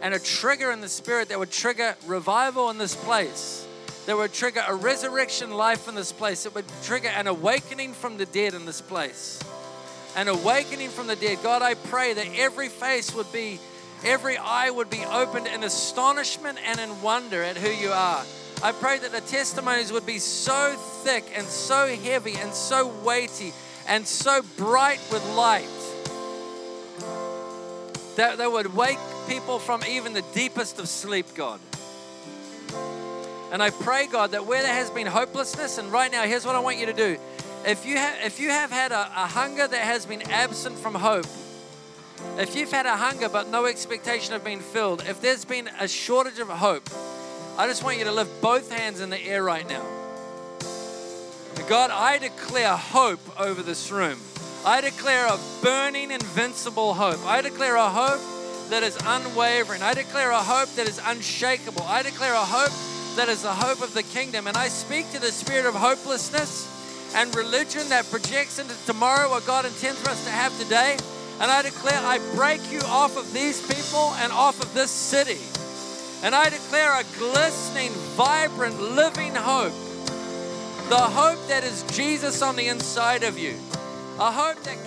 and 0.00 0.14
a 0.14 0.20
trigger 0.20 0.70
in 0.70 0.80
the 0.80 0.88
spirit 0.88 1.30
that 1.30 1.38
would 1.40 1.50
trigger 1.50 1.96
revival 2.06 2.70
in 2.70 2.78
this 2.78 2.94
place, 2.94 3.66
that 4.06 4.16
would 4.16 4.32
trigger 4.32 4.62
a 4.68 4.74
resurrection 4.76 5.50
life 5.50 5.88
in 5.88 5.96
this 5.96 6.12
place, 6.12 6.44
that 6.44 6.54
would 6.54 6.64
trigger 6.84 7.08
an 7.08 7.26
awakening 7.26 7.92
from 7.92 8.18
the 8.18 8.26
dead 8.26 8.54
in 8.54 8.66
this 8.66 8.80
place. 8.80 9.40
An 10.14 10.28
awakening 10.28 10.90
from 10.90 11.08
the 11.08 11.16
dead. 11.16 11.38
God, 11.42 11.62
I 11.62 11.74
pray 11.74 12.12
that 12.12 12.28
every 12.36 12.68
face 12.68 13.12
would 13.16 13.32
be, 13.32 13.58
every 14.04 14.36
eye 14.36 14.70
would 14.70 14.90
be 14.90 15.04
opened 15.06 15.48
in 15.48 15.64
astonishment 15.64 16.56
and 16.64 16.78
in 16.78 17.02
wonder 17.02 17.42
at 17.42 17.56
who 17.56 17.70
you 17.70 17.90
are. 17.90 18.24
I 18.62 18.70
pray 18.70 18.98
that 19.00 19.10
the 19.10 19.22
testimonies 19.22 19.90
would 19.90 20.06
be 20.06 20.20
so 20.20 20.76
thick 21.02 21.24
and 21.34 21.44
so 21.44 21.88
heavy 21.88 22.36
and 22.36 22.52
so 22.52 22.86
weighty 23.04 23.52
and 23.88 24.06
so 24.06 24.42
bright 24.56 25.00
with 25.10 25.24
light 25.30 25.66
that 28.16 28.36
they 28.36 28.46
would 28.46 28.74
wake 28.74 28.98
people 29.28 29.58
from 29.58 29.82
even 29.88 30.12
the 30.12 30.24
deepest 30.34 30.78
of 30.78 30.88
sleep, 30.88 31.26
God. 31.34 31.60
And 33.50 33.62
I 33.62 33.70
pray, 33.70 34.06
God, 34.06 34.32
that 34.32 34.44
where 34.44 34.62
there 34.62 34.74
has 34.74 34.90
been 34.90 35.06
hopelessness, 35.06 35.78
and 35.78 35.90
right 35.90 36.12
now, 36.12 36.24
here's 36.24 36.44
what 36.44 36.54
I 36.54 36.60
want 36.60 36.78
you 36.78 36.86
to 36.86 36.92
do. 36.92 37.16
If 37.64 37.86
you 37.86 37.96
have, 37.96 38.16
if 38.24 38.38
you 38.38 38.50
have 38.50 38.70
had 38.70 38.92
a, 38.92 39.00
a 39.00 39.26
hunger 39.26 39.66
that 39.66 39.80
has 39.80 40.04
been 40.04 40.22
absent 40.22 40.78
from 40.78 40.94
hope, 40.94 41.26
if 42.38 42.54
you've 42.54 42.70
had 42.70 42.86
a 42.86 42.96
hunger 42.96 43.28
but 43.28 43.48
no 43.48 43.66
expectation 43.66 44.34
of 44.34 44.44
being 44.44 44.60
filled, 44.60 45.02
if 45.08 45.20
there's 45.20 45.44
been 45.44 45.68
a 45.80 45.88
shortage 45.88 46.38
of 46.38 46.48
hope, 46.48 46.88
I 47.56 47.66
just 47.66 47.82
want 47.82 47.98
you 47.98 48.04
to 48.04 48.12
lift 48.12 48.42
both 48.42 48.70
hands 48.70 49.00
in 49.00 49.10
the 49.10 49.20
air 49.20 49.42
right 49.42 49.68
now. 49.68 49.97
God, 51.68 51.90
I 51.90 52.16
declare 52.16 52.74
hope 52.74 53.20
over 53.38 53.62
this 53.62 53.90
room. 53.90 54.18
I 54.64 54.80
declare 54.80 55.26
a 55.26 55.38
burning, 55.62 56.10
invincible 56.10 56.94
hope. 56.94 57.22
I 57.26 57.42
declare 57.42 57.76
a 57.76 57.90
hope 57.90 58.22
that 58.70 58.82
is 58.82 58.96
unwavering. 59.04 59.82
I 59.82 59.92
declare 59.92 60.30
a 60.30 60.38
hope 60.38 60.70
that 60.76 60.88
is 60.88 60.98
unshakable. 61.04 61.82
I 61.82 62.02
declare 62.02 62.32
a 62.32 62.38
hope 62.38 62.72
that 63.16 63.28
is 63.28 63.42
the 63.42 63.52
hope 63.52 63.82
of 63.82 63.92
the 63.92 64.02
kingdom. 64.02 64.46
And 64.46 64.56
I 64.56 64.68
speak 64.68 65.12
to 65.12 65.20
the 65.20 65.30
spirit 65.30 65.66
of 65.66 65.74
hopelessness 65.74 67.12
and 67.14 67.36
religion 67.36 67.86
that 67.90 68.08
projects 68.10 68.58
into 68.58 68.74
tomorrow 68.86 69.28
what 69.28 69.46
God 69.46 69.66
intends 69.66 70.00
for 70.00 70.08
us 70.08 70.24
to 70.24 70.30
have 70.30 70.58
today. 70.58 70.96
And 71.38 71.50
I 71.50 71.60
declare, 71.60 72.00
I 72.00 72.18
break 72.34 72.72
you 72.72 72.80
off 72.86 73.18
of 73.18 73.30
these 73.34 73.60
people 73.60 74.14
and 74.22 74.32
off 74.32 74.58
of 74.62 74.72
this 74.72 74.90
city. 74.90 75.36
And 76.24 76.34
I 76.34 76.48
declare 76.48 76.98
a 76.98 77.04
glistening, 77.18 77.90
vibrant, 78.16 78.80
living 78.80 79.34
hope. 79.34 79.74
The 80.88 80.96
hope 80.96 81.48
that 81.48 81.64
is 81.64 81.82
Jesus 81.94 82.40
on 82.40 82.56
the 82.56 82.68
inside 82.68 83.22
of 83.22 83.38
you. 83.38 83.58
A 84.18 84.32
hope 84.32 84.56
that 84.64 84.82